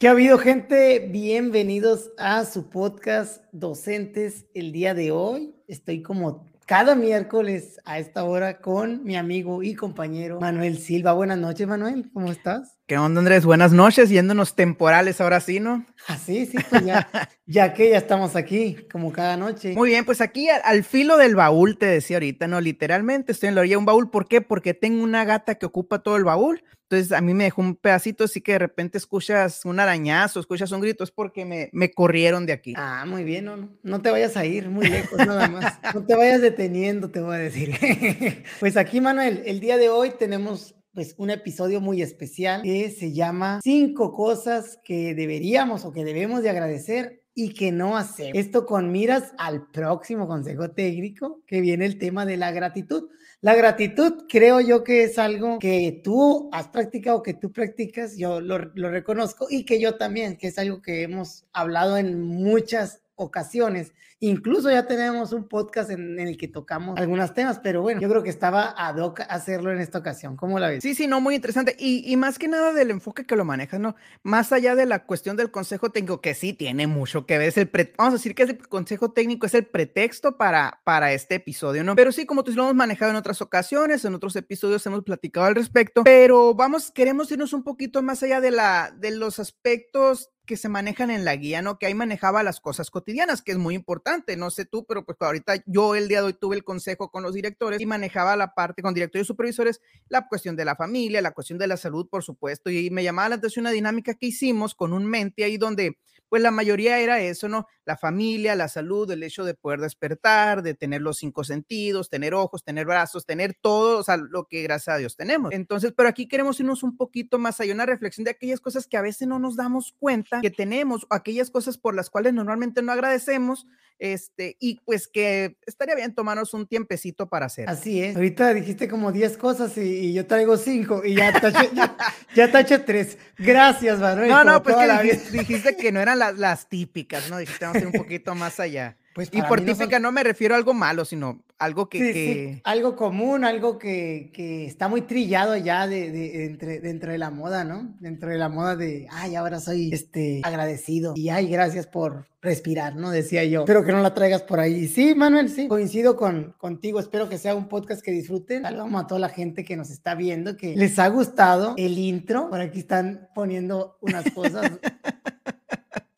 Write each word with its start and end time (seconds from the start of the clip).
¿Qué 0.00 0.08
ha 0.08 0.12
habido, 0.12 0.38
gente? 0.38 1.10
Bienvenidos 1.12 2.10
a 2.16 2.46
su 2.46 2.70
podcast 2.70 3.44
Docentes 3.52 4.46
el 4.54 4.72
día 4.72 4.94
de 4.94 5.10
hoy. 5.10 5.54
Estoy 5.68 6.00
como 6.00 6.46
cada 6.64 6.94
miércoles 6.94 7.78
a 7.84 7.98
esta 7.98 8.24
hora 8.24 8.62
con 8.62 9.04
mi 9.04 9.16
amigo 9.16 9.62
y 9.62 9.74
compañero 9.74 10.40
Manuel 10.40 10.78
Silva. 10.78 11.12
Buenas 11.12 11.36
noches, 11.36 11.68
Manuel. 11.68 12.10
¿Cómo 12.14 12.32
estás? 12.32 12.78
¿Qué 12.86 12.96
onda, 12.96 13.18
Andrés? 13.18 13.44
Buenas 13.44 13.72
noches, 13.72 14.08
yéndonos 14.08 14.54
temporales 14.54 15.20
ahora 15.20 15.38
sí, 15.40 15.60
¿no? 15.60 15.84
Ah, 16.08 16.16
sí, 16.16 16.50
pues 16.70 16.84
ya, 16.84 17.08
ya 17.46 17.74
que 17.74 17.90
ya 17.90 17.98
estamos 17.98 18.36
aquí, 18.36 18.76
como 18.90 19.12
cada 19.12 19.36
noche. 19.36 19.74
Muy 19.74 19.90
bien, 19.90 20.04
pues 20.04 20.20
aquí 20.20 20.48
al, 20.48 20.60
al, 20.64 20.84
filo 20.84 21.16
del 21.16 21.36
baúl, 21.36 21.78
te 21.78 21.86
decía 21.86 22.16
ahorita, 22.16 22.48
¿no? 22.48 22.60
Literalmente 22.60 23.32
estoy 23.32 23.48
en 23.48 23.54
la 23.54 23.60
orilla 23.60 23.74
de 23.74 23.78
un 23.78 23.84
baúl. 23.86 24.10
¿Por 24.10 24.26
qué? 24.26 24.40
Porque 24.40 24.74
tengo 24.74 25.02
una 25.02 25.24
gata 25.24 25.56
que 25.56 25.66
ocupa 25.66 26.02
todo 26.02 26.16
el 26.16 26.24
baúl. 26.24 26.62
Entonces 26.90 27.12
a 27.12 27.20
mí 27.20 27.34
me 27.34 27.44
dejó 27.44 27.62
un 27.62 27.76
pedacito, 27.76 28.24
así 28.24 28.40
que 28.40 28.52
de 28.52 28.58
repente 28.58 28.98
escuchas 28.98 29.64
un 29.64 29.78
arañazo, 29.78 30.40
escuchas 30.40 30.72
un 30.72 30.80
grito, 30.80 31.04
es 31.04 31.12
porque 31.12 31.44
me, 31.44 31.70
me 31.72 31.92
corrieron 31.92 32.46
de 32.46 32.52
aquí. 32.52 32.74
Ah, 32.76 33.04
muy 33.06 33.22
bien, 33.22 33.44
no, 33.44 33.68
no 33.84 34.02
te 34.02 34.10
vayas 34.10 34.36
a 34.36 34.44
ir 34.44 34.68
muy 34.68 34.88
lejos 34.88 35.16
nada 35.24 35.46
más. 35.48 35.78
No 35.94 36.04
te 36.04 36.16
vayas 36.16 36.40
deteniendo, 36.40 37.08
te 37.08 37.20
voy 37.20 37.36
a 37.36 37.38
decir. 37.38 37.76
pues 38.60 38.76
aquí, 38.76 39.00
Manuel, 39.00 39.44
el 39.46 39.60
día 39.60 39.76
de 39.76 39.88
hoy 39.88 40.10
tenemos 40.18 40.74
pues 40.92 41.14
un 41.18 41.30
episodio 41.30 41.80
muy 41.80 42.02
especial 42.02 42.62
que 42.62 42.90
se 42.90 43.12
llama 43.12 43.60
Cinco 43.62 44.12
cosas 44.12 44.78
que 44.84 45.14
deberíamos 45.14 45.84
o 45.84 45.92
que 45.92 46.04
debemos 46.04 46.42
de 46.42 46.50
agradecer 46.50 47.22
y 47.34 47.54
que 47.54 47.72
no 47.72 47.96
hacemos. 47.96 48.32
Esto 48.34 48.66
con 48.66 48.90
miras 48.90 49.32
al 49.38 49.70
próximo 49.70 50.26
consejo 50.26 50.70
técnico 50.72 51.42
que 51.46 51.60
viene 51.60 51.86
el 51.86 51.98
tema 51.98 52.26
de 52.26 52.36
la 52.36 52.50
gratitud. 52.50 53.08
La 53.40 53.54
gratitud 53.54 54.26
creo 54.28 54.60
yo 54.60 54.84
que 54.84 55.04
es 55.04 55.18
algo 55.18 55.58
que 55.58 56.00
tú 56.04 56.50
has 56.52 56.68
practicado, 56.68 57.22
que 57.22 57.34
tú 57.34 57.52
practicas, 57.52 58.16
yo 58.16 58.40
lo, 58.40 58.58
lo 58.74 58.90
reconozco 58.90 59.46
y 59.48 59.64
que 59.64 59.80
yo 59.80 59.96
también, 59.96 60.36
que 60.36 60.48
es 60.48 60.58
algo 60.58 60.82
que 60.82 61.02
hemos 61.02 61.46
hablado 61.52 61.96
en 61.96 62.20
muchas 62.20 63.00
ocasiones. 63.14 63.92
Incluso 64.22 64.70
ya 64.70 64.86
tenemos 64.86 65.32
un 65.32 65.48
podcast 65.48 65.90
en, 65.90 66.20
el 66.20 66.36
que 66.36 66.46
tocamos 66.46 66.98
algunos 66.98 67.32
temas, 67.32 67.58
pero 67.58 67.80
bueno, 67.80 68.02
yo 68.02 68.08
creo 68.10 68.22
que 68.22 68.28
estaba 68.28 68.74
ad 68.76 68.98
hoc 68.98 69.20
hacerlo 69.26 69.72
en 69.72 69.80
esta 69.80 69.98
ocasión. 69.98 70.36
¿Cómo 70.36 70.58
la 70.58 70.68
ves? 70.68 70.82
Sí, 70.82 70.94
sí, 70.94 71.06
no, 71.06 71.22
muy 71.22 71.36
interesante. 71.36 71.74
Y, 71.78 72.14
más 72.18 72.38
que 72.38 72.46
nada 72.46 72.74
del 72.74 72.90
enfoque 72.90 73.24
que 73.24 73.34
lo 73.34 73.46
manejas, 73.46 73.80
¿no? 73.80 73.96
Más 74.22 74.52
allá 74.52 74.74
de 74.74 74.84
la 74.84 75.06
cuestión 75.06 75.38
del 75.38 75.50
consejo 75.50 75.88
técnico, 75.88 76.20
que 76.20 76.34
sí 76.34 76.52
tiene 76.52 76.86
mucho 76.86 77.24
que 77.24 77.38
ver, 77.38 77.48
es 77.48 77.56
el 77.56 77.70
vamos 77.96 78.12
a 78.12 78.16
decir 78.18 78.34
que 78.34 78.42
es 78.42 78.50
el 78.50 78.68
consejo 78.68 79.12
técnico, 79.12 79.46
es 79.46 79.54
el 79.54 79.64
pretexto 79.64 80.36
para, 80.36 80.82
para 80.84 81.14
este 81.14 81.36
episodio, 81.36 81.82
¿no? 81.82 81.96
Pero 81.96 82.12
sí, 82.12 82.26
como 82.26 82.44
tú 82.44 82.52
lo 82.52 82.64
hemos 82.64 82.74
manejado 82.74 83.12
en 83.12 83.16
otras 83.16 83.40
ocasiones, 83.40 84.04
en 84.04 84.14
otros 84.14 84.36
episodios 84.36 84.84
hemos 84.84 85.02
platicado 85.02 85.46
al 85.46 85.54
respecto, 85.54 86.04
pero 86.04 86.54
vamos, 86.54 86.90
queremos 86.90 87.32
irnos 87.32 87.54
un 87.54 87.62
poquito 87.62 88.02
más 88.02 88.22
allá 88.22 88.42
de, 88.42 88.50
la, 88.50 88.94
de 88.98 89.12
los 89.12 89.38
aspectos 89.38 90.30
que 90.50 90.56
se 90.56 90.68
manejan 90.68 91.12
en 91.12 91.24
la 91.24 91.36
guía, 91.36 91.62
¿no? 91.62 91.78
Que 91.78 91.86
ahí 91.86 91.94
manejaba 91.94 92.42
las 92.42 92.58
cosas 92.58 92.90
cotidianas, 92.90 93.40
que 93.40 93.52
es 93.52 93.58
muy 93.58 93.76
importante, 93.76 94.36
no 94.36 94.50
sé 94.50 94.64
tú, 94.64 94.84
pero 94.84 95.04
pues 95.06 95.16
ahorita 95.20 95.62
yo 95.64 95.94
el 95.94 96.08
día 96.08 96.22
de 96.22 96.26
hoy 96.26 96.32
tuve 96.32 96.56
el 96.56 96.64
consejo 96.64 97.08
con 97.12 97.22
los 97.22 97.34
directores 97.34 97.80
y 97.80 97.86
manejaba 97.86 98.34
la 98.34 98.52
parte 98.52 98.82
con 98.82 98.92
directores 98.92 99.26
y 99.26 99.28
supervisores, 99.28 99.80
la 100.08 100.26
cuestión 100.26 100.56
de 100.56 100.64
la 100.64 100.74
familia, 100.74 101.22
la 101.22 101.30
cuestión 101.30 101.56
de 101.56 101.68
la 101.68 101.76
salud, 101.76 102.08
por 102.10 102.24
supuesto, 102.24 102.68
y 102.68 102.90
me 102.90 103.04
llamaba 103.04 103.28
la 103.28 103.34
atención 103.36 103.62
una 103.62 103.70
dinámica 103.70 104.14
que 104.14 104.26
hicimos 104.26 104.74
con 104.74 104.92
un 104.92 105.06
mente 105.06 105.44
ahí 105.44 105.56
donde 105.56 105.98
pues 106.30 106.40
la 106.40 106.52
mayoría 106.52 106.98
era 107.00 107.20
eso, 107.20 107.48
¿no? 107.48 107.66
La 107.84 107.96
familia, 107.96 108.54
la 108.54 108.68
salud, 108.68 109.10
el 109.10 109.22
hecho 109.24 109.44
de 109.44 109.54
poder 109.54 109.80
despertar, 109.80 110.62
de 110.62 110.74
tener 110.74 111.02
los 111.02 111.18
cinco 111.18 111.42
sentidos, 111.42 112.08
tener 112.08 112.34
ojos, 112.34 112.62
tener 112.62 112.86
brazos, 112.86 113.26
tener 113.26 113.56
todo, 113.60 113.98
o 113.98 114.02
sea, 114.04 114.16
lo 114.16 114.46
que 114.46 114.62
gracias 114.62 114.94
a 114.94 114.98
Dios 114.98 115.16
tenemos. 115.16 115.52
Entonces, 115.52 115.92
pero 115.94 116.08
aquí 116.08 116.28
queremos 116.28 116.58
irnos 116.60 116.84
un 116.84 116.96
poquito 116.96 117.38
más 117.38 117.60
allá, 117.60 117.74
una 117.74 117.84
reflexión 117.84 118.24
de 118.24 118.30
aquellas 118.30 118.60
cosas 118.60 118.86
que 118.86 118.96
a 118.96 119.02
veces 119.02 119.26
no 119.26 119.40
nos 119.40 119.56
damos 119.56 119.94
cuenta 119.98 120.40
que 120.40 120.50
tenemos, 120.50 121.04
aquellas 121.10 121.50
cosas 121.50 121.76
por 121.76 121.96
las 121.96 122.10
cuales 122.10 122.32
normalmente 122.32 122.80
no 122.80 122.92
agradecemos, 122.92 123.66
este, 124.00 124.56
y 124.58 124.80
pues 124.86 125.08
que 125.08 125.58
estaría 125.66 125.94
bien 125.94 126.14
tomarnos 126.14 126.54
un 126.54 126.66
tiempecito 126.66 127.28
para 127.28 127.46
hacer. 127.46 127.68
Así 127.68 128.02
es. 128.02 128.16
Ahorita 128.16 128.54
dijiste 128.54 128.88
como 128.88 129.12
10 129.12 129.36
cosas 129.36 129.76
y, 129.76 129.80
y, 129.80 130.12
yo 130.14 130.26
traigo 130.26 130.56
5 130.56 131.02
y 131.04 131.16
ya 131.16 131.38
taché, 131.38 131.68
ya, 131.74 131.96
ya 132.34 132.50
taché 132.50 132.78
3. 132.78 133.18
Gracias, 133.36 133.98
Manuel. 133.98 134.30
No, 134.30 134.42
no, 134.42 134.62
pues 134.62 134.74
que 134.76 135.02
dijiste, 135.02 135.38
dijiste, 135.38 135.76
que 135.76 135.92
no 135.92 136.00
eran 136.00 136.18
las, 136.20 136.38
las 136.38 136.68
típicas, 136.68 137.28
¿no? 137.28 137.38
Dijiste, 137.38 137.64
vamos 137.64 137.78
a 137.78 137.80
ir 137.80 137.86
un 137.86 137.92
poquito 137.92 138.34
más 138.36 138.60
allá. 138.60 138.96
Pues 139.12 139.28
y 139.32 139.42
por 139.42 139.60
típica 139.60 139.86
no, 139.86 139.90
son... 139.90 140.02
no, 140.02 140.12
me 140.12 140.22
refiero 140.22 140.54
a 140.54 140.58
algo 140.58 140.72
malo, 140.72 141.04
sino 141.04 141.42
algo 141.58 141.88
que... 141.88 141.98
Sí, 141.98 142.12
que... 142.12 142.52
Sí. 142.54 142.60
Algo 142.62 142.94
común, 142.94 143.44
algo 143.44 143.76
que, 143.76 144.30
que, 144.32 144.66
está 144.66 144.86
muy 144.86 145.02
trillado 145.02 145.56
ya 145.56 145.88
de, 145.88 146.12
de, 146.12 146.46
entre, 146.46 146.78
dentro 146.78 147.10
de 147.10 147.18
la 147.18 147.30
moda, 147.30 147.64
¿no? 147.64 147.96
Dentro 147.98 148.30
de 148.30 148.38
la 148.38 148.48
moda 148.48 148.76
de, 148.76 149.08
ay, 149.10 149.34
ahora 149.34 149.58
soy 149.58 149.92
este, 149.92 150.40
agradecido 150.44 151.14
y 151.16 151.28
ay, 151.28 151.48
gracias 151.48 151.88
por 151.88 152.28
respirar, 152.40 152.96
¿no? 152.96 153.10
Decía 153.10 153.44
yo. 153.44 153.60
Espero 153.60 153.84
que 153.84 153.92
no 153.92 154.00
la 154.00 154.14
traigas 154.14 154.42
por 154.42 154.60
ahí. 154.60 154.88
Sí, 154.88 155.14
Manuel, 155.14 155.50
sí, 155.50 155.68
coincido 155.68 156.16
con, 156.16 156.54
contigo. 156.56 157.00
Espero 157.00 157.28
que 157.28 157.36
sea 157.36 157.54
un 157.54 157.68
podcast 157.68 158.02
que 158.02 158.12
disfruten. 158.12 158.62
Saludamos 158.62 159.04
a 159.04 159.06
toda 159.06 159.20
la 159.20 159.28
gente 159.28 159.64
que 159.64 159.76
nos 159.76 159.90
está 159.90 160.14
viendo, 160.14 160.56
que 160.56 160.76
les 160.76 160.98
ha 160.98 161.08
gustado 161.08 161.74
el 161.76 161.98
intro. 161.98 162.48
Por 162.48 162.60
aquí 162.60 162.78
están 162.78 163.28
poniendo 163.34 163.98
unas 164.00 164.30
cosas. 164.30 164.72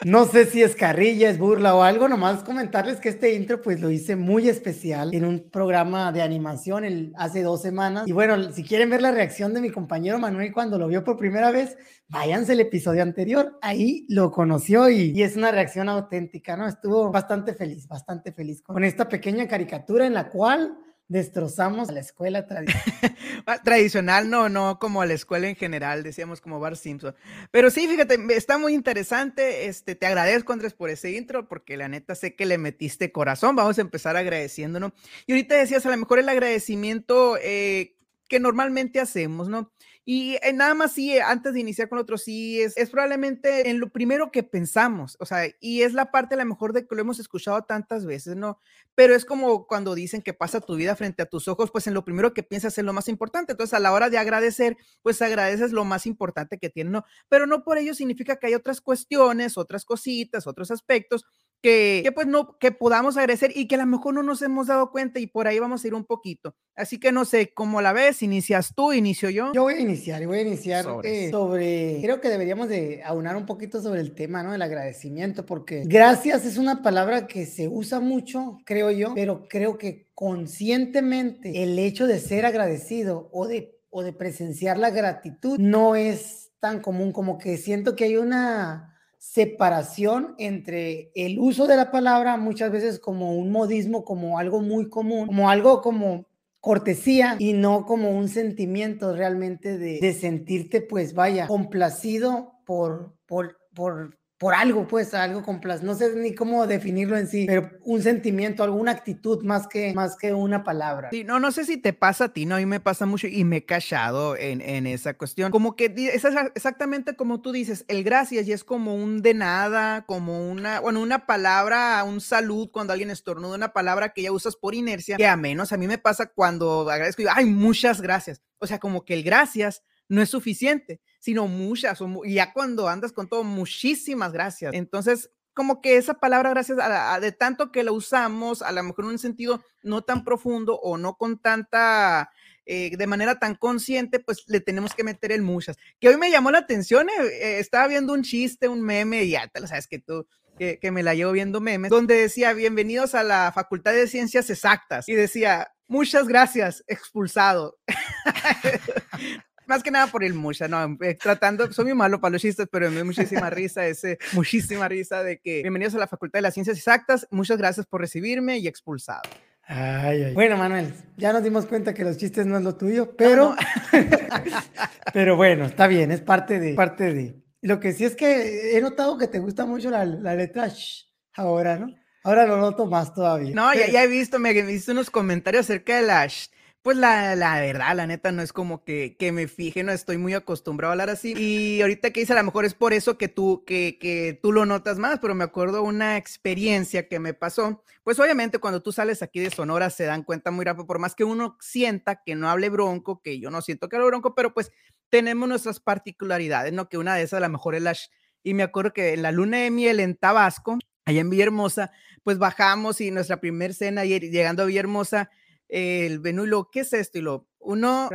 No 0.04 0.24
sé 0.24 0.46
si 0.46 0.62
es 0.62 0.74
carrilla, 0.74 1.30
es 1.30 1.38
burla 1.38 1.74
o 1.74 1.82
algo, 1.82 2.08
nomás 2.08 2.42
comentarles 2.42 2.98
que 2.98 3.08
este 3.08 3.34
intro 3.34 3.60
pues 3.62 3.80
lo 3.80 3.90
hice 3.90 4.16
muy 4.16 4.48
especial 4.48 5.14
en 5.14 5.24
un 5.24 5.48
programa 5.50 6.10
de 6.10 6.22
animación 6.22 7.12
hace 7.16 7.42
dos 7.42 7.62
semanas. 7.62 8.08
Y 8.08 8.12
bueno, 8.12 8.50
si 8.52 8.64
quieren 8.64 8.90
ver 8.90 9.02
la 9.02 9.12
reacción 9.12 9.54
de 9.54 9.60
mi 9.60 9.70
compañero 9.70 10.18
Manuel 10.18 10.52
cuando 10.52 10.78
lo 10.78 10.88
vio 10.88 11.04
por 11.04 11.16
primera 11.16 11.50
vez, 11.50 11.76
váyanse 12.08 12.52
al 12.52 12.60
episodio 12.60 13.02
anterior, 13.02 13.58
ahí 13.62 14.04
lo 14.08 14.30
conoció 14.30 14.88
y, 14.88 15.12
y 15.14 15.22
es 15.22 15.36
una 15.36 15.52
reacción 15.52 15.88
auténtica, 15.88 16.56
¿no? 16.56 16.66
Estuvo 16.66 17.10
bastante 17.12 17.54
feliz, 17.54 17.86
bastante 17.86 18.32
feliz 18.32 18.62
con 18.62 18.82
esta 18.82 19.08
pequeña 19.08 19.46
caricatura 19.46 20.06
en 20.06 20.14
la 20.14 20.28
cual 20.28 20.76
destrozamos 21.08 21.88
a 21.88 21.92
la 21.92 22.00
escuela 22.00 22.46
tradicional. 22.46 22.82
tradicional, 23.64 24.30
no, 24.30 24.48
no 24.48 24.78
como 24.78 25.02
a 25.02 25.06
la 25.06 25.12
escuela 25.14 25.48
en 25.48 25.56
general, 25.56 26.02
decíamos 26.02 26.40
como 26.40 26.60
Bar 26.60 26.76
Simpson. 26.76 27.14
Pero 27.50 27.70
sí, 27.70 27.86
fíjate, 27.86 28.18
está 28.30 28.58
muy 28.58 28.74
interesante. 28.74 29.66
Este, 29.66 29.94
te 29.94 30.06
agradezco, 30.06 30.52
Andrés, 30.52 30.74
por 30.74 30.90
ese 30.90 31.12
intro, 31.12 31.48
porque 31.48 31.76
la 31.76 31.88
neta 31.88 32.14
sé 32.14 32.34
que 32.34 32.46
le 32.46 32.58
metiste 32.58 33.12
corazón. 33.12 33.56
Vamos 33.56 33.78
a 33.78 33.82
empezar 33.82 34.16
agradeciéndonos. 34.16 34.92
Y 35.26 35.32
ahorita 35.32 35.54
decías, 35.56 35.84
a 35.84 35.90
lo 35.90 35.96
mejor 35.96 36.18
el 36.18 36.28
agradecimiento 36.28 37.36
eh, 37.42 37.96
que 38.28 38.40
normalmente 38.40 39.00
hacemos, 39.00 39.48
¿no? 39.48 39.70
Y 40.04 40.36
eh, 40.42 40.52
nada 40.52 40.74
más 40.74 40.92
sí, 40.92 41.16
antes 41.18 41.54
de 41.54 41.60
iniciar 41.60 41.88
con 41.88 41.98
otro, 41.98 42.18
sí, 42.18 42.60
es, 42.60 42.76
es 42.76 42.90
probablemente 42.90 43.70
en 43.70 43.78
lo 43.78 43.88
primero 43.90 44.32
que 44.32 44.42
pensamos, 44.42 45.16
o 45.20 45.26
sea, 45.26 45.44
y 45.60 45.82
es 45.82 45.92
la 45.92 46.10
parte 46.10 46.34
a 46.34 46.38
lo 46.38 46.44
mejor 46.44 46.72
de 46.72 46.86
que 46.86 46.94
lo 46.96 47.02
hemos 47.02 47.20
escuchado 47.20 47.62
tantas 47.62 48.04
veces, 48.04 48.34
¿no? 48.34 48.58
Pero 48.96 49.14
es 49.14 49.24
como 49.24 49.66
cuando 49.68 49.94
dicen 49.94 50.20
que 50.20 50.34
pasa 50.34 50.60
tu 50.60 50.74
vida 50.74 50.96
frente 50.96 51.22
a 51.22 51.26
tus 51.26 51.46
ojos, 51.46 51.70
pues 51.70 51.86
en 51.86 51.94
lo 51.94 52.04
primero 52.04 52.34
que 52.34 52.42
piensas 52.42 52.76
es 52.76 52.84
lo 52.84 52.92
más 52.92 53.06
importante. 53.08 53.52
Entonces, 53.52 53.74
a 53.74 53.80
la 53.80 53.92
hora 53.92 54.10
de 54.10 54.18
agradecer, 54.18 54.76
pues 55.02 55.22
agradeces 55.22 55.70
lo 55.72 55.84
más 55.84 56.06
importante 56.06 56.58
que 56.58 56.68
tiene, 56.68 56.90
¿no? 56.90 57.04
Pero 57.28 57.46
no 57.46 57.62
por 57.62 57.78
ello 57.78 57.94
significa 57.94 58.36
que 58.36 58.48
hay 58.48 58.54
otras 58.54 58.80
cuestiones, 58.80 59.56
otras 59.56 59.84
cositas, 59.84 60.48
otros 60.48 60.72
aspectos 60.72 61.24
que, 61.62 62.00
que, 62.04 62.12
pues 62.12 62.26
no, 62.26 62.58
que 62.58 62.72
podamos 62.72 63.16
agradecer 63.16 63.52
y 63.54 63.68
que 63.68 63.76
a 63.76 63.78
lo 63.78 63.86
mejor 63.86 64.14
no 64.14 64.22
nos 64.22 64.42
hemos 64.42 64.66
dado 64.66 64.90
cuenta 64.90 65.20
y 65.20 65.26
por 65.26 65.46
ahí 65.46 65.58
vamos 65.58 65.84
a 65.84 65.86
ir 65.86 65.94
un 65.94 66.04
poquito. 66.04 66.56
Así 66.74 66.98
que 66.98 67.12
no 67.12 67.24
sé, 67.24 67.52
¿cómo 67.54 67.80
la 67.80 67.92
ves? 67.92 68.22
¿Inicias 68.22 68.74
tú? 68.74 68.92
¿Inicio 68.92 69.30
yo? 69.30 69.52
Yo 69.54 69.62
voy 69.62 69.74
a 69.74 69.80
iniciar, 69.80 70.26
voy 70.26 70.38
a 70.38 70.42
iniciar 70.42 70.84
sobre, 70.84 71.26
eh, 71.26 71.30
sobre 71.30 72.00
creo 72.02 72.20
que 72.20 72.28
deberíamos 72.28 72.68
de 72.68 73.02
aunar 73.04 73.36
un 73.36 73.46
poquito 73.46 73.80
sobre 73.80 74.00
el 74.00 74.14
tema, 74.14 74.42
¿no? 74.42 74.52
Del 74.52 74.62
agradecimiento, 74.62 75.46
porque 75.46 75.84
gracias 75.86 76.44
es 76.44 76.58
una 76.58 76.82
palabra 76.82 77.26
que 77.26 77.46
se 77.46 77.68
usa 77.68 78.00
mucho, 78.00 78.58
creo 78.64 78.90
yo, 78.90 79.14
pero 79.14 79.46
creo 79.48 79.78
que 79.78 80.08
conscientemente 80.14 81.62
el 81.62 81.78
hecho 81.78 82.06
de 82.06 82.18
ser 82.18 82.44
agradecido 82.46 83.28
o 83.32 83.46
de, 83.46 83.78
o 83.90 84.02
de 84.02 84.12
presenciar 84.12 84.78
la 84.78 84.90
gratitud 84.90 85.58
no 85.58 85.94
es 85.94 86.50
tan 86.58 86.80
común 86.80 87.12
como 87.12 87.38
que 87.38 87.56
siento 87.56 87.96
que 87.96 88.04
hay 88.04 88.16
una 88.16 88.91
separación 89.22 90.34
entre 90.38 91.12
el 91.14 91.38
uso 91.38 91.68
de 91.68 91.76
la 91.76 91.92
palabra 91.92 92.36
muchas 92.36 92.72
veces 92.72 92.98
como 92.98 93.36
un 93.36 93.52
modismo, 93.52 94.04
como 94.04 94.36
algo 94.36 94.60
muy 94.60 94.88
común, 94.88 95.28
como 95.28 95.48
algo 95.48 95.80
como 95.80 96.26
cortesía 96.58 97.36
y 97.38 97.52
no 97.52 97.86
como 97.86 98.10
un 98.10 98.28
sentimiento 98.28 99.14
realmente 99.14 99.78
de, 99.78 100.00
de 100.00 100.12
sentirte 100.12 100.80
pues 100.80 101.14
vaya 101.14 101.46
complacido 101.46 102.54
por, 102.66 103.14
por, 103.26 103.58
por 103.72 104.18
por 104.42 104.54
algo, 104.54 104.88
pues, 104.88 105.14
algo 105.14 105.44
con 105.44 105.60
placer. 105.60 105.84
No 105.84 105.94
sé 105.94 106.16
ni 106.16 106.34
cómo 106.34 106.66
definirlo 106.66 107.16
en 107.16 107.28
sí, 107.28 107.44
pero 107.46 107.70
un 107.84 108.02
sentimiento, 108.02 108.64
alguna 108.64 108.90
actitud 108.90 109.44
más 109.44 109.68
que, 109.68 109.94
más 109.94 110.16
que 110.16 110.34
una 110.34 110.64
palabra. 110.64 111.10
Sí, 111.12 111.22
no, 111.22 111.38
no 111.38 111.52
sé 111.52 111.64
si 111.64 111.76
te 111.76 111.92
pasa 111.92 112.24
a 112.24 112.32
ti, 112.32 112.44
no, 112.44 112.56
a 112.56 112.58
mí 112.58 112.66
me 112.66 112.80
pasa 112.80 113.06
mucho 113.06 113.28
y 113.28 113.44
me 113.44 113.58
he 113.58 113.64
callado 113.64 114.36
en, 114.36 114.60
en 114.60 114.88
esa 114.88 115.14
cuestión. 115.14 115.52
Como 115.52 115.76
que 115.76 115.94
exactamente 116.12 117.14
como 117.14 117.40
tú 117.40 117.52
dices, 117.52 117.84
el 117.86 118.02
gracias 118.02 118.48
y 118.48 118.52
es 118.52 118.64
como 118.64 118.96
un 118.96 119.22
de 119.22 119.32
nada, 119.32 120.04
como 120.06 120.50
una, 120.50 120.80
bueno, 120.80 121.00
una 121.00 121.24
palabra, 121.24 122.02
un 122.02 122.20
salud 122.20 122.68
cuando 122.72 122.94
alguien 122.94 123.10
estornuda, 123.10 123.54
una 123.54 123.72
palabra 123.72 124.08
que 124.08 124.22
ya 124.22 124.32
usas 124.32 124.56
por 124.56 124.74
inercia, 124.74 125.18
que 125.18 125.26
a 125.28 125.36
menos 125.36 125.72
a 125.72 125.76
mí 125.76 125.86
me 125.86 125.98
pasa 125.98 126.26
cuando 126.26 126.90
agradezco 126.90 127.22
y 127.22 127.26
digo, 127.26 127.34
ay, 127.36 127.44
muchas 127.44 128.00
gracias. 128.00 128.42
O 128.58 128.66
sea, 128.66 128.80
como 128.80 129.04
que 129.04 129.14
el 129.14 129.22
gracias 129.22 129.84
no 130.12 130.20
es 130.20 130.28
suficiente, 130.28 131.00
sino 131.20 131.48
muchas, 131.48 131.98
ya 132.26 132.52
cuando 132.52 132.86
andas 132.86 133.12
con 133.12 133.28
todo, 133.28 133.44
muchísimas 133.44 134.30
gracias. 134.30 134.74
Entonces, 134.74 135.30
como 135.54 135.80
que 135.80 135.96
esa 135.96 136.14
palabra, 136.20 136.50
gracias 136.50 136.78
de 137.22 137.32
tanto 137.32 137.72
que 137.72 137.82
la 137.82 137.92
usamos, 137.92 138.60
a 138.60 138.72
lo 138.72 138.82
mejor 138.82 139.06
en 139.06 139.12
un 139.12 139.18
sentido 139.18 139.64
no 139.82 140.02
tan 140.02 140.22
profundo 140.22 140.78
o 140.78 140.98
no 140.98 141.16
con 141.16 141.38
tanta, 141.38 142.30
eh, 142.66 142.94
de 142.94 143.06
manera 143.06 143.38
tan 143.38 143.54
consciente, 143.54 144.20
pues 144.20 144.44
le 144.48 144.60
tenemos 144.60 144.94
que 144.94 145.02
meter 145.02 145.32
el 145.32 145.40
muchas. 145.40 145.78
Que 145.98 146.10
hoy 146.10 146.18
me 146.18 146.30
llamó 146.30 146.50
la 146.50 146.58
atención, 146.58 147.08
eh, 147.08 147.22
eh, 147.22 147.58
estaba 147.58 147.88
viendo 147.88 148.12
un 148.12 148.22
chiste, 148.22 148.68
un 148.68 148.82
meme, 148.82 149.24
y 149.24 149.30
ya 149.30 149.48
te 149.48 149.60
lo 149.60 149.66
sabes 149.66 149.86
que 149.86 149.98
tú, 149.98 150.26
que, 150.58 150.78
que, 150.78 150.90
me 150.90 151.02
la 151.02 151.14
llevo 151.14 151.32
viendo 151.32 151.62
memes, 151.62 151.90
donde 151.90 152.16
decía, 152.16 152.52
bienvenidos 152.52 153.14
a 153.14 153.22
la 153.22 153.50
Facultad 153.54 153.94
de 153.94 154.06
Ciencias 154.08 154.50
Exactas, 154.50 155.08
y 155.08 155.14
decía, 155.14 155.72
muchas 155.86 156.28
gracias, 156.28 156.84
expulsado. 156.86 157.78
Más 159.72 159.82
que 159.82 159.90
nada 159.90 160.08
por 160.08 160.22
el 160.22 160.34
mucha, 160.34 160.68
no, 160.68 160.98
eh, 161.00 161.14
tratando, 161.14 161.72
soy 161.72 161.86
muy 161.86 161.94
malo 161.94 162.20
para 162.20 162.32
los 162.32 162.42
chistes, 162.42 162.68
pero 162.70 162.90
me 162.90 162.98
da 162.98 163.04
muchísima 163.04 163.48
risa, 163.50 163.86
ese, 163.86 164.18
muchísima 164.34 164.86
risa 164.86 165.22
de 165.22 165.40
que 165.40 165.62
bienvenidos 165.62 165.94
a 165.94 165.98
la 165.98 166.06
Facultad 166.06 166.40
de 166.40 166.42
las 166.42 166.52
Ciencias 166.52 166.76
Exactas, 166.76 167.26
muchas 167.30 167.56
gracias 167.56 167.86
por 167.86 168.02
recibirme 168.02 168.58
y 168.58 168.68
expulsado. 168.68 169.22
Ay, 169.62 170.24
ay. 170.24 170.34
Bueno, 170.34 170.58
Manuel, 170.58 170.92
ya 171.16 171.32
nos 171.32 171.42
dimos 171.42 171.64
cuenta 171.64 171.94
que 171.94 172.04
los 172.04 172.18
chistes 172.18 172.44
no 172.44 172.58
es 172.58 172.62
lo 172.62 172.74
tuyo, 172.76 173.16
pero, 173.16 173.56
pero 175.14 175.36
bueno, 175.36 175.64
está 175.64 175.86
bien, 175.86 176.10
es 176.10 176.20
parte 176.20 176.60
de, 176.60 176.74
parte 176.74 177.14
de. 177.14 177.42
Lo 177.62 177.80
que 177.80 177.92
sí 177.92 178.04
es 178.04 178.14
que 178.14 178.76
he 178.76 178.80
notado 178.82 179.16
que 179.16 179.26
te 179.26 179.38
gusta 179.38 179.64
mucho 179.64 179.88
la, 179.88 180.04
la 180.04 180.34
letra 180.34 180.68
sh 180.68 181.06
ahora, 181.32 181.78
¿no? 181.78 181.86
Ahora 182.24 182.44
lo 182.46 182.58
noto 182.58 182.84
más 182.84 183.14
todavía. 183.14 183.54
No, 183.54 183.72
ya, 183.72 183.90
ya 183.90 184.04
he 184.04 184.06
visto, 184.06 184.38
me 184.38 184.50
he 184.50 184.62
visto 184.62 184.92
unos 184.92 185.08
comentarios 185.08 185.64
acerca 185.64 185.96
de 185.96 186.02
la 186.02 186.28
sh 186.28 186.50
pues 186.82 186.96
la, 186.96 187.36
la, 187.36 187.60
verdad, 187.60 187.94
la 187.94 188.08
neta, 188.08 188.32
no 188.32 188.42
es 188.42 188.52
como 188.52 188.82
que, 188.82 189.16
que, 189.16 189.30
me 189.30 189.46
fije, 189.46 189.84
no 189.84 189.92
estoy 189.92 190.18
muy 190.18 190.34
acostumbrado 190.34 190.90
a 190.90 190.94
hablar 190.94 191.10
así. 191.10 191.32
Y 191.36 191.80
ahorita 191.80 192.10
que 192.10 192.20
dice, 192.20 192.32
a 192.32 192.36
lo 192.36 192.42
mejor 192.42 192.64
es 192.64 192.74
por 192.74 192.92
eso 192.92 193.16
que 193.16 193.28
tú, 193.28 193.62
que, 193.64 193.98
que 194.00 194.38
tú 194.42 194.50
lo 194.50 194.66
notas 194.66 194.98
más, 194.98 195.20
pero 195.20 195.36
me 195.36 195.44
acuerdo 195.44 195.84
una 195.84 196.16
experiencia 196.16 197.06
que 197.06 197.20
me 197.20 197.34
pasó. 197.34 197.84
Pues 198.02 198.18
obviamente 198.18 198.58
cuando 198.58 198.82
tú 198.82 198.90
sales 198.90 199.22
aquí 199.22 199.38
de 199.38 199.50
Sonora 199.50 199.90
se 199.90 200.04
dan 200.04 200.24
cuenta 200.24 200.50
muy 200.50 200.64
rápido, 200.64 200.86
por 200.86 200.98
más 200.98 201.14
que 201.14 201.22
uno 201.22 201.56
sienta 201.60 202.20
que 202.24 202.34
no 202.34 202.50
hable 202.50 202.68
bronco, 202.68 203.22
que 203.22 203.38
yo 203.38 203.50
no 203.50 203.62
siento 203.62 203.88
que 203.88 203.94
hable 203.94 204.08
bronco, 204.08 204.34
pero 204.34 204.52
pues 204.52 204.72
tenemos 205.08 205.48
nuestras 205.48 205.78
particularidades, 205.78 206.72
¿no? 206.72 206.88
Que 206.88 206.98
una 206.98 207.14
de 207.14 207.22
esas 207.22 207.38
a 207.38 207.46
lo 207.46 207.48
mejor 207.48 207.76
es 207.76 207.82
la... 207.82 207.96
Y 208.42 208.54
me 208.54 208.64
acuerdo 208.64 208.92
que 208.92 209.12
en 209.12 209.22
la 209.22 209.30
luna 209.30 209.58
de 209.58 209.70
miel 209.70 210.00
en 210.00 210.16
Tabasco, 210.16 210.78
allá 211.04 211.20
en 211.20 211.30
Villahermosa, 211.30 211.92
pues 212.24 212.38
bajamos 212.38 213.00
y 213.00 213.12
nuestra 213.12 213.40
primer 213.40 213.72
cena, 213.72 214.04
llegando 214.04 214.64
a 214.64 214.66
Villahermosa, 214.66 215.30
el 215.72 216.20
menú 216.20 216.44
lo, 216.44 216.70
¿qué 216.70 216.80
es 216.80 216.92
esto? 216.92 217.18
Y 217.18 217.22
lo, 217.22 217.48
uno, 217.58 218.10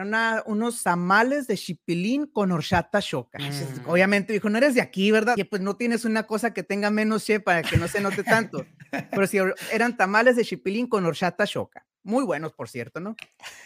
unos 0.46 0.84
tamales 0.84 1.48
de 1.48 1.58
chipilín 1.58 2.28
con 2.28 2.52
horchata 2.52 3.02
choca. 3.02 3.40
Mm. 3.40 3.90
Obviamente 3.90 4.32
dijo, 4.32 4.48
no 4.48 4.60
eres 4.60 4.76
de 4.76 4.82
aquí, 4.82 5.10
¿verdad? 5.10 5.34
Y 5.36 5.44
pues 5.44 5.62
no 5.62 5.76
tienes 5.76 6.06
una 6.06 6.28
cosa 6.28 6.54
que 6.54 6.62
tenga 6.62 6.92
menos 6.92 7.26
che 7.26 7.40
para 7.40 7.64
que 7.64 7.78
no 7.78 7.88
se 7.88 8.00
note 8.00 8.24
tanto. 8.24 8.64
Pero 9.10 9.26
sí, 9.26 9.40
eran 9.72 9.98
tamales 9.98 10.36
de 10.36 10.46
chipilín 10.46 10.86
con 10.86 11.04
horchata 11.06 11.48
choca. 11.48 11.84
Muy 12.04 12.24
buenos, 12.24 12.54
por 12.54 12.70
cierto, 12.70 13.00
¿no? 13.00 13.16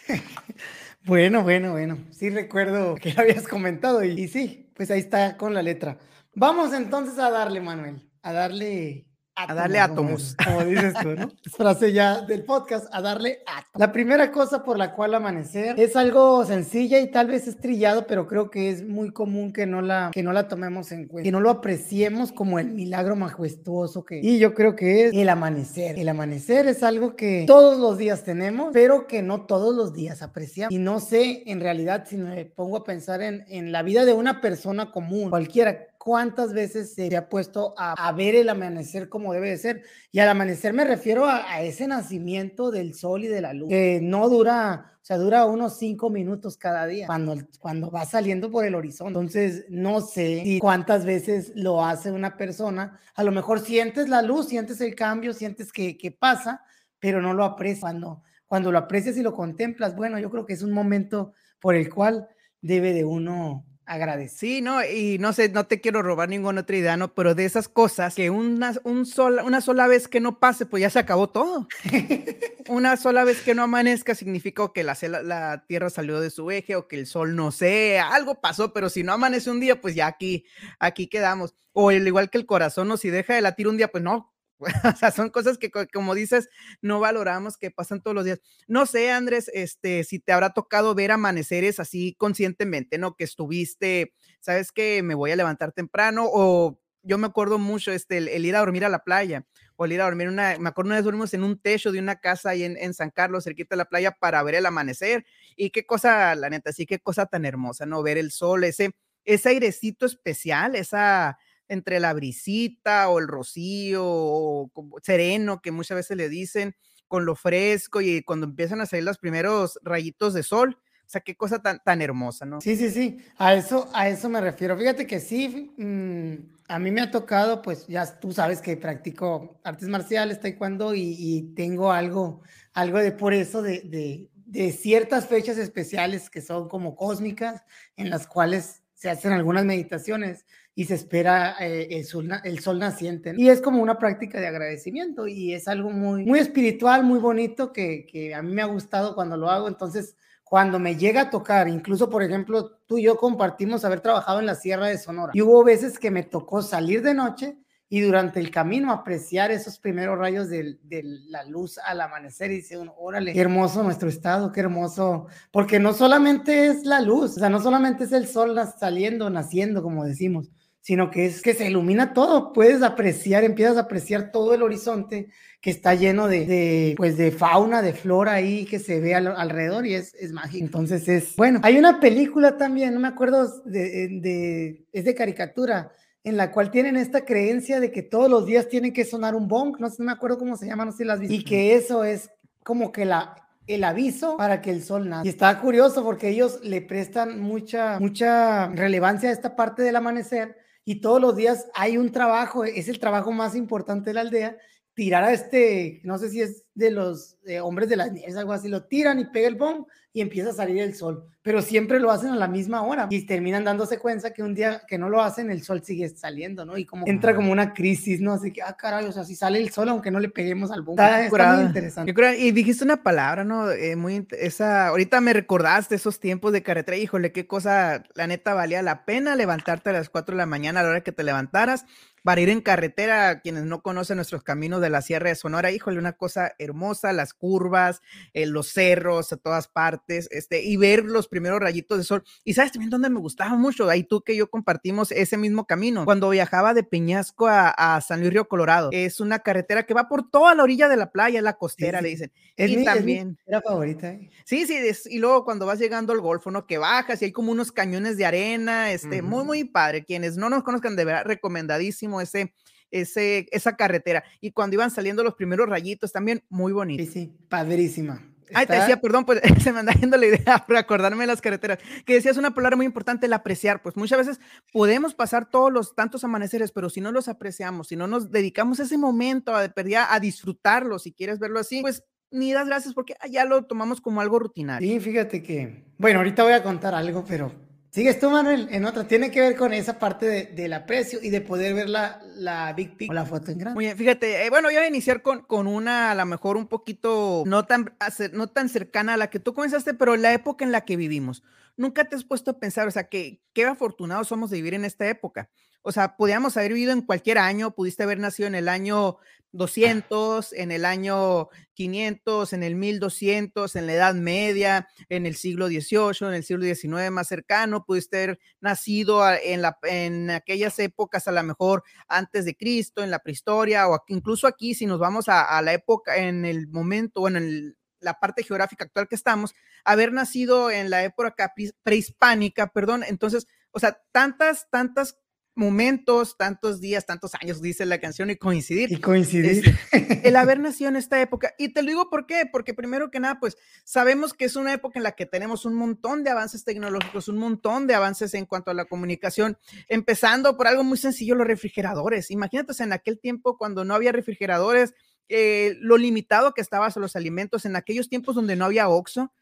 bueno, 1.04 1.42
bueno, 1.42 1.72
bueno. 1.72 1.98
Sí 2.12 2.30
recuerdo 2.30 2.94
que 2.94 3.12
lo 3.12 3.20
habías 3.20 3.46
comentado 3.46 4.02
y, 4.02 4.12
y 4.18 4.28
sí, 4.28 4.70
pues 4.74 4.90
ahí 4.90 5.00
está 5.00 5.36
con 5.36 5.52
la 5.52 5.62
letra. 5.62 5.98
Vamos 6.34 6.72
entonces 6.72 7.18
a 7.18 7.30
darle, 7.30 7.60
Manuel, 7.60 8.10
a 8.22 8.32
darle 8.32 9.06
a 9.34 9.54
darle 9.54 9.80
átomos. 9.80 10.36
Como, 10.44 10.64
dices 10.64 10.94
tú, 11.02 11.10
¿no? 11.10 11.30
Es 11.44 11.52
frase 11.52 11.92
ya 11.92 12.20
del 12.20 12.44
podcast, 12.44 12.86
a 12.92 13.00
darle 13.00 13.40
átomos. 13.46 13.72
La 13.74 13.92
primera 13.92 14.30
cosa 14.30 14.62
por 14.62 14.78
la 14.78 14.92
cual 14.92 15.14
amanecer 15.14 15.78
es 15.78 15.96
algo 15.96 16.44
sencilla 16.44 17.00
y 17.00 17.10
tal 17.10 17.28
vez 17.28 17.48
es 17.48 17.58
trillado, 17.58 18.06
pero 18.06 18.26
creo 18.26 18.50
que 18.50 18.70
es 18.70 18.86
muy 18.86 19.10
común 19.10 19.52
que 19.52 19.66
no 19.66 19.82
la, 19.82 20.10
que 20.12 20.22
no 20.22 20.32
la 20.32 20.48
tomemos 20.48 20.92
en 20.92 21.06
cuenta, 21.06 21.24
que 21.24 21.32
no 21.32 21.40
lo 21.40 21.50
apreciemos 21.50 22.32
como 22.32 22.58
el 22.58 22.70
milagro 22.70 23.16
majestuoso 23.16 24.04
que... 24.04 24.20
Y 24.22 24.38
yo 24.38 24.54
creo 24.54 24.76
que 24.76 25.06
es 25.06 25.14
el 25.14 25.28
amanecer. 25.28 25.98
El 25.98 26.08
amanecer 26.08 26.66
es 26.66 26.82
algo 26.82 27.16
que 27.16 27.44
todos 27.46 27.78
los 27.78 27.98
días 27.98 28.24
tenemos, 28.24 28.70
pero 28.72 29.06
que 29.06 29.22
no 29.22 29.46
todos 29.46 29.74
los 29.74 29.92
días 29.92 30.22
apreciamos. 30.22 30.72
Y 30.72 30.78
no 30.78 31.00
sé, 31.00 31.42
en 31.46 31.60
realidad, 31.60 32.04
si 32.08 32.16
me 32.16 32.44
pongo 32.44 32.78
a 32.78 32.84
pensar 32.84 33.22
en, 33.22 33.44
en 33.48 33.72
la 33.72 33.82
vida 33.82 34.04
de 34.04 34.12
una 34.12 34.40
persona 34.40 34.90
común, 34.90 35.30
cualquiera 35.30 35.91
cuántas 36.02 36.52
veces 36.52 36.94
se 36.94 37.16
ha 37.16 37.28
puesto 37.28 37.74
a, 37.78 38.10
ver 38.10 38.34
el 38.34 38.48
amanecer 38.48 39.08
como 39.08 39.32
debe 39.32 39.50
de 39.50 39.56
ser. 39.56 39.82
Y 40.10 40.18
al 40.18 40.28
amanecer 40.28 40.72
me 40.72 40.84
refiero 40.84 41.26
a, 41.26 41.62
ese 41.62 41.86
nacimiento 41.86 42.72
del 42.72 42.94
sol 42.94 43.22
y 43.22 43.28
de 43.28 43.40
la 43.40 43.52
luz, 43.52 43.68
que 43.68 44.00
no 44.02 44.28
dura, 44.28 44.96
o 45.00 45.04
sea, 45.04 45.16
dura 45.16 45.44
unos 45.44 45.78
cinco 45.78 46.10
minutos 46.10 46.56
cada 46.56 46.86
día 46.86 47.06
cuando, 47.06 47.36
cuando 47.60 47.88
va 47.88 48.04
saliendo 48.04 48.50
por 48.50 48.64
el 48.64 48.74
horizonte. 48.74 49.10
Entonces, 49.10 49.64
no 49.68 50.00
sé 50.00 50.58
cuántas 50.60 51.04
veces 51.04 51.52
lo 51.54 51.84
hace 51.84 52.10
una 52.10 52.36
persona. 52.36 52.98
A 53.14 53.22
lo 53.22 53.30
mejor 53.30 53.60
sientes 53.60 54.08
la 54.08 54.22
luz, 54.22 54.48
sientes 54.48 54.80
el 54.80 54.96
cambio, 54.96 55.32
sientes 55.32 55.72
que, 55.72 55.96
que 55.96 56.10
pasa, 56.10 56.64
pero 56.98 57.22
no 57.22 57.32
lo 57.32 57.44
aprecias. 57.44 57.82
Cuando, 57.82 58.24
cuando 58.48 58.72
lo 58.72 58.78
aprecias 58.78 59.16
y 59.18 59.22
lo 59.22 59.34
contemplas, 59.34 59.94
bueno, 59.94 60.18
yo 60.18 60.30
creo 60.32 60.46
que 60.46 60.54
es 60.54 60.62
un 60.62 60.72
momento 60.72 61.32
por 61.60 61.76
el 61.76 61.88
cual 61.94 62.26
debe 62.60 62.92
de 62.92 63.04
uno 63.04 63.64
agradecer. 63.86 64.38
Sí, 64.38 64.60
no, 64.60 64.84
y 64.84 65.18
no 65.18 65.32
sé, 65.32 65.48
no 65.48 65.66
te 65.66 65.80
quiero 65.80 66.02
robar 66.02 66.28
ninguna 66.28 66.62
otra 66.62 66.76
idea, 66.76 66.96
¿no? 66.96 67.14
Pero 67.14 67.34
de 67.34 67.44
esas 67.44 67.68
cosas, 67.68 68.14
que 68.14 68.30
una, 68.30 68.74
un 68.84 69.06
sola, 69.06 69.44
una 69.44 69.60
sola 69.60 69.86
vez 69.86 70.08
que 70.08 70.20
no 70.20 70.38
pase, 70.38 70.66
pues 70.66 70.80
ya 70.80 70.90
se 70.90 70.98
acabó 70.98 71.28
todo. 71.28 71.68
una 72.68 72.96
sola 72.96 73.24
vez 73.24 73.42
que 73.42 73.54
no 73.54 73.62
amanezca 73.62 74.14
significa 74.14 74.70
que 74.74 74.84
la, 74.84 74.96
la, 75.22 75.64
Tierra 75.66 75.90
salió 75.90 76.20
de 76.20 76.30
su 76.30 76.50
eje 76.50 76.76
o 76.76 76.88
que 76.88 76.96
el 76.96 77.06
Sol 77.06 77.36
no 77.36 77.50
sé, 77.50 77.98
algo 77.98 78.40
pasó, 78.40 78.72
pero 78.72 78.88
si 78.88 79.02
no 79.02 79.12
amanece 79.12 79.50
un 79.50 79.60
día, 79.60 79.80
pues 79.80 79.94
ya 79.94 80.06
aquí, 80.06 80.44
aquí 80.78 81.06
quedamos. 81.06 81.54
O 81.72 81.90
el, 81.90 82.06
igual 82.06 82.30
que 82.30 82.38
el 82.38 82.46
corazón, 82.46 82.88
¿no? 82.88 82.96
Si 82.96 83.10
deja 83.10 83.34
de 83.34 83.40
latir 83.40 83.68
un 83.68 83.76
día, 83.76 83.88
pues 83.88 84.04
no, 84.04 84.31
son 85.14 85.30
cosas 85.30 85.58
que, 85.58 85.70
como 85.70 86.14
dices, 86.14 86.48
no 86.80 87.00
valoramos, 87.00 87.56
que 87.56 87.70
pasan 87.70 88.02
todos 88.02 88.14
los 88.14 88.24
días. 88.24 88.40
No 88.66 88.86
sé, 88.86 89.10
Andrés, 89.10 89.50
este, 89.54 90.04
si 90.04 90.18
te 90.18 90.32
habrá 90.32 90.50
tocado 90.50 90.94
ver 90.94 91.10
amaneceres 91.12 91.80
así 91.80 92.14
conscientemente, 92.18 92.98
¿no? 92.98 93.16
Que 93.16 93.24
estuviste, 93.24 94.14
sabes 94.40 94.72
que 94.72 95.02
me 95.02 95.14
voy 95.14 95.30
a 95.30 95.36
levantar 95.36 95.72
temprano 95.72 96.24
o 96.26 96.78
yo 97.02 97.18
me 97.18 97.26
acuerdo 97.26 97.58
mucho, 97.58 97.90
este, 97.92 98.18
el, 98.18 98.46
ir 98.46 98.54
a 98.54 98.60
dormir 98.60 98.84
a 98.84 98.88
la 98.88 99.02
playa 99.02 99.44
o 99.76 99.84
el 99.84 99.92
ir 99.92 100.00
a 100.00 100.04
dormir 100.04 100.28
una, 100.28 100.56
me 100.58 100.68
acuerdo 100.68 100.88
una 100.88 100.96
vez 100.96 101.04
dormimos 101.04 101.34
en 101.34 101.42
un 101.42 101.58
techo 101.58 101.90
de 101.90 101.98
una 101.98 102.20
casa 102.20 102.50
ahí 102.50 102.62
en, 102.62 102.76
en 102.76 102.94
San 102.94 103.10
Carlos, 103.10 103.44
cerquita 103.44 103.74
de 103.74 103.78
la 103.78 103.86
playa, 103.86 104.12
para 104.12 104.42
ver 104.42 104.54
el 104.54 104.66
amanecer. 104.66 105.24
Y 105.56 105.70
qué 105.70 105.84
cosa, 105.84 106.34
la 106.36 106.48
neta, 106.50 106.72
sí, 106.72 106.86
qué 106.86 107.00
cosa 107.00 107.26
tan 107.26 107.44
hermosa, 107.44 107.86
¿no? 107.86 108.02
Ver 108.02 108.18
el 108.18 108.30
sol, 108.30 108.64
ese, 108.64 108.94
ese 109.24 109.48
airecito 109.48 110.06
especial, 110.06 110.76
esa, 110.76 111.38
entre 111.68 112.00
la 112.00 112.12
brisita 112.12 113.08
o 113.08 113.18
el 113.18 113.28
rocío 113.28 114.02
o 114.04 114.70
sereno 115.02 115.60
que 115.62 115.70
muchas 115.70 115.96
veces 115.96 116.16
le 116.16 116.28
dicen 116.28 116.74
con 117.08 117.26
lo 117.26 117.36
fresco 117.36 118.00
y 118.00 118.22
cuando 118.22 118.46
empiezan 118.46 118.80
a 118.80 118.86
salir 118.86 119.04
los 119.04 119.18
primeros 119.18 119.78
rayitos 119.82 120.34
de 120.34 120.42
sol. 120.42 120.78
O 121.04 121.10
sea, 121.12 121.20
qué 121.20 121.36
cosa 121.36 121.60
tan, 121.60 121.78
tan 121.84 122.00
hermosa, 122.00 122.46
¿no? 122.46 122.60
Sí, 122.62 122.74
sí, 122.74 122.88
sí. 122.90 123.18
A 123.36 123.52
eso, 123.52 123.90
a 123.92 124.08
eso 124.08 124.30
me 124.30 124.40
refiero. 124.40 124.78
Fíjate 124.78 125.06
que 125.06 125.20
sí, 125.20 125.70
mm, 125.76 126.34
a 126.68 126.78
mí 126.78 126.90
me 126.90 127.02
ha 127.02 127.10
tocado, 127.10 127.60
pues 127.60 127.86
ya 127.86 128.18
tú 128.18 128.32
sabes 128.32 128.62
que 128.62 128.78
practico 128.78 129.60
artes 129.62 129.88
marciales, 129.88 130.40
taekwondo 130.40 130.94
y, 130.94 131.14
y 131.18 131.42
tengo 131.54 131.92
algo, 131.92 132.40
algo 132.72 132.98
de 132.98 133.12
por 133.12 133.34
eso 133.34 133.60
de, 133.60 133.80
de, 133.82 134.30
de 134.46 134.72
ciertas 134.72 135.26
fechas 135.26 135.58
especiales 135.58 136.30
que 136.30 136.40
son 136.40 136.66
como 136.70 136.96
cósmicas, 136.96 137.62
en 137.96 138.08
las 138.08 138.26
cuales 138.26 138.82
se 138.94 139.10
hacen 139.10 139.32
algunas 139.32 139.66
meditaciones 139.66 140.46
y 140.74 140.86
se 140.86 140.94
espera 140.94 141.56
eh, 141.60 141.88
el, 141.90 142.04
sol, 142.04 142.30
el, 142.44 142.58
sol, 142.60 142.78
naciente. 142.78 143.34
Y 143.36 143.48
es 143.48 143.60
como 143.60 143.82
una 143.82 143.98
práctica 143.98 144.40
de 144.40 144.46
agradecimiento 144.46 145.26
y 145.26 145.52
es 145.52 145.68
algo 145.68 145.90
muy, 145.90 146.24
muy 146.24 146.38
espiritual, 146.38 147.04
muy 147.04 147.18
bonito 147.18 147.72
que, 147.72 148.06
que, 148.06 148.34
a 148.34 148.42
mí 148.42 148.54
me 148.54 148.62
ha 148.62 148.66
gustado 148.66 149.14
cuando 149.14 149.36
lo 149.36 149.50
hago. 149.50 149.68
Entonces, 149.68 150.16
cuando 150.42 150.78
me 150.78 150.96
llega 150.96 151.22
a 151.22 151.30
tocar, 151.30 151.68
incluso 151.68 152.08
por 152.08 152.22
ejemplo, 152.22 152.78
tú 152.86 152.98
y 152.98 153.04
yo 153.04 153.16
compartimos 153.16 153.84
haber 153.84 154.00
trabajado 154.00 154.40
en 154.40 154.46
la 154.46 154.54
Sierra 154.54 154.86
de 154.86 154.98
Sonora 154.98 155.32
y 155.34 155.42
hubo 155.42 155.62
veces 155.64 155.98
que 155.98 156.10
me 156.10 156.22
tocó 156.22 156.62
salir 156.62 157.02
de 157.02 157.14
noche 157.14 157.56
y 157.88 158.00
durante 158.00 158.40
el 158.40 158.50
camino 158.50 158.90
apreciar 158.90 159.50
esos 159.50 159.78
primeros 159.78 160.18
rayos 160.18 160.48
de, 160.48 160.78
de, 160.82 161.02
la 161.28 161.44
luz 161.44 161.76
al 161.76 162.00
amanecer 162.00 162.50
y 162.50 162.56
dice 162.56 162.78
uno, 162.78 162.94
órale, 162.96 163.34
qué 163.34 163.40
hermoso 163.40 163.82
nuestro 163.82 164.08
estado, 164.08 164.50
qué 164.50 164.60
hermoso, 164.60 165.26
porque 165.50 165.78
no 165.78 165.92
solamente 165.92 166.68
es 166.68 166.84
la 166.84 167.02
luz, 167.02 167.36
o 167.36 167.40
sea, 167.40 167.50
no 167.50 167.60
solamente 167.60 168.04
es 168.04 168.12
el 168.12 168.26
sol 168.26 168.58
saliendo, 168.78 169.28
naciendo, 169.28 169.82
como 169.82 170.06
decimos, 170.06 170.50
sino 170.82 171.12
que 171.12 171.26
es 171.26 171.42
que 171.42 171.54
se 171.54 171.68
ilumina 171.68 172.12
todo, 172.12 172.52
puedes 172.52 172.82
apreciar, 172.82 173.44
empiezas 173.44 173.76
a 173.76 173.82
apreciar 173.82 174.32
todo 174.32 174.52
el 174.52 174.62
horizonte 174.62 175.28
que 175.60 175.70
está 175.70 175.94
lleno 175.94 176.26
de, 176.26 176.94
pues 176.96 177.16
de 177.16 177.30
fauna, 177.30 177.82
de 177.82 177.92
flora 177.92 178.32
ahí 178.32 178.64
que 178.64 178.80
se 178.80 178.98
ve 178.98 179.14
alrededor 179.14 179.86
y 179.86 179.94
es, 179.94 180.12
es 180.14 180.32
mágico. 180.32 180.64
Entonces 180.64 181.06
es, 181.06 181.36
bueno, 181.36 181.60
hay 181.62 181.78
una 181.78 182.00
película 182.00 182.56
también, 182.56 182.94
no 182.94 183.00
me 183.00 183.06
acuerdo, 183.06 183.62
de, 183.64 184.08
de, 184.20 184.84
es 184.92 185.04
de 185.04 185.14
caricatura, 185.14 185.92
en 186.24 186.36
la 186.36 186.50
cual 186.50 186.72
tienen 186.72 186.96
esta 186.96 187.24
creencia 187.24 187.78
de 187.78 187.92
que 187.92 188.02
todos 188.02 188.28
los 188.28 188.44
días 188.44 188.68
tiene 188.68 188.92
que 188.92 189.04
sonar 189.04 189.36
un 189.36 189.46
bong, 189.46 189.78
no 189.78 189.88
sé, 189.88 189.96
no 190.00 190.06
me 190.06 190.12
acuerdo 190.12 190.36
cómo 190.36 190.56
se 190.56 190.66
llama, 190.66 190.84
no 190.84 190.90
sé 190.90 190.98
si 190.98 191.04
las 191.04 191.20
visto, 191.20 191.34
y 191.34 191.44
que 191.44 191.76
eso 191.76 192.02
es 192.02 192.28
como 192.64 192.90
que 192.90 193.04
la, 193.04 193.36
el 193.68 193.84
aviso 193.84 194.36
para 194.36 194.60
que 194.60 194.70
el 194.70 194.82
sol 194.82 195.08
nace. 195.08 195.28
Y 195.28 195.30
está 195.30 195.60
curioso 195.60 196.02
porque 196.02 196.28
ellos 196.28 196.58
le 196.64 196.80
prestan 196.80 197.40
mucha, 197.40 198.00
mucha 198.00 198.66
relevancia 198.66 199.30
a 199.30 199.32
esta 199.32 199.54
parte 199.54 199.82
del 199.82 199.94
amanecer 199.94 200.61
y 200.84 201.00
todos 201.00 201.20
los 201.20 201.36
días 201.36 201.68
hay 201.74 201.96
un 201.98 202.10
trabajo, 202.12 202.64
es 202.64 202.88
el 202.88 202.98
trabajo 202.98 203.32
más 203.32 203.54
importante 203.54 204.10
de 204.10 204.14
la 204.14 204.20
aldea, 204.22 204.58
tirar 204.94 205.24
a 205.24 205.32
este, 205.32 206.00
no 206.04 206.18
sé 206.18 206.28
si 206.28 206.42
es 206.42 206.64
de 206.74 206.90
los 206.90 207.36
eh, 207.46 207.60
hombres 207.60 207.88
de 207.88 207.96
las 207.96 208.12
nieves, 208.12 208.36
algo 208.36 208.52
así, 208.52 208.68
lo 208.68 208.84
tiran 208.84 209.18
y 209.18 209.26
pega 209.26 209.48
el 209.48 209.56
bomb 209.56 209.86
y 210.14 210.20
empieza 210.20 210.50
a 210.50 210.52
salir 210.52 210.78
el 210.82 210.94
sol, 210.94 211.26
pero 211.40 211.62
siempre 211.62 211.98
lo 211.98 212.10
hacen 212.10 212.30
a 212.30 212.36
la 212.36 212.46
misma 212.46 212.82
hora 212.82 213.06
y 213.08 213.24
terminan 213.24 213.64
dándose 213.64 213.98
cuenta 213.98 214.34
que 214.34 214.42
un 214.42 214.54
día 214.54 214.82
que 214.86 214.98
no 214.98 215.08
lo 215.08 215.22
hacen, 215.22 215.50
el 215.50 215.62
sol 215.62 215.82
sigue 215.82 216.10
saliendo, 216.10 216.66
¿no? 216.66 216.76
Y 216.76 216.84
como 216.84 217.06
entra 217.06 217.34
como 217.34 217.50
una 217.50 217.72
crisis, 217.72 218.20
¿no? 218.20 218.34
Así 218.34 218.52
que, 218.52 218.60
ah, 218.60 218.76
caray, 218.78 219.06
o 219.06 219.12
sea, 219.12 219.24
si 219.24 219.34
sale 219.34 219.58
el 219.58 219.70
sol, 219.70 219.88
aunque 219.88 220.10
no 220.10 220.20
le 220.20 220.28
peguemos 220.28 220.70
al 220.70 220.82
bomb. 220.82 221.00
Está, 221.00 221.54
muy 221.54 221.64
interesante. 221.64 222.14
y 222.38 222.50
dijiste 222.52 222.84
una 222.84 223.02
palabra, 223.02 223.44
¿no? 223.44 223.70
Eh, 223.70 223.96
muy, 223.96 224.26
esa, 224.32 224.88
ahorita 224.88 225.22
me 225.22 225.32
recordaste 225.32 225.94
esos 225.94 226.20
tiempos 226.20 226.52
de 226.52 226.62
carretera, 226.62 226.98
híjole, 226.98 227.32
qué 227.32 227.46
cosa, 227.46 228.04
la 228.14 228.26
neta, 228.26 228.52
valía 228.52 228.82
la 228.82 229.06
pena 229.06 229.34
levantarte 229.34 229.90
a 229.90 229.94
las 229.94 230.10
4 230.10 230.34
de 230.34 230.38
la 230.38 230.46
mañana 230.46 230.80
a 230.80 230.82
la 230.82 230.90
hora 230.90 231.00
que 231.00 231.12
te 231.12 231.22
levantaras 231.22 231.86
para 232.22 232.40
ir 232.40 232.48
en 232.48 232.60
carretera, 232.60 233.40
quienes 233.40 233.64
no 233.64 233.82
conocen 233.82 234.16
nuestros 234.16 234.42
caminos 234.42 234.80
de 234.80 234.90
la 234.90 235.02
Sierra 235.02 235.28
de 235.28 235.34
Sonora, 235.34 235.72
híjole, 235.72 235.98
una 235.98 236.12
cosa 236.12 236.54
hermosa, 236.58 237.12
las 237.12 237.34
curvas, 237.34 238.00
eh, 238.32 238.46
los 238.46 238.68
cerros 238.68 239.32
a 239.32 239.36
todas 239.36 239.68
partes, 239.68 240.28
este, 240.30 240.62
y 240.62 240.76
ver 240.76 241.04
los 241.04 241.28
primeros 241.28 241.60
rayitos 241.60 241.98
de 241.98 242.04
sol. 242.04 242.24
Y 242.44 242.54
sabes 242.54 242.72
también 242.72 242.90
dónde 242.90 243.10
me 243.10 243.18
gustaba 243.20 243.56
mucho, 243.56 243.88
ahí 243.88 244.04
tú 244.04 244.22
que 244.22 244.36
yo 244.36 244.48
compartimos 244.50 245.10
ese 245.10 245.36
mismo 245.36 245.66
camino, 245.66 246.04
cuando 246.04 246.30
viajaba 246.30 246.74
de 246.74 246.84
Peñasco 246.84 247.48
a, 247.48 248.00
San 248.00 248.20
Luis 248.20 248.32
Río 248.32 248.48
Colorado. 248.48 248.90
Es 248.92 249.20
una 249.20 249.40
carretera 249.40 249.84
que 249.84 249.94
va 249.94 250.08
por 250.08 250.30
toda 250.30 250.54
la 250.54 250.62
orilla 250.62 250.88
de 250.88 250.96
la 250.96 251.10
playa, 251.10 251.42
la 251.42 251.54
costera, 251.54 252.00
le 252.00 252.10
dicen. 252.10 252.32
Es 252.56 252.70
y 252.70 252.84
también. 252.84 253.38
era 253.46 253.60
favorita. 253.60 254.10
¿eh? 254.10 254.30
Sí, 254.44 254.66
sí, 254.66 254.78
y 255.06 255.18
luego 255.18 255.44
cuando 255.44 255.66
vas 255.66 255.78
llegando 255.78 256.12
al 256.12 256.20
Golfo, 256.20 256.50
¿no? 256.50 256.66
Que 256.66 256.78
bajas 256.78 257.22
y 257.22 257.26
hay 257.26 257.32
como 257.32 257.52
unos 257.52 257.72
cañones 257.72 258.16
de 258.16 258.26
arena, 258.26 258.92
este, 258.92 259.22
muy, 259.22 259.44
muy 259.44 259.64
padre. 259.64 260.04
Quienes 260.04 260.36
no 260.36 260.48
nos 260.50 260.62
conozcan, 260.62 260.96
de 260.96 261.04
verdad, 261.04 261.24
recomendadísimo 261.24 262.11
ese, 262.20 262.54
ese, 262.90 263.46
esa 263.50 263.76
carretera. 263.76 264.22
Y 264.40 264.52
cuando 264.52 264.74
iban 264.74 264.90
saliendo 264.90 265.24
los 265.24 265.34
primeros 265.34 265.68
rayitos, 265.68 266.12
también 266.12 266.44
muy 266.48 266.72
bonito. 266.72 267.02
Sí, 267.04 267.10
sí, 267.10 267.32
padrísima. 267.48 268.28
Ay, 268.54 268.66
te 268.66 268.74
decía, 268.74 269.00
perdón, 269.00 269.24
pues 269.24 269.40
se 269.62 269.72
me 269.72 269.80
anda 269.80 269.92
yendo 269.92 270.16
la 270.16 270.26
idea 270.26 270.64
para 270.66 270.80
acordarme 270.80 271.22
de 271.22 271.28
las 271.28 271.40
carreteras, 271.40 271.78
que 272.04 272.14
decías 272.14 272.36
una 272.36 272.54
palabra 272.54 272.76
muy 272.76 272.86
importante, 272.86 273.26
el 273.26 273.32
apreciar, 273.32 273.82
pues 273.82 273.96
muchas 273.96 274.18
veces 274.18 274.40
podemos 274.72 275.14
pasar 275.14 275.48
todos 275.48 275.72
los 275.72 275.94
tantos 275.94 276.24
amaneceres, 276.24 276.72
pero 276.72 276.90
si 276.90 277.00
no 277.00 277.12
los 277.12 277.28
apreciamos, 277.28 277.88
si 277.88 277.96
no 277.96 278.06
nos 278.06 278.30
dedicamos 278.30 278.80
ese 278.80 278.98
momento 278.98 279.54
a, 279.54 279.72
a 280.10 280.20
disfrutarlo, 280.20 280.98
si 280.98 281.12
quieres 281.12 281.38
verlo 281.38 281.60
así, 281.60 281.80
pues 281.80 282.04
ni 282.30 282.52
das 282.52 282.66
gracias 282.66 282.94
porque 282.94 283.14
ya 283.30 283.44
lo 283.44 283.64
tomamos 283.64 284.00
como 284.00 284.20
algo 284.20 284.38
rutinario. 284.38 284.88
Sí, 284.88 285.00
fíjate 285.00 285.42
que, 285.42 285.84
bueno, 285.98 286.20
ahorita 286.20 286.42
voy 286.42 286.52
a 286.52 286.62
contar 286.62 286.94
algo, 286.94 287.24
pero 287.26 287.52
Sigues 287.92 288.18
tú, 288.18 288.30
Manuel, 288.30 288.68
en 288.70 288.86
otra. 288.86 289.06
Tiene 289.06 289.30
que 289.30 289.42
ver 289.42 289.54
con 289.54 289.74
esa 289.74 289.98
parte 289.98 290.24
de, 290.24 290.44
del 290.46 290.72
aprecio 290.72 291.18
y 291.22 291.28
de 291.28 291.42
poder 291.42 291.74
ver 291.74 291.90
la, 291.90 292.22
la 292.36 292.72
Big 292.72 292.96
Pic 292.96 293.10
o 293.10 293.12
la 293.12 293.26
foto 293.26 293.50
en 293.50 293.58
grande. 293.58 293.74
Muy 293.74 293.84
bien, 293.84 293.98
fíjate, 293.98 294.46
eh, 294.46 294.48
bueno, 294.48 294.70
yo 294.70 294.78
voy 294.78 294.86
a 294.86 294.88
iniciar 294.88 295.20
con, 295.20 295.42
con 295.42 295.66
una, 295.66 296.10
a 296.10 296.14
lo 296.14 296.24
mejor 296.24 296.56
un 296.56 296.68
poquito 296.68 297.42
no 297.44 297.66
tan, 297.66 297.94
no 298.32 298.46
tan 298.46 298.70
cercana 298.70 299.12
a 299.12 299.16
la 299.18 299.28
que 299.28 299.40
tú 299.40 299.52
comenzaste, 299.52 299.92
pero 299.92 300.16
la 300.16 300.32
época 300.32 300.64
en 300.64 300.72
la 300.72 300.86
que 300.86 300.96
vivimos. 300.96 301.42
Nunca 301.76 302.06
te 302.06 302.16
has 302.16 302.24
puesto 302.24 302.52
a 302.52 302.58
pensar, 302.58 302.88
o 302.88 302.90
sea, 302.90 303.10
que 303.10 303.42
qué 303.52 303.66
afortunados 303.66 304.28
somos 304.28 304.48
de 304.48 304.56
vivir 304.56 304.72
en 304.72 304.86
esta 304.86 305.06
época. 305.06 305.50
O 305.82 305.92
sea, 305.92 306.16
podíamos 306.16 306.56
haber 306.56 306.72
vivido 306.72 306.92
en 306.92 307.02
cualquier 307.02 307.38
año, 307.38 307.74
pudiste 307.74 308.04
haber 308.04 308.18
nacido 308.18 308.46
en 308.46 308.54
el 308.54 308.68
año 308.68 309.18
200, 309.52 310.54
en 310.54 310.72
el 310.72 310.84
año 310.84 311.48
500, 311.74 312.52
en 312.54 312.62
el 312.62 312.74
1200, 312.74 313.76
en 313.76 313.86
la 313.86 313.92
Edad 313.92 314.14
Media, 314.14 314.88
en 315.08 315.26
el 315.26 315.36
siglo 315.36 315.68
XVIII, 315.68 316.28
en 316.28 316.34
el 316.34 316.44
siglo 316.44 316.64
XIX 316.64 317.10
más 317.10 317.28
cercano, 317.28 317.84
pudiste 317.84 318.16
haber 318.16 318.40
nacido 318.60 319.22
en, 319.30 319.62
la, 319.62 319.78
en 319.82 320.30
aquellas 320.30 320.78
épocas 320.78 321.28
a 321.28 321.32
lo 321.32 321.42
mejor 321.42 321.84
antes 322.08 322.44
de 322.46 322.56
Cristo, 322.56 323.02
en 323.02 323.10
la 323.10 323.18
prehistoria, 323.18 323.88
o 323.88 324.02
incluso 324.08 324.46
aquí, 324.46 324.74
si 324.74 324.86
nos 324.86 324.98
vamos 324.98 325.28
a, 325.28 325.60
la 325.60 325.72
época, 325.74 326.16
en 326.16 326.44
el 326.46 326.66
momento, 326.68 327.20
bueno, 327.20 327.38
en 327.38 327.76
la 328.00 328.18
parte 328.18 328.42
geográfica 328.42 328.84
actual 328.84 329.06
que 329.06 329.14
estamos, 329.14 329.54
haber 329.84 330.12
nacido 330.12 330.70
en 330.70 330.90
la 330.90 331.04
época 331.04 331.52
prehispánica, 331.82 332.68
perdón, 332.68 333.04
entonces, 333.06 333.46
o 333.70 333.78
sea, 333.78 334.00
tantas, 334.12 334.68
tantas 334.70 335.18
momentos, 335.54 336.36
tantos 336.36 336.80
días, 336.80 337.04
tantos 337.06 337.32
años, 337.40 337.60
dice 337.60 337.84
la 337.84 338.00
canción, 338.00 338.30
y 338.30 338.36
coincidir. 338.36 338.92
Y 338.92 339.00
coincidir. 339.00 339.76
el 340.24 340.36
haber 340.36 340.60
nacido 340.60 340.88
en 340.88 340.96
esta 340.96 341.20
época. 341.20 341.54
Y 341.58 341.72
te 341.72 341.82
lo 341.82 341.88
digo 341.88 342.10
por 342.10 342.26
qué, 342.26 342.46
porque 342.50 342.74
primero 342.74 343.10
que 343.10 343.20
nada, 343.20 343.38
pues 343.38 343.56
sabemos 343.84 344.32
que 344.32 344.46
es 344.46 344.56
una 344.56 344.72
época 344.72 344.98
en 344.98 345.02
la 345.02 345.12
que 345.12 345.26
tenemos 345.26 345.64
un 345.64 345.74
montón 345.74 346.24
de 346.24 346.30
avances 346.30 346.64
tecnológicos, 346.64 347.28
un 347.28 347.38
montón 347.38 347.86
de 347.86 347.94
avances 347.94 348.34
en 348.34 348.46
cuanto 348.46 348.70
a 348.70 348.74
la 348.74 348.86
comunicación, 348.86 349.58
empezando 349.88 350.56
por 350.56 350.66
algo 350.66 350.84
muy 350.84 350.98
sencillo, 350.98 351.34
los 351.34 351.46
refrigeradores. 351.46 352.30
Imagínate 352.30 352.72
en 352.82 352.92
aquel 352.92 353.18
tiempo 353.18 353.58
cuando 353.58 353.84
no 353.84 353.94
había 353.94 354.12
refrigeradores, 354.12 354.94
eh, 355.28 355.76
lo 355.80 355.96
limitado 355.98 356.52
que 356.52 356.60
estabas 356.60 356.96
a 356.96 357.00
los 357.00 357.16
alimentos, 357.16 357.64
en 357.64 357.76
aquellos 357.76 358.08
tiempos 358.08 358.34
donde 358.34 358.56
no 358.56 358.64
había 358.64 358.88
OXO, 358.88 359.32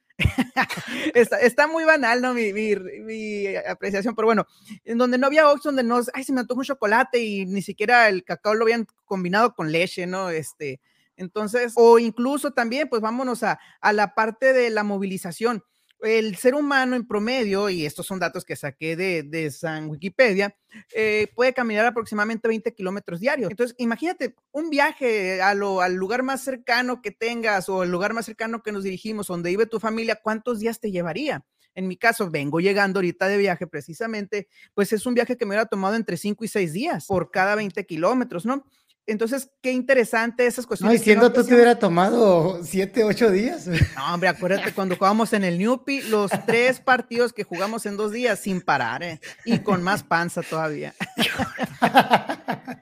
está, 1.14 1.66
muy 1.66 1.84
banal, 1.84 2.20
¿no? 2.20 2.34
Mi, 2.34 2.52
mi, 2.52 3.56
apreciación, 3.56 4.14
pero 4.14 4.26
bueno, 4.26 4.46
en 4.84 4.98
donde 4.98 5.18
no 5.18 5.26
había 5.26 5.48
Ox, 5.48 5.62
donde 5.62 5.82
no, 5.82 6.00
ay, 6.14 6.24
se 6.24 6.32
me 6.32 6.40
antoja 6.40 6.58
un 6.60 6.64
chocolate 6.64 7.22
y 7.22 7.46
ni 7.46 7.62
siquiera 7.62 8.08
el 8.08 8.24
cacao 8.24 8.54
lo 8.54 8.64
habían 8.64 8.86
combinado 9.04 9.54
con 9.54 9.72
leche, 9.72 10.06
¿no? 10.06 10.30
Este, 10.30 10.80
entonces, 11.16 11.72
o 11.76 11.98
incluso 11.98 12.52
también, 12.52 12.88
pues 12.88 13.02
vámonos 13.02 13.42
a, 13.42 13.58
a 13.80 13.92
la 13.92 14.14
parte 14.14 14.52
de 14.52 14.70
la 14.70 14.84
movilización 14.84 15.64
el 16.02 16.36
ser 16.36 16.54
humano 16.54 16.96
en 16.96 17.06
promedio, 17.06 17.68
y 17.68 17.86
estos 17.86 18.06
son 18.06 18.18
datos 18.18 18.44
que 18.44 18.56
saqué 18.56 18.96
de, 18.96 19.22
de 19.22 19.50
San 19.50 19.88
Wikipedia, 19.88 20.56
eh, 20.94 21.28
puede 21.34 21.52
caminar 21.52 21.86
aproximadamente 21.86 22.48
20 22.48 22.74
kilómetros 22.74 23.20
diarios. 23.20 23.50
Entonces, 23.50 23.74
imagínate 23.78 24.34
un 24.52 24.70
viaje 24.70 25.42
a 25.42 25.54
lo, 25.54 25.80
al 25.80 25.94
lugar 25.94 26.22
más 26.22 26.42
cercano 26.42 27.02
que 27.02 27.10
tengas 27.10 27.68
o 27.68 27.82
el 27.82 27.90
lugar 27.90 28.14
más 28.14 28.26
cercano 28.26 28.62
que 28.62 28.72
nos 28.72 28.84
dirigimos, 28.84 29.26
donde 29.26 29.50
vive 29.50 29.66
tu 29.66 29.80
familia, 29.80 30.20
¿cuántos 30.22 30.60
días 30.60 30.80
te 30.80 30.90
llevaría? 30.90 31.44
En 31.74 31.86
mi 31.86 31.96
caso, 31.96 32.30
vengo 32.30 32.60
llegando 32.60 32.98
ahorita 32.98 33.28
de 33.28 33.38
viaje 33.38 33.66
precisamente, 33.66 34.48
pues 34.74 34.92
es 34.92 35.06
un 35.06 35.14
viaje 35.14 35.36
que 35.36 35.46
me 35.46 35.50
hubiera 35.50 35.66
tomado 35.66 35.94
entre 35.94 36.16
5 36.16 36.44
y 36.44 36.48
6 36.48 36.72
días 36.72 37.06
por 37.06 37.30
cada 37.30 37.54
20 37.54 37.86
kilómetros, 37.86 38.44
¿no? 38.44 38.64
Entonces, 39.10 39.50
qué 39.62 39.72
interesante 39.72 40.46
esas 40.46 40.66
cuestiones. 40.66 40.94
No, 40.94 40.98
diciendo 40.98 41.32
tú 41.32 41.44
te 41.44 41.54
hubiera 41.54 41.78
tomado 41.78 42.62
siete, 42.64 43.04
ocho 43.04 43.30
días. 43.30 43.66
No, 43.66 44.14
hombre, 44.14 44.28
acuérdate 44.28 44.72
cuando 44.72 44.96
jugábamos 44.96 45.32
en 45.32 45.44
el 45.44 45.58
Newpi, 45.58 46.02
los 46.02 46.30
tres 46.46 46.80
partidos 46.80 47.32
que 47.32 47.44
jugamos 47.44 47.86
en 47.86 47.96
dos 47.96 48.12
días 48.12 48.38
sin 48.38 48.60
parar, 48.60 49.02
¿eh? 49.02 49.20
Y 49.44 49.58
con 49.58 49.82
más 49.82 50.02
panza 50.02 50.42
todavía. 50.42 50.94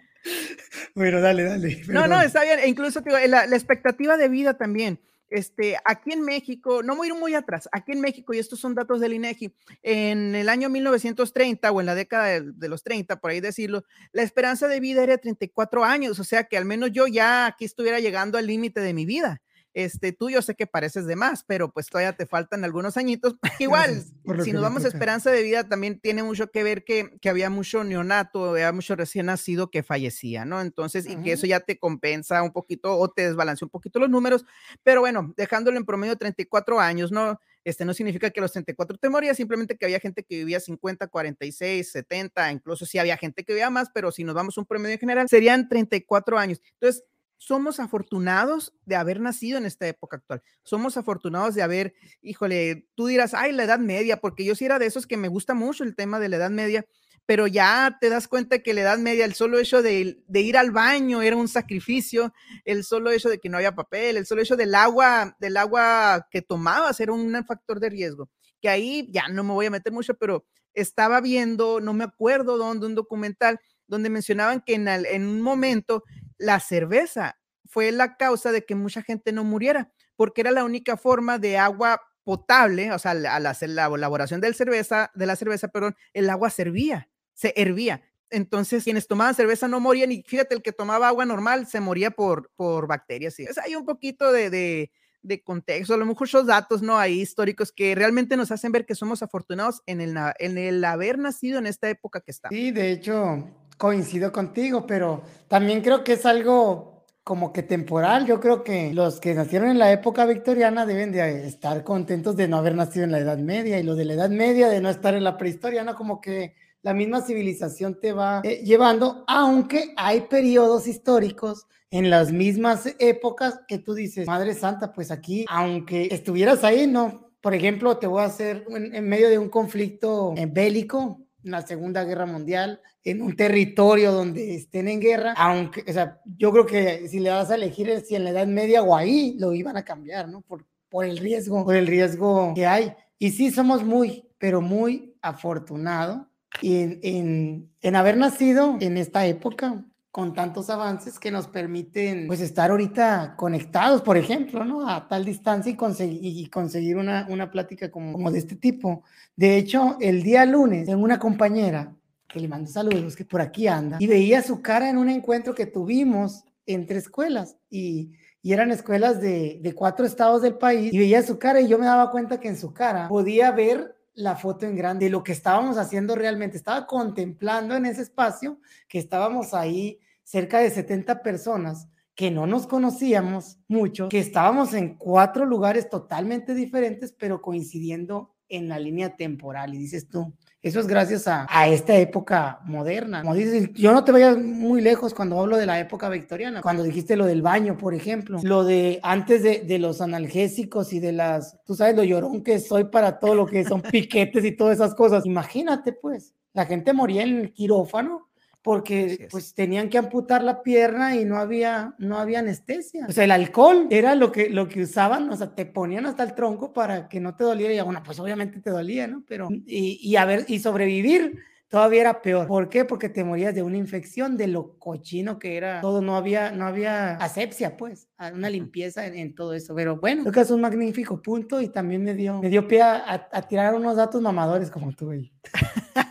bueno, 0.94 1.20
dale, 1.20 1.44
dale. 1.44 1.82
No, 1.88 2.06
no, 2.06 2.20
está 2.20 2.42
bien. 2.42 2.58
E 2.60 2.68
incluso 2.68 3.02
la, 3.06 3.46
la 3.46 3.56
expectativa 3.56 4.16
de 4.16 4.28
vida 4.28 4.54
también. 4.54 5.00
Este, 5.30 5.76
aquí 5.84 6.12
en 6.12 6.22
México, 6.22 6.82
no 6.82 6.96
voy 6.96 7.08
a 7.08 7.12
ir 7.12 7.18
muy 7.18 7.34
atrás, 7.34 7.68
aquí 7.72 7.92
en 7.92 8.00
México, 8.00 8.32
y 8.32 8.38
estos 8.38 8.60
son 8.60 8.74
datos 8.74 9.00
del 9.00 9.12
INEGI, 9.12 9.54
en 9.82 10.34
el 10.34 10.48
año 10.48 10.70
1930 10.70 11.70
o 11.70 11.80
en 11.80 11.86
la 11.86 11.94
década 11.94 12.40
de, 12.40 12.68
los 12.68 12.82
30, 12.82 13.20
por 13.20 13.30
ahí 13.30 13.40
decirlo, 13.40 13.84
la 14.12 14.22
esperanza 14.22 14.68
de 14.68 14.80
vida 14.80 15.02
era 15.02 15.18
34 15.18 15.84
años, 15.84 16.18
o 16.18 16.24
sea 16.24 16.44
que 16.44 16.56
al 16.56 16.64
menos 16.64 16.92
yo 16.92 17.06
ya 17.06 17.46
aquí 17.46 17.64
estuviera 17.64 18.00
llegando 18.00 18.38
al 18.38 18.46
límite 18.46 18.80
de 18.80 18.94
mi 18.94 19.04
vida. 19.04 19.42
Este, 19.78 20.10
tú 20.10 20.28
yo 20.28 20.42
sé 20.42 20.56
que 20.56 20.66
pareces 20.66 21.06
de 21.06 21.14
más, 21.14 21.44
pero 21.44 21.70
pues 21.70 21.86
todavía 21.86 22.12
te 22.12 22.26
faltan 22.26 22.64
algunos 22.64 22.96
añitos. 22.96 23.36
Igual, 23.60 24.02
si 24.42 24.52
nos 24.52 24.60
vamos 24.60 24.84
a 24.84 24.88
esperanza 24.88 25.30
de 25.30 25.40
vida, 25.44 25.68
también 25.68 26.00
tiene 26.00 26.24
mucho 26.24 26.50
que 26.50 26.64
ver 26.64 26.82
que, 26.82 27.16
que 27.20 27.28
había 27.28 27.48
mucho 27.48 27.84
neonato, 27.84 28.50
había 28.50 28.72
mucho 28.72 28.96
recién 28.96 29.26
nacido 29.26 29.70
que 29.70 29.84
fallecía, 29.84 30.44
¿no? 30.44 30.60
Entonces, 30.60 31.08
y 31.08 31.14
que 31.22 31.30
eso 31.30 31.46
ya 31.46 31.60
te 31.60 31.78
compensa 31.78 32.42
un 32.42 32.50
poquito 32.50 32.98
o 32.98 33.08
te 33.08 33.22
desbalancea 33.28 33.66
un 33.66 33.70
poquito 33.70 34.00
los 34.00 34.10
números, 34.10 34.44
pero 34.82 35.00
bueno, 35.00 35.32
dejándolo 35.36 35.76
en 35.76 35.84
promedio 35.84 36.16
34 36.16 36.80
años, 36.80 37.12
¿no? 37.12 37.38
Este 37.62 37.84
no 37.84 37.94
significa 37.94 38.30
que 38.30 38.40
los 38.40 38.50
34 38.50 38.98
te 38.98 39.08
morías, 39.08 39.36
simplemente 39.36 39.76
que 39.76 39.84
había 39.84 40.00
gente 40.00 40.24
que 40.24 40.38
vivía 40.38 40.58
50, 40.58 41.06
46, 41.06 41.88
70, 41.88 42.50
incluso 42.50 42.84
si 42.84 42.98
había 42.98 43.16
gente 43.16 43.44
que 43.44 43.52
vivía 43.52 43.70
más, 43.70 43.90
pero 43.94 44.10
si 44.10 44.24
nos 44.24 44.34
vamos 44.34 44.58
a 44.58 44.60
un 44.60 44.66
promedio 44.66 44.94
en 44.94 44.98
general, 44.98 45.28
serían 45.28 45.68
34 45.68 46.36
años. 46.36 46.60
Entonces, 46.80 47.04
somos 47.38 47.78
afortunados 47.80 48.74
de 48.84 48.96
haber 48.96 49.20
nacido 49.20 49.58
en 49.58 49.64
esta 49.64 49.86
época 49.86 50.16
actual. 50.16 50.42
Somos 50.64 50.96
afortunados 50.96 51.54
de 51.54 51.62
haber, 51.62 51.94
híjole, 52.20 52.88
tú 52.94 53.06
dirás, 53.06 53.32
ay, 53.32 53.52
la 53.52 53.64
edad 53.64 53.78
media, 53.78 54.20
porque 54.20 54.44
yo 54.44 54.54
sí 54.54 54.64
era 54.64 54.78
de 54.78 54.86
esos 54.86 55.06
que 55.06 55.16
me 55.16 55.28
gusta 55.28 55.54
mucho 55.54 55.84
el 55.84 55.94
tema 55.94 56.18
de 56.18 56.28
la 56.28 56.36
edad 56.36 56.50
media, 56.50 56.84
pero 57.26 57.46
ya 57.46 57.96
te 58.00 58.10
das 58.10 58.26
cuenta 58.26 58.58
que 58.58 58.74
la 58.74 58.80
edad 58.80 58.98
media, 58.98 59.24
el 59.24 59.34
solo 59.34 59.58
hecho 59.58 59.82
de, 59.82 60.24
ir 60.32 60.56
al 60.56 60.72
baño 60.72 61.22
era 61.22 61.36
un 61.36 61.46
sacrificio, 61.46 62.32
el 62.64 62.84
solo 62.84 63.10
hecho 63.10 63.28
de 63.28 63.38
que 63.38 63.48
no 63.48 63.58
había 63.58 63.74
papel, 63.74 64.16
el 64.16 64.26
solo 64.26 64.42
hecho 64.42 64.56
del 64.56 64.74
agua, 64.74 65.36
del 65.38 65.56
agua 65.56 66.26
que 66.30 66.42
tomabas 66.42 66.98
era 67.00 67.12
un 67.12 67.32
factor 67.44 67.78
de 67.80 67.90
riesgo. 67.90 68.28
Que 68.60 68.68
ahí 68.68 69.08
ya 69.12 69.28
no 69.28 69.44
me 69.44 69.52
voy 69.52 69.66
a 69.66 69.70
meter 69.70 69.92
mucho, 69.92 70.14
pero 70.14 70.44
estaba 70.74 71.20
viendo, 71.20 71.80
no 71.80 71.92
me 71.92 72.04
acuerdo 72.04 72.56
dónde, 72.56 72.86
un 72.86 72.94
documental 72.94 73.60
donde 73.86 74.10
mencionaban 74.10 74.60
que 74.60 74.74
en 74.74 75.26
un 75.26 75.40
momento 75.40 76.02
la 76.38 76.60
cerveza 76.60 77.38
fue 77.66 77.92
la 77.92 78.16
causa 78.16 78.52
de 78.52 78.64
que 78.64 78.74
mucha 78.74 79.02
gente 79.02 79.32
no 79.32 79.44
muriera, 79.44 79.92
porque 80.16 80.40
era 80.40 80.50
la 80.50 80.64
única 80.64 80.96
forma 80.96 81.38
de 81.38 81.58
agua 81.58 82.00
potable, 82.24 82.92
o 82.92 82.98
sea, 82.98 83.12
al 83.12 83.46
hacer 83.46 83.70
la 83.70 83.86
elaboración 83.86 84.40
del 84.40 84.54
cerveza, 84.54 85.10
de 85.14 85.26
la 85.26 85.36
cerveza, 85.36 85.68
perdón, 85.68 85.96
el 86.12 86.28
agua 86.28 86.50
servía, 86.50 87.08
se 87.34 87.52
hervía. 87.56 88.02
Entonces, 88.30 88.84
quienes 88.84 89.06
tomaban 89.06 89.34
cerveza 89.34 89.68
no 89.68 89.80
morían 89.80 90.12
y 90.12 90.22
fíjate, 90.22 90.54
el 90.54 90.62
que 90.62 90.72
tomaba 90.72 91.08
agua 91.08 91.24
normal 91.24 91.66
se 91.66 91.80
moría 91.80 92.10
por, 92.10 92.50
por 92.56 92.86
bacterias. 92.86 93.38
Es, 93.38 93.56
hay 93.56 93.74
un 93.74 93.86
poquito 93.86 94.30
de, 94.32 94.50
de, 94.50 94.92
de, 95.22 95.42
contexto, 95.42 95.94
a 95.94 95.96
lo 95.96 96.04
mejor 96.04 96.26
esos 96.26 96.46
datos 96.46 96.82
no 96.82 96.98
hay 96.98 97.20
históricos 97.20 97.72
que 97.72 97.94
realmente 97.94 98.36
nos 98.36 98.50
hacen 98.50 98.72
ver 98.72 98.84
que 98.84 98.94
somos 98.94 99.22
afortunados 99.22 99.82
en 99.86 100.02
el, 100.02 100.14
en 100.38 100.58
el 100.58 100.84
haber 100.84 101.18
nacido 101.18 101.58
en 101.58 101.66
esta 101.66 101.88
época 101.88 102.20
que 102.20 102.30
está. 102.30 102.50
Sí, 102.50 102.70
de 102.72 102.92
hecho, 102.92 103.48
coincido 103.78 104.30
contigo, 104.32 104.86
pero 104.86 105.22
también 105.48 105.80
creo 105.80 106.04
que 106.04 106.14
es 106.14 106.26
algo 106.26 107.06
como 107.24 107.52
que 107.52 107.62
temporal. 107.62 108.26
Yo 108.26 108.40
creo 108.40 108.64
que 108.64 108.92
los 108.92 109.20
que 109.20 109.34
nacieron 109.34 109.68
en 109.68 109.78
la 109.78 109.92
época 109.92 110.26
victoriana 110.26 110.84
deben 110.84 111.12
de 111.12 111.46
estar 111.46 111.84
contentos 111.84 112.36
de 112.36 112.48
no 112.48 112.56
haber 112.56 112.74
nacido 112.74 113.04
en 113.04 113.12
la 113.12 113.18
Edad 113.18 113.38
Media 113.38 113.78
y 113.78 113.82
lo 113.82 113.94
de 113.94 114.04
la 114.04 114.14
Edad 114.14 114.30
Media 114.30 114.68
de 114.68 114.80
no 114.80 114.88
estar 114.88 115.14
en 115.14 115.24
la 115.24 115.36
prehistoria. 115.36 115.84
Como 115.94 116.20
que 116.20 116.54
la 116.82 116.94
misma 116.94 117.20
civilización 117.20 118.00
te 118.00 118.12
va 118.12 118.40
eh, 118.44 118.62
llevando, 118.64 119.24
aunque 119.26 119.92
hay 119.96 120.22
periodos 120.22 120.86
históricos 120.86 121.66
en 121.90 122.10
las 122.10 122.32
mismas 122.32 122.94
épocas 122.98 123.60
que 123.66 123.78
tú 123.78 123.94
dices, 123.94 124.26
Madre 124.26 124.54
Santa, 124.54 124.92
pues 124.92 125.10
aquí, 125.10 125.44
aunque 125.48 126.08
estuvieras 126.10 126.64
ahí, 126.64 126.86
no. 126.86 127.30
Por 127.40 127.54
ejemplo, 127.54 127.98
te 127.98 128.06
voy 128.06 128.22
a 128.22 128.26
hacer 128.26 128.66
en, 128.70 129.08
medio 129.08 129.28
de 129.28 129.38
un 129.38 129.48
conflicto 129.48 130.34
eh, 130.36 130.46
bélico, 130.46 131.20
en 131.44 131.50
la 131.50 131.62
Segunda 131.62 132.04
Guerra 132.04 132.26
Mundial, 132.26 132.80
en 133.04 133.22
un 133.22 133.36
territorio 133.36 134.12
donde 134.12 134.54
estén 134.54 134.88
en 134.88 135.00
guerra, 135.00 135.34
aunque, 135.36 135.84
o 135.88 135.92
sea, 135.92 136.20
yo 136.36 136.50
creo 136.52 136.66
que 136.66 137.08
si 137.08 137.20
le 137.20 137.30
vas 137.30 137.50
a 137.50 137.54
elegir 137.54 138.02
si 138.06 138.16
en 138.16 138.24
la 138.24 138.30
Edad 138.30 138.46
Media 138.46 138.82
o 138.82 138.94
ahí, 138.94 139.36
lo 139.38 139.52
iban 139.52 139.76
a 139.76 139.84
cambiar, 139.84 140.28
¿no? 140.28 140.40
Por, 140.42 140.66
por 140.88 141.04
el 141.04 141.18
riesgo, 141.18 141.64
por 141.64 141.76
el 141.76 141.86
riesgo 141.86 142.52
que 142.54 142.66
hay. 142.66 142.92
Y 143.18 143.30
sí, 143.30 143.50
somos 143.50 143.84
muy, 143.84 144.28
pero 144.38 144.60
muy 144.60 145.14
afortunados 145.22 146.26
en, 146.62 147.70
en, 147.82 147.96
haber 147.96 148.16
nacido 148.16 148.76
en 148.80 148.96
esta 148.96 149.26
época 149.26 149.84
con 150.18 150.34
tantos 150.34 150.68
avances 150.68 151.16
que 151.16 151.30
nos 151.30 151.46
permiten 151.46 152.26
pues 152.26 152.40
estar 152.40 152.72
ahorita 152.72 153.36
conectados, 153.36 154.02
por 154.02 154.16
ejemplo, 154.16 154.64
¿no? 154.64 154.90
A 154.90 155.06
tal 155.06 155.24
distancia 155.24 155.70
y, 155.70 155.76
conseguir, 155.76 156.18
y 156.20 156.48
conseguir 156.48 156.96
una, 156.96 157.24
una 157.30 157.52
plática 157.52 157.88
como, 157.88 158.14
como 158.14 158.32
de 158.32 158.40
este 158.40 158.56
tipo. 158.56 159.04
De 159.36 159.56
hecho, 159.56 159.96
el 160.00 160.24
día 160.24 160.44
lunes 160.44 160.86
tengo 160.86 161.04
una 161.04 161.20
compañera 161.20 161.94
que 162.26 162.40
le 162.40 162.48
mando 162.48 162.68
saludos, 162.68 163.14
que 163.14 163.24
por 163.24 163.40
aquí 163.40 163.68
anda, 163.68 163.98
y 164.00 164.08
veía 164.08 164.42
su 164.42 164.60
cara 164.60 164.90
en 164.90 164.98
un 164.98 165.08
encuentro 165.08 165.54
que 165.54 165.66
tuvimos 165.66 166.42
entre 166.66 166.98
escuelas 166.98 167.56
y, 167.70 168.10
y 168.42 168.52
eran 168.52 168.72
escuelas 168.72 169.20
de, 169.20 169.60
de 169.62 169.72
cuatro 169.72 170.04
estados 170.04 170.42
del 170.42 170.54
país, 170.54 170.92
y 170.92 170.98
veía 170.98 171.22
su 171.22 171.38
cara 171.38 171.60
y 171.60 171.68
yo 171.68 171.78
me 171.78 171.86
daba 171.86 172.10
cuenta 172.10 172.40
que 172.40 172.48
en 172.48 172.56
su 172.56 172.74
cara 172.74 173.06
podía 173.06 173.52
ver 173.52 173.94
la 174.14 174.34
foto 174.34 174.66
en 174.66 174.74
grande 174.74 175.04
de 175.04 175.12
lo 175.12 175.22
que 175.22 175.30
estábamos 175.30 175.78
haciendo 175.78 176.16
realmente. 176.16 176.56
Estaba 176.56 176.88
contemplando 176.88 177.76
en 177.76 177.86
ese 177.86 178.02
espacio 178.02 178.58
que 178.88 178.98
estábamos 178.98 179.54
ahí 179.54 180.00
cerca 180.28 180.58
de 180.58 180.68
70 180.68 181.22
personas 181.22 181.88
que 182.14 182.30
no 182.30 182.46
nos 182.46 182.66
conocíamos 182.66 183.60
mucho, 183.66 184.10
que 184.10 184.18
estábamos 184.18 184.74
en 184.74 184.96
cuatro 184.96 185.46
lugares 185.46 185.88
totalmente 185.88 186.54
diferentes, 186.54 187.14
pero 187.18 187.40
coincidiendo 187.40 188.34
en 188.50 188.68
la 188.68 188.78
línea 188.78 189.16
temporal. 189.16 189.74
Y 189.74 189.78
dices 189.78 190.06
tú, 190.06 190.34
eso 190.60 190.80
es 190.80 190.86
gracias 190.86 191.24
a, 191.28 191.46
esta 191.68 191.96
época 191.96 192.60
moderna. 192.66 193.22
Como 193.22 193.34
dices, 193.34 193.70
yo 193.72 193.92
no 193.92 194.04
te 194.04 194.12
vayas 194.12 194.36
muy 194.36 194.82
lejos 194.82 195.14
cuando 195.14 195.40
hablo 195.40 195.56
de 195.56 195.64
la 195.64 195.80
época 195.80 196.10
victoriana, 196.10 196.60
cuando 196.60 196.82
dijiste 196.82 197.16
lo 197.16 197.24
del 197.24 197.40
baño, 197.40 197.78
por 197.78 197.94
ejemplo, 197.94 198.38
lo 198.42 198.64
de 198.64 199.00
antes 199.02 199.42
de, 199.42 199.60
de 199.60 199.78
los 199.78 200.02
analgésicos 200.02 200.92
y 200.92 201.00
de 201.00 201.12
las, 201.12 201.58
tú 201.64 201.74
sabes 201.74 201.96
lo 201.96 202.04
llorón 202.04 202.42
que 202.42 202.58
soy 202.58 202.84
para 202.84 203.18
todo 203.18 203.34
lo 203.34 203.46
que 203.46 203.64
son 203.64 203.80
piquetes 203.90 204.44
y 204.44 204.52
todas 204.52 204.76
esas 204.76 204.94
cosas. 204.94 205.24
Imagínate, 205.24 205.94
pues, 205.94 206.34
la 206.52 206.66
gente 206.66 206.92
moría 206.92 207.22
en 207.22 207.38
el 207.38 207.52
quirófano 207.54 208.27
porque 208.68 209.28
pues 209.30 209.54
tenían 209.54 209.88
que 209.88 209.96
amputar 209.96 210.42
la 210.42 210.62
pierna 210.62 211.16
y 211.16 211.24
no 211.24 211.38
había, 211.38 211.94
no 211.96 212.18
había 212.18 212.40
anestesia. 212.40 213.06
O 213.08 213.12
sea, 213.12 213.24
el 213.24 213.30
alcohol 213.30 213.86
era 213.88 214.14
lo 214.14 214.30
que, 214.30 214.50
lo 214.50 214.68
que 214.68 214.82
usaban, 214.82 215.30
o 215.30 215.36
sea, 215.38 215.54
te 215.54 215.64
ponían 215.64 216.04
hasta 216.04 216.22
el 216.22 216.34
tronco 216.34 216.74
para 216.74 217.08
que 217.08 217.18
no 217.18 217.34
te 217.34 217.44
doliera 217.44 217.72
y 217.72 217.80
bueno, 217.80 218.02
pues 218.04 218.20
obviamente 218.20 218.60
te 218.60 218.68
dolía, 218.68 219.06
¿no? 219.06 219.24
Pero, 219.26 219.48
y, 219.50 219.98
y 220.02 220.16
a 220.16 220.26
ver, 220.26 220.44
y 220.48 220.58
sobrevivir 220.58 221.38
todavía 221.68 222.02
era 222.02 222.20
peor. 222.20 222.46
¿Por 222.46 222.68
qué? 222.68 222.84
Porque 222.84 223.08
te 223.08 223.24
morías 223.24 223.54
de 223.54 223.62
una 223.62 223.78
infección, 223.78 224.36
de 224.36 224.48
lo 224.48 224.78
cochino 224.78 225.38
que 225.38 225.56
era 225.56 225.80
todo, 225.80 226.02
no 226.02 226.14
había, 226.14 226.50
no 226.50 226.66
había 226.66 227.16
asepsia, 227.16 227.74
pues, 227.74 228.08
una 228.34 228.50
limpieza 228.50 229.06
en, 229.06 229.34
todo 229.34 229.54
eso. 229.54 229.74
Pero 229.74 229.96
bueno, 229.96 230.24
creo 230.24 230.32
que 230.34 230.40
es 230.40 230.50
un 230.50 230.60
magnífico 230.60 231.22
punto 231.22 231.62
y 231.62 231.70
también 231.70 232.04
me 232.04 232.12
dio, 232.12 232.42
me 232.42 232.50
dio 232.50 232.68
pie 232.68 232.82
a, 232.82 233.30
a 233.32 233.42
tirar 233.48 233.74
unos 233.74 233.96
datos 233.96 234.20
mamadores 234.20 234.70
como 234.70 234.92
tú, 234.92 235.06
güey. 235.06 235.32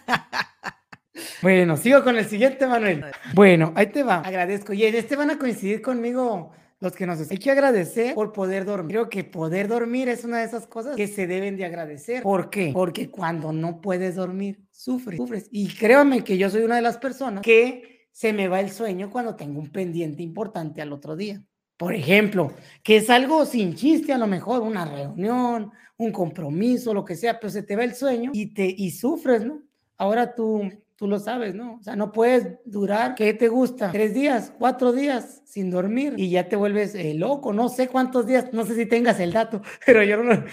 Bueno, 1.41 1.77
sigo 1.77 2.03
con 2.03 2.17
el 2.17 2.25
siguiente, 2.25 2.65
Manuel. 2.67 3.05
Bueno, 3.33 3.73
ahí 3.75 3.87
te 3.87 4.03
va. 4.03 4.21
Agradezco. 4.21 4.73
Y 4.73 4.85
en 4.85 4.95
este 4.95 5.15
van 5.15 5.29
a 5.29 5.37
coincidir 5.37 5.81
conmigo 5.81 6.51
los 6.79 6.93
que 6.93 7.07
nos 7.07 7.29
hay 7.29 7.37
que 7.37 7.51
agradecer 7.51 8.13
por 8.13 8.33
poder 8.33 8.65
dormir. 8.65 8.95
Creo 8.95 9.09
que 9.09 9.23
poder 9.23 9.67
dormir 9.67 10.09
es 10.09 10.23
una 10.23 10.39
de 10.39 10.45
esas 10.45 10.67
cosas 10.67 10.95
que 10.95 11.07
se 11.07 11.25
deben 11.27 11.57
de 11.57 11.65
agradecer. 11.65 12.23
¿Por 12.23 12.49
qué? 12.49 12.71
Porque 12.73 13.09
cuando 13.09 13.51
no 13.51 13.81
puedes 13.81 14.15
dormir, 14.15 14.61
sufres, 14.71 15.17
sufres. 15.17 15.47
Y 15.51 15.67
créanme 15.69 16.23
que 16.23 16.37
yo 16.37 16.49
soy 16.49 16.63
una 16.63 16.75
de 16.75 16.81
las 16.81 16.97
personas 16.97 17.41
que 17.41 18.07
se 18.11 18.33
me 18.33 18.47
va 18.47 18.59
el 18.59 18.71
sueño 18.71 19.09
cuando 19.09 19.35
tengo 19.35 19.59
un 19.59 19.71
pendiente 19.71 20.21
importante 20.23 20.81
al 20.81 20.93
otro 20.93 21.15
día. 21.15 21.43
Por 21.77 21.93
ejemplo, 21.93 22.53
que 22.81 22.97
es 22.97 23.09
algo 23.09 23.45
sin 23.45 23.75
chiste, 23.75 24.11
a 24.11 24.17
lo 24.17 24.25
mejor 24.25 24.61
una 24.61 24.85
reunión, 24.85 25.71
un 25.97 26.11
compromiso, 26.11 26.93
lo 26.93 27.05
que 27.05 27.15
sea, 27.15 27.39
pero 27.39 27.51
se 27.51 27.61
te 27.61 27.75
va 27.75 27.83
el 27.83 27.93
sueño 27.93 28.31
y 28.33 28.53
te 28.53 28.65
y 28.65 28.91
sufres, 28.91 29.45
¿no? 29.45 29.61
Ahora 29.97 30.33
tú 30.33 30.71
tú 30.97 31.07
lo 31.07 31.19
sabes, 31.19 31.53
¿no? 31.53 31.75
O 31.75 31.83
sea, 31.83 31.95
no 31.95 32.11
puedes 32.11 32.57
durar, 32.65 33.13
¿qué 33.15 33.33
te 33.33 33.47
gusta? 33.47 33.91
Tres 33.91 34.13
días, 34.13 34.51
cuatro 34.57 34.91
días 34.91 35.43
sin 35.45 35.69
dormir 35.69 36.15
y 36.17 36.29
ya 36.31 36.49
te 36.49 36.55
vuelves 36.55 36.95
eh, 36.95 37.13
loco, 37.13 37.53
no 37.53 37.69
sé 37.69 37.87
cuántos 37.87 38.25
días, 38.25 38.51
no 38.51 38.65
sé 38.65 38.75
si 38.75 38.87
tengas 38.87 39.19
el 39.19 39.31
dato, 39.31 39.61
pero 39.85 40.03
yo 40.03 40.21
no, 40.21 40.43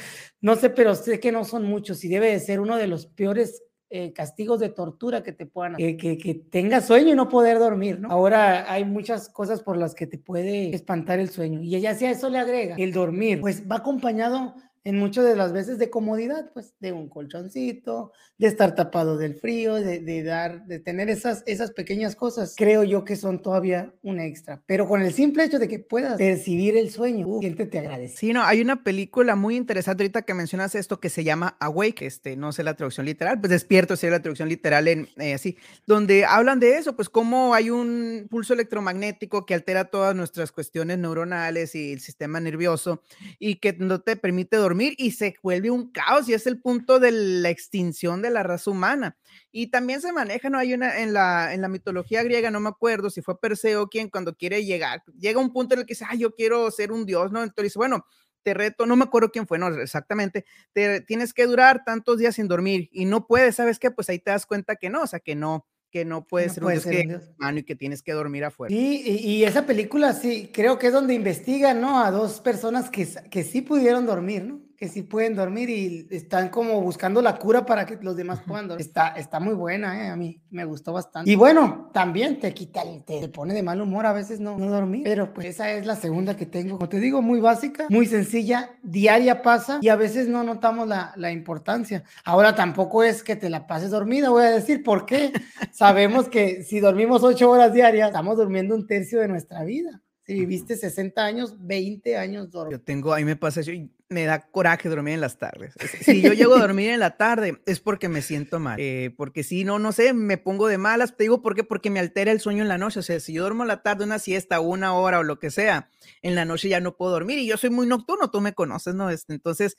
no 0.42 0.56
sé, 0.56 0.70
pero 0.70 0.94
sé 0.94 1.18
que 1.18 1.32
no 1.32 1.44
son 1.44 1.64
muchos 1.64 2.04
y 2.04 2.08
debe 2.08 2.30
de 2.30 2.40
ser 2.40 2.60
uno 2.60 2.76
de 2.76 2.86
los 2.86 3.06
peores 3.06 3.62
eh, 3.88 4.12
castigos 4.12 4.60
de 4.60 4.68
tortura 4.68 5.22
que 5.22 5.32
te 5.32 5.46
puedan 5.46 5.76
que, 5.76 5.96
que, 5.96 6.18
que 6.18 6.34
tengas 6.34 6.86
sueño 6.86 7.12
y 7.12 7.16
no 7.16 7.28
poder 7.28 7.58
dormir, 7.58 8.00
¿no? 8.00 8.10
Ahora 8.10 8.70
hay 8.70 8.84
muchas 8.84 9.30
cosas 9.30 9.62
por 9.62 9.78
las 9.78 9.94
que 9.94 10.06
te 10.06 10.18
puede 10.18 10.74
espantar 10.74 11.20
el 11.20 11.30
sueño 11.30 11.62
y 11.62 11.70
ya 11.80 11.94
si 11.94 12.04
a 12.04 12.10
eso 12.10 12.28
le 12.28 12.38
agrega 12.38 12.76
el 12.76 12.92
dormir, 12.92 13.40
pues 13.40 13.62
va 13.70 13.76
acompañado 13.76 14.56
en 14.84 14.98
muchas 14.98 15.24
de 15.24 15.34
las 15.34 15.52
veces 15.52 15.78
de 15.78 15.88
comodidad, 15.88 16.50
pues 16.52 16.74
de 16.78 16.92
un 16.92 17.08
colchoncito, 17.08 18.12
de 18.36 18.48
estar 18.48 18.74
tapado 18.74 19.16
del 19.16 19.34
frío, 19.34 19.74
de, 19.76 20.22
dar, 20.22 20.66
de 20.66 20.78
tener 20.78 21.08
esas, 21.08 21.42
esas 21.46 21.70
pequeñas 21.70 22.14
cosas, 22.14 22.54
creo 22.54 22.84
yo 22.84 23.02
que 23.02 23.16
son 23.16 23.40
todavía 23.40 23.94
un 24.02 24.20
extra. 24.20 24.62
Pero 24.66 24.86
con 24.86 25.00
el 25.00 25.14
simple 25.14 25.44
hecho 25.44 25.58
de 25.58 25.68
que 25.68 25.78
puedas 25.78 26.18
percibir 26.18 26.76
el 26.76 26.90
sueño, 26.90 27.26
uh, 27.26 27.40
gente 27.40 27.64
te 27.64 27.78
agradece. 27.78 28.16
Sí, 28.16 28.32
no, 28.34 28.42
hay 28.42 28.60
una 28.60 28.84
película 28.84 29.36
muy 29.36 29.56
interesante 29.56 30.02
ahorita 30.02 30.22
que 30.22 30.34
mencionas 30.34 30.74
esto 30.74 31.00
que 31.00 31.08
se 31.08 31.24
llama 31.24 31.56
Awake, 31.60 32.02
este, 32.02 32.36
no 32.36 32.52
sé 32.52 32.62
la 32.62 32.74
traducción 32.74 33.06
literal, 33.06 33.40
pues 33.40 33.50
despierto 33.50 33.96
sería 33.96 34.18
la 34.18 34.22
traducción 34.22 34.50
literal 34.50 34.86
en 34.88 35.08
eh, 35.16 35.32
así, 35.32 35.56
donde 35.86 36.26
hablan 36.26 36.60
de 36.60 36.76
eso, 36.76 36.94
pues 36.94 37.08
cómo 37.08 37.54
hay 37.54 37.70
un 37.70 38.26
pulso 38.28 38.52
electromagnético 38.52 39.46
que 39.46 39.54
altera 39.54 39.86
todas 39.86 40.14
nuestras 40.14 40.52
cuestiones 40.52 40.98
neuronales 40.98 41.74
y 41.74 41.92
el 41.92 42.00
sistema 42.00 42.38
nervioso 42.38 43.00
y 43.38 43.56
que 43.56 43.72
no 43.78 44.02
te 44.02 44.16
permite 44.16 44.56
dormir 44.58 44.73
y 44.80 45.10
se 45.12 45.34
vuelve 45.42 45.70
un 45.70 45.90
caos 45.90 46.28
y 46.28 46.34
es 46.34 46.46
el 46.46 46.60
punto 46.60 46.98
de 47.00 47.12
la 47.12 47.50
extinción 47.50 48.22
de 48.22 48.30
la 48.30 48.42
raza 48.42 48.70
humana. 48.70 49.16
Y 49.52 49.68
también 49.68 50.00
se 50.00 50.12
maneja, 50.12 50.50
¿no? 50.50 50.58
Hay 50.58 50.74
una 50.74 51.00
en 51.00 51.12
la, 51.12 51.54
en 51.54 51.60
la 51.60 51.68
mitología 51.68 52.22
griega, 52.22 52.50
no 52.50 52.60
me 52.60 52.68
acuerdo 52.68 53.10
si 53.10 53.22
fue 53.22 53.40
Perseo 53.40 53.88
quien 53.88 54.08
cuando 54.08 54.34
quiere 54.34 54.64
llegar, 54.64 55.02
llega 55.18 55.40
un 55.40 55.52
punto 55.52 55.74
en 55.74 55.80
el 55.80 55.86
que 55.86 55.94
dice, 55.94 56.06
ay, 56.08 56.18
yo 56.18 56.34
quiero 56.34 56.70
ser 56.70 56.92
un 56.92 57.06
dios, 57.06 57.30
¿no? 57.32 57.42
Entonces 57.42 57.64
dice, 57.64 57.78
bueno, 57.78 58.04
te 58.42 58.54
reto, 58.54 58.86
no 58.86 58.94
me 58.94 59.04
acuerdo 59.04 59.30
quién 59.30 59.46
fue, 59.46 59.58
no, 59.58 59.68
exactamente, 59.68 60.44
te, 60.72 61.00
tienes 61.00 61.32
que 61.32 61.46
durar 61.46 61.82
tantos 61.84 62.18
días 62.18 62.34
sin 62.34 62.46
dormir 62.46 62.90
y 62.92 63.06
no 63.06 63.26
puedes, 63.26 63.56
¿sabes 63.56 63.78
qué? 63.78 63.90
Pues 63.90 64.08
ahí 64.08 64.18
te 64.18 64.30
das 64.30 64.46
cuenta 64.46 64.76
que 64.76 64.90
no, 64.90 65.02
o 65.02 65.06
sea, 65.06 65.18
que 65.18 65.34
no, 65.34 65.66
que 65.94 66.04
no 66.04 66.26
puede 66.26 66.48
ser 66.48 66.64
un 66.64 66.72
dios, 66.72 67.22
y 67.54 67.62
que 67.62 67.76
tienes 67.76 68.02
que 68.02 68.12
dormir 68.12 68.44
afuera. 68.44 68.74
Sí, 68.74 69.02
y, 69.06 69.44
esa 69.44 69.64
película 69.64 70.12
sí, 70.12 70.50
creo 70.52 70.76
que 70.76 70.88
es 70.88 70.92
donde 70.92 71.14
investigan, 71.14 71.80
¿no? 71.80 72.04
A 72.04 72.10
dos 72.10 72.40
personas 72.40 72.90
que, 72.90 73.08
que 73.30 73.44
sí 73.44 73.62
pudieron 73.62 74.04
dormir, 74.04 74.42
¿no? 74.44 74.60
Que 74.76 74.88
sí 74.88 75.02
pueden 75.02 75.34
dormir 75.34 75.70
y 75.70 76.06
están 76.10 76.48
como 76.48 76.80
buscando 76.80 77.22
la 77.22 77.38
cura 77.38 77.64
para 77.64 77.86
que 77.86 77.96
los 78.02 78.16
demás 78.16 78.40
puedan 78.46 78.68
dormir. 78.68 78.86
Está, 78.86 79.08
está 79.08 79.40
muy 79.40 79.54
buena, 79.54 80.04
¿eh? 80.04 80.08
a 80.08 80.16
mí 80.16 80.40
me 80.50 80.64
gustó 80.64 80.92
bastante. 80.92 81.30
Y 81.30 81.36
bueno, 81.36 81.90
también 81.92 82.40
te 82.40 82.52
quita, 82.52 82.82
te, 83.04 83.28
pone 83.28 83.54
de 83.54 83.62
mal 83.62 83.80
humor 83.80 84.06
a 84.06 84.12
veces 84.12 84.40
no, 84.40 84.58
no 84.58 84.70
dormir, 84.70 85.02
pero 85.04 85.32
pues 85.32 85.46
esa 85.46 85.70
es 85.70 85.86
la 85.86 85.96
segunda 85.96 86.36
que 86.36 86.46
tengo. 86.46 86.76
Como 86.78 86.88
te 86.88 87.00
digo, 87.00 87.22
muy 87.22 87.40
básica, 87.40 87.86
muy 87.88 88.06
sencilla, 88.06 88.76
diaria 88.82 89.42
pasa 89.42 89.78
y 89.80 89.88
a 89.88 89.96
veces 89.96 90.28
no 90.28 90.42
notamos 90.44 90.88
la, 90.88 91.12
la 91.16 91.30
importancia. 91.30 92.04
Ahora 92.24 92.54
tampoco 92.54 93.02
es 93.02 93.22
que 93.22 93.36
te 93.36 93.50
la 93.50 93.66
pases 93.66 93.90
dormida, 93.90 94.30
voy 94.30 94.44
a 94.44 94.50
decir, 94.50 94.82
¿por 94.82 95.06
qué? 95.06 95.32
Sabemos 95.72 96.28
que 96.28 96.62
si 96.62 96.80
dormimos 96.80 97.22
ocho 97.22 97.50
horas 97.50 97.72
diarias, 97.72 98.08
estamos 98.08 98.36
durmiendo 98.36 98.74
un 98.74 98.86
tercio 98.86 99.20
de 99.20 99.28
nuestra 99.28 99.64
vida 99.64 100.02
Si 100.26 100.34
viviste 100.34 100.76
60 100.76 101.24
años, 101.24 101.56
20 101.60 102.16
años 102.16 102.50
dormido. 102.50 102.78
Yo 102.78 102.84
tengo, 102.84 103.12
ahí 103.12 103.24
me 103.24 103.36
pasa 103.36 103.60
eso 103.60 103.72
y 103.72 103.90
me 104.14 104.24
da 104.24 104.40
coraje 104.50 104.88
dormir 104.88 105.14
en 105.14 105.20
las 105.20 105.38
tardes. 105.38 105.74
Si 106.00 106.22
yo 106.22 106.32
llego 106.32 106.54
a 106.54 106.60
dormir 106.60 106.90
en 106.90 107.00
la 107.00 107.16
tarde 107.16 107.60
es 107.66 107.80
porque 107.80 108.08
me 108.08 108.22
siento 108.22 108.60
mal. 108.60 108.78
Eh, 108.78 109.12
porque 109.16 109.42
si 109.42 109.64
no, 109.64 109.78
no 109.78 109.92
sé, 109.92 110.12
me 110.14 110.38
pongo 110.38 110.68
de 110.68 110.78
malas. 110.78 111.16
Te 111.16 111.24
digo 111.24 111.42
por 111.42 111.54
qué, 111.54 111.64
porque 111.64 111.90
me 111.90 112.00
altera 112.00 112.30
el 112.30 112.40
sueño 112.40 112.62
en 112.62 112.68
la 112.68 112.78
noche. 112.78 113.00
O 113.00 113.02
sea, 113.02 113.20
si 113.20 113.32
yo 113.32 113.42
duermo 113.42 113.64
la 113.64 113.82
tarde 113.82 114.04
una 114.04 114.18
siesta, 114.18 114.60
una 114.60 114.94
hora 114.94 115.18
o 115.18 115.22
lo 115.22 115.38
que 115.38 115.50
sea, 115.50 115.90
en 116.22 116.34
la 116.34 116.44
noche 116.44 116.68
ya 116.68 116.80
no 116.80 116.96
puedo 116.96 117.12
dormir. 117.12 117.38
Y 117.38 117.46
yo 117.46 117.56
soy 117.56 117.70
muy 117.70 117.86
nocturno, 117.86 118.30
tú 118.30 118.40
me 118.40 118.54
conoces, 118.54 118.94
¿no? 118.94 119.10
Este, 119.10 119.34
entonces, 119.34 119.76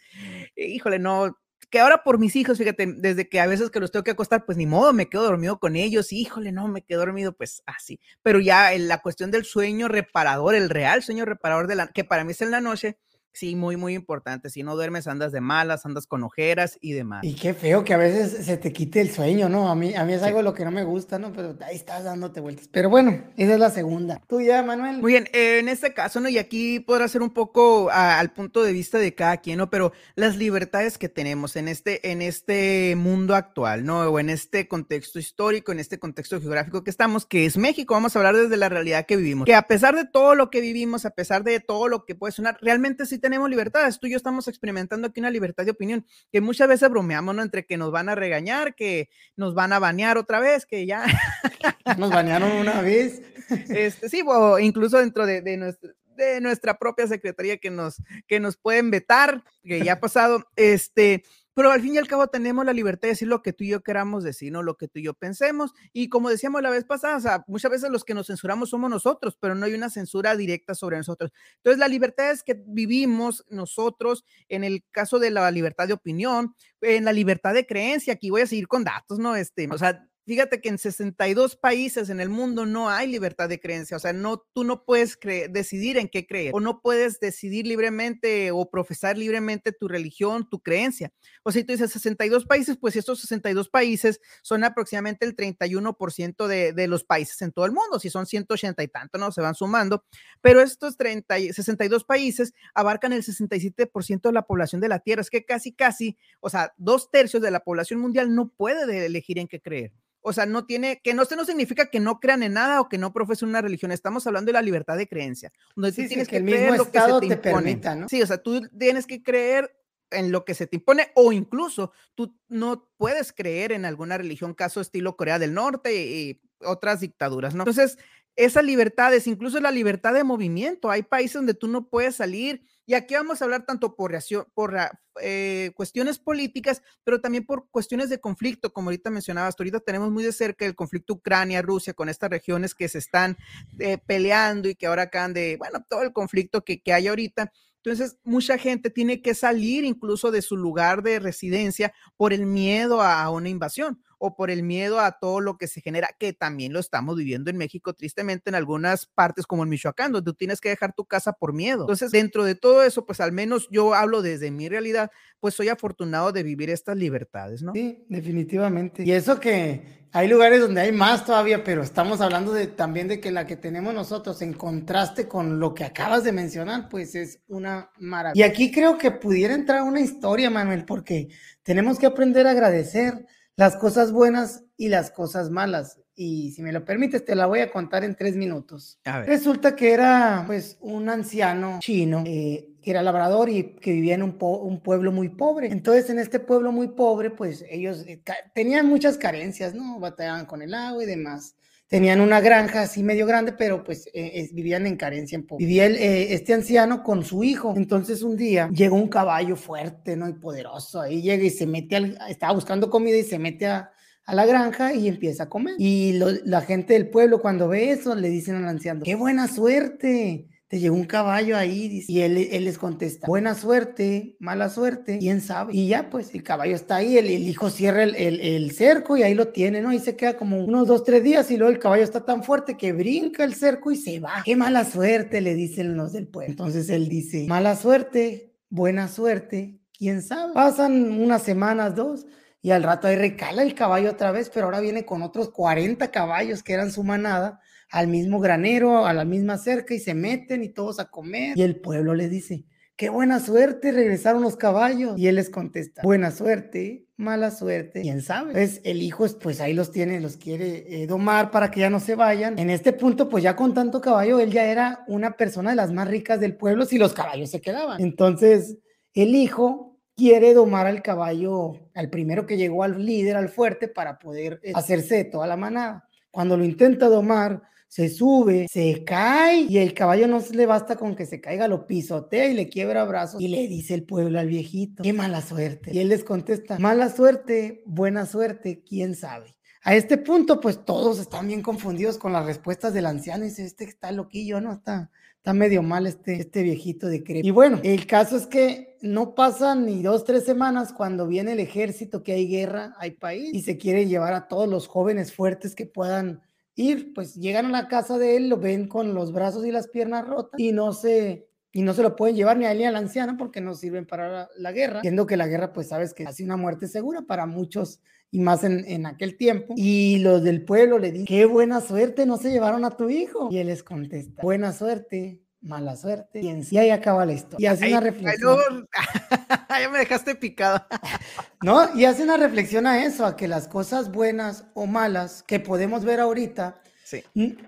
híjole, 0.55 0.99
no, 0.99 1.37
que 1.69 1.79
ahora 1.79 2.03
por 2.03 2.19
mis 2.19 2.35
hijos, 2.35 2.57
fíjate, 2.57 2.85
desde 2.97 3.27
que 3.27 3.39
a 3.39 3.47
veces 3.47 3.69
que 3.69 3.79
los 3.79 3.91
tengo 3.91 4.03
que 4.03 4.11
acostar, 4.11 4.45
pues 4.45 4.57
ni 4.57 4.65
modo, 4.65 4.93
me 4.93 5.09
quedo 5.09 5.23
dormido 5.23 5.59
con 5.59 5.75
ellos, 5.75 6.11
híjole, 6.11 6.51
no, 6.51 6.67
me 6.67 6.83
quedo 6.83 6.99
dormido, 6.99 7.33
pues 7.33 7.63
así. 7.65 7.99
Pero 8.21 8.39
ya 8.39 8.73
en 8.73 8.87
la 8.87 9.01
cuestión 9.01 9.31
del 9.31 9.45
sueño 9.45 9.87
reparador, 9.87 10.55
el 10.55 10.69
real 10.69 11.03
sueño 11.03 11.25
reparador 11.25 11.67
de 11.67 11.75
la, 11.75 11.87
que 11.87 12.03
para 12.03 12.23
mí 12.23 12.31
es 12.31 12.41
en 12.41 12.51
la 12.51 12.61
noche, 12.61 12.97
Sí, 13.35 13.57
muy, 13.57 13.75
muy 13.75 13.95
importante. 13.95 14.49
Si 14.49 14.63
no 14.63 14.77
duermes, 14.77 15.07
andas 15.07 15.33
de 15.33 15.41
malas, 15.41 15.85
andas 15.85 16.07
con 16.07 16.23
ojeras 16.23 16.77
y 16.79 16.93
demás. 16.93 17.21
Y 17.25 17.35
qué 17.35 17.53
feo 17.53 17.83
que 17.83 17.93
a 17.93 17.97
veces 17.97 18.45
se 18.45 18.55
te 18.55 18.71
quite 18.71 19.01
el 19.01 19.11
sueño, 19.11 19.49
¿no? 19.49 19.69
A 19.69 19.75
mí, 19.75 19.93
a 19.93 20.05
mí 20.05 20.13
es 20.13 20.23
algo 20.23 20.41
lo 20.41 20.53
que 20.53 20.63
no 20.63 20.71
me 20.71 20.85
gusta, 20.85 21.19
¿no? 21.19 21.33
Pero 21.33 21.53
ahí 21.67 21.75
estás 21.75 22.05
dándote 22.05 22.39
vueltas. 22.39 22.69
Pero 22.71 22.89
bueno, 22.89 23.25
esa 23.35 23.55
es 23.55 23.59
la 23.59 23.71
segunda. 23.71 24.21
¿Tú 24.29 24.39
ya, 24.39 24.63
Manuel? 24.63 25.01
Muy 25.01 25.11
bien, 25.11 25.27
eh, 25.33 25.59
en 25.59 25.67
este 25.67 25.93
caso, 25.93 26.21
¿no? 26.21 26.29
Y 26.29 26.37
aquí 26.37 26.79
podrá 26.79 27.09
ser 27.09 27.21
un 27.21 27.31
poco 27.31 27.89
al 27.91 28.31
punto 28.31 28.63
de 28.63 28.71
vista 28.71 28.99
de 28.99 29.13
cada 29.13 29.35
quien, 29.37 29.57
¿no? 29.57 29.69
Pero 29.69 29.91
las 30.15 30.37
libertades 30.37 30.97
que 30.97 31.09
tenemos 31.09 31.57
en 31.57 31.67
este, 31.67 32.11
en 32.11 32.21
este 32.21 32.95
mundo 32.95 33.35
actual, 33.35 33.83
¿no? 33.83 33.99
O 33.99 34.17
en 34.17 34.29
este 34.29 34.69
contexto 34.69 35.19
histórico, 35.19 35.73
en 35.73 35.79
este 35.81 35.99
contexto 35.99 36.39
geográfico 36.39 36.85
que 36.85 36.89
estamos, 36.89 37.25
que 37.25 37.45
es 37.45 37.57
México, 37.57 37.95
vamos 37.95 38.15
a 38.15 38.19
hablar 38.19 38.37
desde 38.37 38.55
la 38.55 38.69
realidad 38.69 39.05
que 39.05 39.17
vivimos. 39.17 39.45
Que 39.45 39.55
a 39.55 39.63
pesar 39.63 39.93
de 39.93 40.05
todo 40.05 40.35
lo 40.35 40.49
que 40.49 40.61
vivimos, 40.61 41.05
a 41.05 41.09
pesar 41.09 41.43
de 41.43 41.59
todo 41.59 41.89
lo 41.89 42.05
que 42.05 42.15
puede 42.15 42.31
sonar, 42.31 42.57
realmente 42.61 43.05
sí 43.05 43.19
tenemos 43.25 43.49
libertades. 43.49 43.99
Tú 43.99 44.05
y 44.05 44.11
yo 44.11 44.17
estamos 44.17 44.47
experimentando 44.47 45.07
aquí 45.07 45.19
una 45.19 45.31
libertad 45.31 45.65
de 45.65 45.71
opinión, 45.71 46.05
que 46.31 46.41
muchas 46.41 46.67
veces 46.67 46.87
bromeamos, 46.91 47.33
¿no? 47.33 47.41
Entre 47.41 47.65
que 47.65 47.75
nos 47.75 47.89
van 47.89 48.07
a 48.07 48.13
regañar, 48.13 48.75
que 48.75 49.09
nos 49.35 49.55
van 49.55 49.73
a 49.73 49.79
banear 49.79 50.19
otra 50.19 50.39
vez, 50.39 50.67
que 50.67 50.85
ya. 50.85 51.03
Nos 51.97 52.11
banearon 52.11 52.51
una 52.51 52.81
vez. 52.81 53.21
Este, 53.69 54.09
sí, 54.09 54.23
o 54.27 54.59
incluso 54.59 54.99
dentro 54.99 55.25
de, 55.25 55.41
de, 55.41 55.57
nuestra, 55.57 55.91
de 56.15 56.41
nuestra 56.41 56.77
propia 56.77 57.07
secretaría 57.07 57.57
que 57.57 57.71
nos, 57.71 58.01
que 58.27 58.39
nos 58.39 58.57
pueden 58.57 58.91
vetar, 58.91 59.43
que 59.63 59.83
ya 59.83 59.93
ha 59.93 59.99
pasado. 59.99 60.45
Este, 60.55 61.23
pero 61.55 61.71
al 61.71 61.81
fin 61.81 61.95
y 61.95 61.97
al 61.97 62.07
cabo 62.07 62.27
tenemos 62.27 62.65
la 62.65 62.73
libertad 62.73 63.03
de 63.03 63.13
decir 63.13 63.29
lo 63.29 63.41
que 63.41 63.53
tú 63.53 63.63
y 63.63 63.69
yo 63.69 63.81
queramos 63.81 64.25
decir, 64.25 64.51
no 64.51 64.61
lo 64.61 64.75
que 64.75 64.89
tú 64.89 64.99
y 64.99 65.03
yo 65.03 65.13
pensemos. 65.13 65.73
Y 65.93 66.09
como 66.09 66.29
decíamos 66.29 66.61
la 66.61 66.69
vez 66.69 66.83
pasada, 66.83 67.45
muchas 67.47 67.71
veces 67.71 67.89
los 67.89 68.03
que 68.03 68.13
nos 68.13 68.27
censuramos 68.27 68.69
somos 68.71 68.89
nosotros, 68.89 69.37
pero 69.39 69.55
no 69.55 69.65
hay 69.65 69.73
una 69.73 69.89
censura 69.89 70.35
directa 70.35 70.75
sobre 70.75 70.97
nosotros. 70.97 71.31
Entonces, 71.57 71.79
la 71.79 71.87
libertad 71.87 72.29
es 72.31 72.43
que 72.43 72.61
vivimos 72.67 73.45
nosotros, 73.49 74.25
en 74.49 74.65
el 74.65 74.83
caso 74.91 75.17
de 75.17 75.31
la 75.31 75.49
libertad 75.49 75.87
de 75.87 75.93
opinión, 75.93 76.53
en 76.81 77.05
la 77.05 77.13
libertad 77.13 77.53
de 77.53 77.65
creencia, 77.65 78.13
aquí 78.13 78.29
voy 78.29 78.41
a 78.41 78.47
seguir 78.47 78.67
con 78.67 78.83
datos, 78.83 79.17
¿no? 79.17 79.37
Este, 79.37 79.69
o 79.71 79.77
sea, 79.77 80.05
Fíjate 80.25 80.59
que 80.59 80.69
en 80.69 80.79
62 80.79 81.55
países 81.55 82.09
en 82.09 82.19
el 82.19 82.29
mundo 82.29 82.65
no 82.65 82.89
hay 82.89 83.07
libertad 83.07 83.47
de 83.47 83.59
creencia, 83.59 83.95
o 83.95 83.99
sea, 83.99 84.11
no, 84.11 84.43
tú 84.53 84.63
no 84.63 84.83
puedes 84.83 85.19
decidir 85.51 85.97
en 85.97 86.09
qué 86.09 86.25
creer 86.25 86.51
o 86.55 86.59
no 86.59 86.81
puedes 86.81 87.19
decidir 87.19 87.67
libremente 87.67 88.49
o 88.51 88.67
profesar 88.69 89.19
libremente 89.19 89.71
tu 89.71 89.87
religión, 89.87 90.49
tu 90.49 90.61
creencia. 90.61 91.13
O 91.43 91.51
sea, 91.51 91.63
tú 91.63 91.73
dices 91.73 91.91
62 91.91 92.45
países, 92.45 92.77
pues 92.77 92.95
estos 92.95 93.19
62 93.21 93.69
países 93.69 94.19
son 94.41 94.63
aproximadamente 94.63 95.27
el 95.27 95.35
31% 95.35 96.47
de, 96.47 96.73
de 96.73 96.87
los 96.87 97.03
países 97.03 97.39
en 97.43 97.51
todo 97.51 97.65
el 97.65 97.71
mundo, 97.71 97.99
si 97.99 98.09
son 98.09 98.25
180 98.25 98.81
y 98.81 98.87
tanto, 98.87 99.19
¿no? 99.19 99.31
Se 99.31 99.41
van 99.41 99.53
sumando, 99.53 100.05
pero 100.41 100.59
estos 100.61 100.97
30, 100.97 101.37
62 101.53 102.03
países 102.03 102.53
abarcan 102.73 103.13
el 103.13 103.21
67% 103.21 104.21
de 104.21 104.33
la 104.33 104.41
población 104.41 104.81
de 104.81 104.89
la 104.89 104.99
Tierra, 104.99 105.21
es 105.21 105.29
que 105.29 105.45
casi, 105.45 105.71
casi, 105.71 106.17
o 106.39 106.49
sea, 106.49 106.73
dos 106.77 107.11
tercios 107.11 107.43
de 107.43 107.51
la 107.51 107.59
población 107.59 107.99
mundial 107.99 108.33
no 108.33 108.49
puede 108.49 109.05
elegir 109.05 109.37
en 109.37 109.47
qué 109.47 109.61
creer. 109.61 109.93
O 110.27 110.33
sea, 110.33 110.47
no 110.47 110.65
tiene, 110.65 111.01
que 111.03 111.13
no, 111.13 111.21
esto 111.21 111.35
no 111.35 111.45
significa 111.45 111.85
que 111.85 111.99
no 111.99 112.19
crean 112.19 112.41
en 112.41 112.53
nada 112.53 112.81
o 112.81 112.89
que 112.89 112.97
no 112.97 113.13
profesen 113.13 113.47
una 113.47 113.61
religión. 113.61 113.91
Estamos 113.91 114.25
hablando 114.25 114.49
de 114.49 114.53
la 114.53 114.63
libertad 114.63 114.97
de 114.97 115.07
creencia. 115.07 115.53
Donde 115.75 115.91
sí, 115.91 116.07
tienes 116.07 116.27
que, 116.27 116.37
el 116.37 116.43
mismo 116.43 116.73
estado 116.73 117.19
te, 117.19 117.37
permita, 117.37 117.93
¿no? 117.93 118.09
Sí, 118.09 118.23
o 118.23 118.25
sea, 118.25 118.39
tú 118.39 118.67
tienes 118.75 119.05
que 119.05 119.21
creer 119.21 119.77
en 120.09 120.31
lo 120.31 120.43
que 120.43 120.55
se 120.55 120.65
te 120.65 120.77
impone 120.77 121.11
o 121.13 121.31
incluso 121.31 121.91
tú 122.15 122.35
no 122.47 122.89
puedes 122.97 123.33
creer 123.33 123.71
en 123.71 123.85
alguna 123.85 124.17
religión, 124.17 124.55
caso 124.55 124.81
estilo 124.81 125.15
Corea 125.15 125.37
del 125.37 125.53
Norte 125.53 125.93
y 125.95 126.41
otras 126.59 127.01
dictaduras, 127.01 127.53
¿no? 127.53 127.61
Entonces, 127.61 127.99
esas 128.35 128.65
libertades, 128.65 129.27
incluso 129.27 129.59
la 129.59 129.71
libertad 129.71 130.13
de 130.13 130.23
movimiento. 130.23 130.91
Hay 130.91 131.03
países 131.03 131.35
donde 131.35 131.53
tú 131.53 131.67
no 131.67 131.89
puedes 131.89 132.15
salir. 132.17 132.63
Y 132.85 132.93
aquí 132.93 133.15
vamos 133.15 133.41
a 133.41 133.45
hablar 133.45 133.65
tanto 133.65 133.95
por, 133.95 134.13
por 134.53 134.77
eh, 135.21 135.71
cuestiones 135.75 136.19
políticas, 136.19 136.83
pero 137.03 137.19
también 137.19 137.45
por 137.45 137.67
cuestiones 137.71 138.09
de 138.09 138.19
conflicto, 138.19 138.73
como 138.73 138.89
ahorita 138.89 139.09
mencionabas. 139.09 139.55
Ahorita 139.57 139.79
tenemos 139.79 140.11
muy 140.11 140.23
de 140.23 140.31
cerca 140.31 140.65
el 140.65 140.75
conflicto 140.75 141.13
Ucrania-Rusia 141.13 141.93
con 141.93 142.09
estas 142.09 142.29
regiones 142.29 142.75
que 142.75 142.89
se 142.89 142.99
están 142.99 143.37
eh, 143.79 143.97
peleando 143.97 144.69
y 144.69 144.75
que 144.75 144.85
ahora 144.85 145.03
acaban 145.03 145.33
de, 145.33 145.57
bueno, 145.57 145.83
todo 145.89 146.03
el 146.03 146.13
conflicto 146.13 146.63
que, 146.63 146.81
que 146.81 146.93
hay 146.93 147.07
ahorita. 147.07 147.51
Entonces, 147.83 148.17
mucha 148.23 148.57
gente 148.57 148.89
tiene 148.89 149.21
que 149.21 149.33
salir 149.33 149.85
incluso 149.85 150.31
de 150.31 150.41
su 150.41 150.57
lugar 150.57 151.03
de 151.03 151.19
residencia 151.19 151.93
por 152.17 152.33
el 152.33 152.45
miedo 152.45 153.01
a 153.01 153.29
una 153.29 153.49
invasión 153.49 153.99
o 154.19 154.35
por 154.35 154.51
el 154.51 154.63
miedo 154.63 154.99
a 154.99 155.19
todo 155.19 155.39
lo 155.39 155.57
que 155.57 155.67
se 155.67 155.81
genera, 155.81 156.09
que 156.17 156.33
también 156.33 156.73
lo 156.73 156.79
estamos 156.79 157.15
viviendo 157.15 157.49
en 157.49 157.57
México, 157.57 157.93
tristemente 157.93 158.49
en 158.49 158.55
algunas 158.55 159.05
partes 159.05 159.45
como 159.45 159.63
en 159.63 159.69
Michoacán, 159.69 160.11
donde 160.11 160.31
tú 160.31 160.35
tienes 160.35 160.61
que 160.61 160.69
dejar 160.69 160.93
tu 160.93 161.05
casa 161.05 161.33
por 161.33 161.53
miedo. 161.53 161.81
Entonces, 161.81 162.11
dentro 162.11 162.43
de 162.43 162.55
todo 162.55 162.83
eso, 162.83 163.05
pues 163.05 163.19
al 163.19 163.31
menos 163.31 163.67
yo 163.71 163.93
hablo 163.93 164.21
desde 164.21 164.51
mi 164.51 164.69
realidad, 164.69 165.11
pues 165.39 165.53
soy 165.53 165.69
afortunado 165.69 166.31
de 166.31 166.43
vivir 166.43 166.69
estas 166.69 166.97
libertades, 166.97 167.61
¿no? 167.61 167.73
Sí, 167.73 168.05
definitivamente. 168.09 169.03
Y 169.03 169.11
eso 169.11 169.39
que 169.39 170.05
hay 170.15 170.29
lugares 170.29 170.61
donde 170.61 170.79
hay 170.79 170.93
más 170.93 171.25
todavía, 171.25 171.63
pero 171.65 171.83
estamos 171.83 172.21
hablando 172.21 172.53
también 172.69 173.09
de 173.09 173.19
que 173.19 173.31
la 173.31 173.45
que 173.45 173.57
tenemos 173.57 173.93
nosotros 173.93 174.41
en 174.41 174.53
contraste 174.53 175.27
con 175.27 175.59
lo 175.59 175.73
que 175.73 175.83
acabas 175.83 176.23
de 176.23 176.31
mencionar, 176.31 176.87
pues 176.87 177.15
es 177.15 177.41
una 177.47 177.91
maravilla. 177.99 178.45
Y 178.45 178.49
aquí 178.49 178.71
creo 178.71 178.97
que 178.97 179.11
pudiera 179.11 179.53
entrar 179.53 179.81
una 179.81 179.99
historia, 179.99 180.49
Manuel, 180.49 180.85
porque 180.85 181.27
tenemos 181.63 181.99
que 181.99 182.05
aprender 182.05 182.47
a 182.47 182.51
agradecer 182.51 183.25
las 183.55 183.75
cosas 183.77 184.11
buenas 184.11 184.63
y 184.77 184.89
las 184.89 185.11
cosas 185.11 185.49
malas. 185.49 185.99
Y 186.15 186.51
si 186.51 186.61
me 186.61 186.71
lo 186.71 186.85
permites, 186.85 187.25
te 187.25 187.35
la 187.35 187.45
voy 187.45 187.59
a 187.59 187.71
contar 187.71 188.03
en 188.03 188.15
tres 188.15 188.35
minutos. 188.35 188.99
Resulta 189.25 189.75
que 189.75 189.91
era 189.91 190.43
pues 190.47 190.77
un 190.79 191.09
anciano 191.09 191.79
chino 191.79 192.23
eh, 192.25 192.69
que 192.81 192.91
era 192.91 193.03
labrador 193.03 193.49
y 193.49 193.75
que 193.75 193.91
vivía 193.91 194.15
en 194.15 194.23
un, 194.23 194.37
un, 194.39 194.81
pueblo 194.81 195.11
muy 195.11 195.29
pobre. 195.29 195.67
Entonces, 195.71 196.09
en 196.09 196.19
este 196.19 196.39
pueblo 196.39 196.71
muy 196.71 196.89
pobre, 196.89 197.31
pues 197.31 197.65
ellos 197.69 198.05
eh, 198.07 198.21
tenían 198.53 198.87
muchas 198.87 199.17
carencias, 199.17 199.73
¿no? 199.73 199.99
Batallaban 199.99 200.45
con 200.45 200.61
el 200.61 200.73
agua 200.73 201.03
y 201.03 201.07
demás 201.07 201.55
tenían 201.87 202.21
una 202.21 202.41
granja 202.41 202.81
así 202.81 203.03
medio 203.03 203.25
grande, 203.25 203.53
pero 203.53 203.83
pues 203.83 204.09
eh, 204.13 204.49
vivían 204.53 204.87
en 204.87 204.97
carencia 204.97 205.35
en 205.35 205.45
poco. 205.45 205.59
Vivía 205.59 205.85
eh, 205.85 206.33
este 206.33 206.53
anciano 206.53 207.03
con 207.03 207.23
su 207.23 207.43
hijo. 207.43 207.73
Entonces 207.75 208.21
un 208.21 208.35
día 208.35 208.69
llegó 208.73 208.95
un 208.95 209.07
caballo 209.07 209.55
fuerte, 209.55 210.15
¿no? 210.15 210.27
Y 210.27 210.33
poderoso. 210.33 211.01
Ahí 211.01 211.21
llega 211.21 211.43
y 211.43 211.49
se 211.49 211.67
mete 211.67 211.95
al, 211.95 212.17
estaba 212.29 212.53
buscando 212.53 212.89
comida 212.89 213.17
y 213.17 213.23
se 213.23 213.39
mete 213.39 213.67
a, 213.67 213.91
la 214.27 214.47
granja 214.47 214.91
y 214.93 215.07
empieza 215.07 215.43
a 215.43 215.49
comer. 215.49 215.75
Y 215.77 216.13
la 216.45 216.61
gente 216.61 216.93
del 216.93 217.09
pueblo 217.09 217.41
cuando 217.41 217.67
ve 217.67 217.91
eso 217.91 218.15
le 218.15 218.29
dicen 218.29 218.55
al 218.55 218.67
anciano, 218.67 219.03
qué 219.03 219.13
buena 219.13 219.47
suerte 219.47 220.47
te 220.67 220.79
llegó 220.79 220.95
un 220.95 221.05
caballo 221.05 221.57
ahí 221.57 222.03
y 222.07 222.21
él, 222.21 222.37
él, 222.51 222.65
les 222.65 222.79
contesta, 222.79 223.27
buena 223.27 223.53
suerte, 223.53 224.35
mala 224.39 224.69
suerte, 224.69 225.19
quién 225.19 225.39
sabe. 225.41 225.73
Y 225.75 225.87
ya 225.89 226.09
pues 226.09 226.33
el 226.33 226.41
caballo 226.41 226.75
está 226.75 226.95
ahí, 226.97 227.17
el, 227.17 227.29
hijo 227.29 227.69
cierra 227.69 228.03
el, 228.03 228.15
el, 228.15 228.71
cerco 228.71 229.15
y 229.15 229.21
ahí 229.21 229.35
lo 229.35 229.49
tiene, 229.49 229.81
¿no? 229.81 229.93
Y 229.93 229.99
se 229.99 230.15
queda 230.15 230.37
como 230.37 230.63
unos 230.63 230.87
dos, 230.87 231.03
tres 231.03 231.23
días 231.23 231.51
y 231.51 231.57
luego 231.57 231.71
el 231.71 231.79
caballo 231.79 232.03
está 232.03 232.25
tan 232.25 232.43
fuerte 232.43 232.77
que 232.77 232.93
brinca 232.93 233.43
el 233.43 233.53
cerco 233.53 233.91
y 233.91 233.95
se 233.95 234.19
va. 234.19 234.41
Qué 234.43 234.55
mala 234.55 234.85
suerte, 234.85 235.39
le 235.39 235.53
dicen 235.53 235.95
los 235.95 236.13
del 236.13 236.27
pueblo. 236.27 236.49
Entonces 236.49 236.89
él 236.89 237.09
dice, 237.09 237.45
mala 237.47 237.75
suerte, 237.75 238.55
buena 238.69 239.07
suerte, 239.07 239.79
quién 239.95 240.23
sabe. 240.23 240.53
Pasan 240.53 241.11
unas 241.11 241.43
semanas, 241.43 241.95
dos. 241.95 242.25
Y 242.63 242.71
al 242.71 242.81
rato 242.81 243.07
ahí 243.07 243.15
recala 243.15 243.61
el 243.61 243.75
caballo 243.75 244.09
otra 244.09 244.31
vez, 244.31 244.49
pero 244.51 244.65
ahora 244.65 244.79
viene 244.79 245.05
con 245.05 245.21
otros 245.21 245.51
40 245.51 246.09
caballos 246.09 246.63
que 246.63 246.73
eran 246.73 246.91
su 246.91 247.03
manada 247.03 247.61
al 247.89 248.07
mismo 248.07 248.39
granero, 248.39 249.05
a 249.05 249.13
la 249.13 249.25
misma 249.25 249.57
cerca 249.57 249.93
y 249.93 249.99
se 249.99 250.13
meten 250.13 250.63
y 250.63 250.69
todos 250.69 250.99
a 250.99 251.05
comer. 251.05 251.57
Y 251.57 251.61
el 251.61 251.79
pueblo 251.79 252.13
le 252.13 252.29
dice, 252.29 252.65
qué 252.95 253.09
buena 253.09 253.39
suerte, 253.39 253.91
regresaron 253.91 254.41
los 254.41 254.55
caballos. 254.55 255.17
Y 255.17 255.27
él 255.27 255.35
les 255.35 255.49
contesta, 255.49 256.01
buena 256.03 256.31
suerte, 256.31 257.05
mala 257.17 257.51
suerte, 257.51 258.01
quién 258.01 258.21
sabe. 258.21 258.61
Es 258.61 258.81
el 258.83 259.01
hijo, 259.01 259.25
pues 259.41 259.61
ahí 259.61 259.73
los 259.73 259.91
tiene, 259.91 260.19
los 260.19 260.37
quiere 260.37 261.03
eh, 261.03 261.07
domar 261.07 261.51
para 261.51 261.71
que 261.71 261.81
ya 261.81 261.89
no 261.89 261.99
se 261.99 262.15
vayan. 262.15 262.57
En 262.59 262.69
este 262.69 262.93
punto, 262.93 263.29
pues 263.29 263.43
ya 263.43 263.55
con 263.55 263.73
tanto 263.73 264.01
caballo, 264.01 264.39
él 264.39 264.51
ya 264.51 264.65
era 264.65 265.03
una 265.07 265.35
persona 265.35 265.71
de 265.71 265.75
las 265.75 265.91
más 265.91 266.07
ricas 266.07 266.39
del 266.39 266.55
pueblo 266.55 266.85
si 266.85 266.97
los 266.97 267.13
caballos 267.13 267.49
se 267.49 267.61
quedaban. 267.61 268.01
Entonces, 268.01 268.77
el 269.13 269.35
hijo 269.35 269.97
quiere 270.15 270.53
domar 270.53 270.87
al 270.87 271.01
caballo, 271.01 271.73
al 271.93 272.09
primero 272.09 272.45
que 272.45 272.57
llegó 272.57 272.83
al 272.83 273.05
líder, 273.05 273.35
al 273.35 273.49
fuerte, 273.49 273.87
para 273.87 274.17
poder 274.17 274.59
eh, 274.63 274.71
hacerse 274.73 275.15
de 275.15 275.25
toda 275.25 275.47
la 275.47 275.57
manada. 275.57 276.07
Cuando 276.31 276.57
lo 276.57 276.65
intenta 276.65 277.07
domar, 277.07 277.61
se 277.95 278.09
sube, 278.09 278.67
se 278.69 279.05
cae 279.05 279.61
y 279.69 279.77
el 279.77 279.93
caballo 279.93 280.27
no 280.27 280.43
le 280.51 280.65
basta 280.65 280.97
con 280.97 281.15
que 281.15 281.25
se 281.25 281.39
caiga, 281.39 281.69
lo 281.69 281.87
pisotea 281.87 282.49
y 282.49 282.53
le 282.53 282.67
quiebra 282.67 283.05
brazos 283.05 283.39
y 283.39 283.47
le 283.47 283.69
dice 283.69 283.93
el 283.93 284.03
pueblo 284.03 284.37
al 284.37 284.49
viejito, 284.49 285.01
qué 285.01 285.13
mala 285.13 285.41
suerte. 285.41 285.91
Y 285.93 285.99
él 285.99 286.09
les 286.09 286.25
contesta, 286.25 286.77
mala 286.77 287.09
suerte, 287.09 287.83
buena 287.85 288.25
suerte, 288.25 288.83
quién 288.85 289.15
sabe. 289.15 289.55
A 289.81 289.95
este 289.95 290.17
punto, 290.17 290.59
pues 290.59 290.83
todos 290.83 291.19
están 291.19 291.47
bien 291.47 291.61
confundidos 291.61 292.17
con 292.17 292.33
las 292.33 292.45
respuestas 292.45 292.93
del 292.93 293.05
anciano 293.05 293.45
y 293.45 293.47
dice, 293.47 293.63
este 293.63 293.85
está 293.85 294.11
loquillo, 294.11 294.59
¿no? 294.59 294.73
Está, 294.73 295.09
está 295.37 295.53
medio 295.53 295.81
mal 295.81 296.05
este, 296.05 296.41
este 296.41 296.63
viejito 296.63 297.07
de 297.07 297.23
crepe. 297.23 297.47
Y 297.47 297.51
bueno, 297.51 297.79
el 297.81 298.05
caso 298.07 298.35
es 298.35 298.45
que 298.45 298.97
no 299.03 299.35
pasan 299.35 299.85
ni 299.85 300.03
dos, 300.03 300.25
tres 300.25 300.43
semanas 300.43 300.91
cuando 300.91 301.27
viene 301.27 301.53
el 301.53 301.61
ejército, 301.61 302.23
que 302.23 302.33
hay 302.33 302.49
guerra, 302.49 302.93
hay 302.99 303.11
país, 303.11 303.53
y 303.53 303.61
se 303.61 303.77
quiere 303.77 304.05
llevar 304.05 304.33
a 304.33 304.49
todos 304.49 304.67
los 304.67 304.85
jóvenes 304.87 305.31
fuertes 305.31 305.75
que 305.75 305.85
puedan 305.85 306.41
ir, 306.75 307.13
pues 307.13 307.35
llegan 307.35 307.67
a 307.67 307.71
la 307.71 307.87
casa 307.87 308.17
de 308.17 308.37
él, 308.37 308.49
lo 308.49 308.57
ven 308.57 308.87
con 308.87 309.13
los 309.13 309.31
brazos 309.31 309.65
y 309.65 309.71
las 309.71 309.87
piernas 309.87 310.27
rotas 310.27 310.59
y 310.59 310.71
no 310.71 310.93
se, 310.93 311.47
y 311.71 311.81
no 311.81 311.93
se 311.93 312.03
lo 312.03 312.15
pueden 312.15 312.35
llevar 312.35 312.57
ni 312.57 312.65
a 312.65 312.71
él 312.71 312.79
ni 312.79 312.85
al 312.85 312.95
anciano 312.95 313.37
porque 313.37 313.61
no 313.61 313.73
sirven 313.73 314.05
para 314.05 314.29
la, 314.29 314.49
la 314.57 314.71
guerra, 314.71 315.01
siendo 315.01 315.25
que 315.25 315.37
la 315.37 315.47
guerra, 315.47 315.73
pues 315.73 315.87
sabes 315.87 316.13
que 316.13 316.23
es 316.23 316.39
una 316.39 316.57
muerte 316.57 316.87
segura 316.87 317.21
para 317.21 317.45
muchos 317.45 318.01
y 318.31 318.41
más 318.41 318.63
en, 318.63 318.83
en, 318.85 319.05
aquel 319.05 319.37
tiempo. 319.37 319.73
Y 319.77 320.19
los 320.19 320.43
del 320.43 320.65
pueblo 320.65 320.99
le 320.99 321.11
dicen, 321.11 321.25
qué 321.25 321.45
buena 321.45 321.79
suerte, 321.79 322.25
no 322.25 322.37
se 322.37 322.51
llevaron 322.51 322.83
a 322.83 322.91
tu 322.91 323.09
hijo. 323.09 323.47
Y 323.49 323.59
él 323.59 323.67
les 323.67 323.81
contesta, 323.81 324.41
buena 324.41 324.73
suerte, 324.73 325.39
mala 325.65 325.95
suerte. 325.95 326.41
Y 326.41 326.47
en 326.47 326.63
sí 326.63 326.77
ahí 326.77 326.91
acaba 326.91 327.25
la 327.25 327.33
historia. 327.33 327.69
Y 327.69 327.73
hace 327.73 327.89
una 327.89 327.99
reflexión. 327.99 328.87
ya 329.69 329.89
me 329.89 329.97
dejaste 329.97 330.35
picado. 330.35 330.85
¿No? 331.61 331.95
Y 331.95 332.05
hace 332.05 332.23
una 332.23 332.37
reflexión 332.37 332.87
a 332.87 333.03
eso, 333.03 333.25
a 333.25 333.35
que 333.35 333.47
las 333.47 333.67
cosas 333.67 334.11
buenas 334.11 334.65
o 334.73 334.85
malas 334.85 335.43
que 335.43 335.59
podemos 335.59 336.05
ver 336.05 336.19
ahorita, 336.19 336.81
sí. 337.03 337.23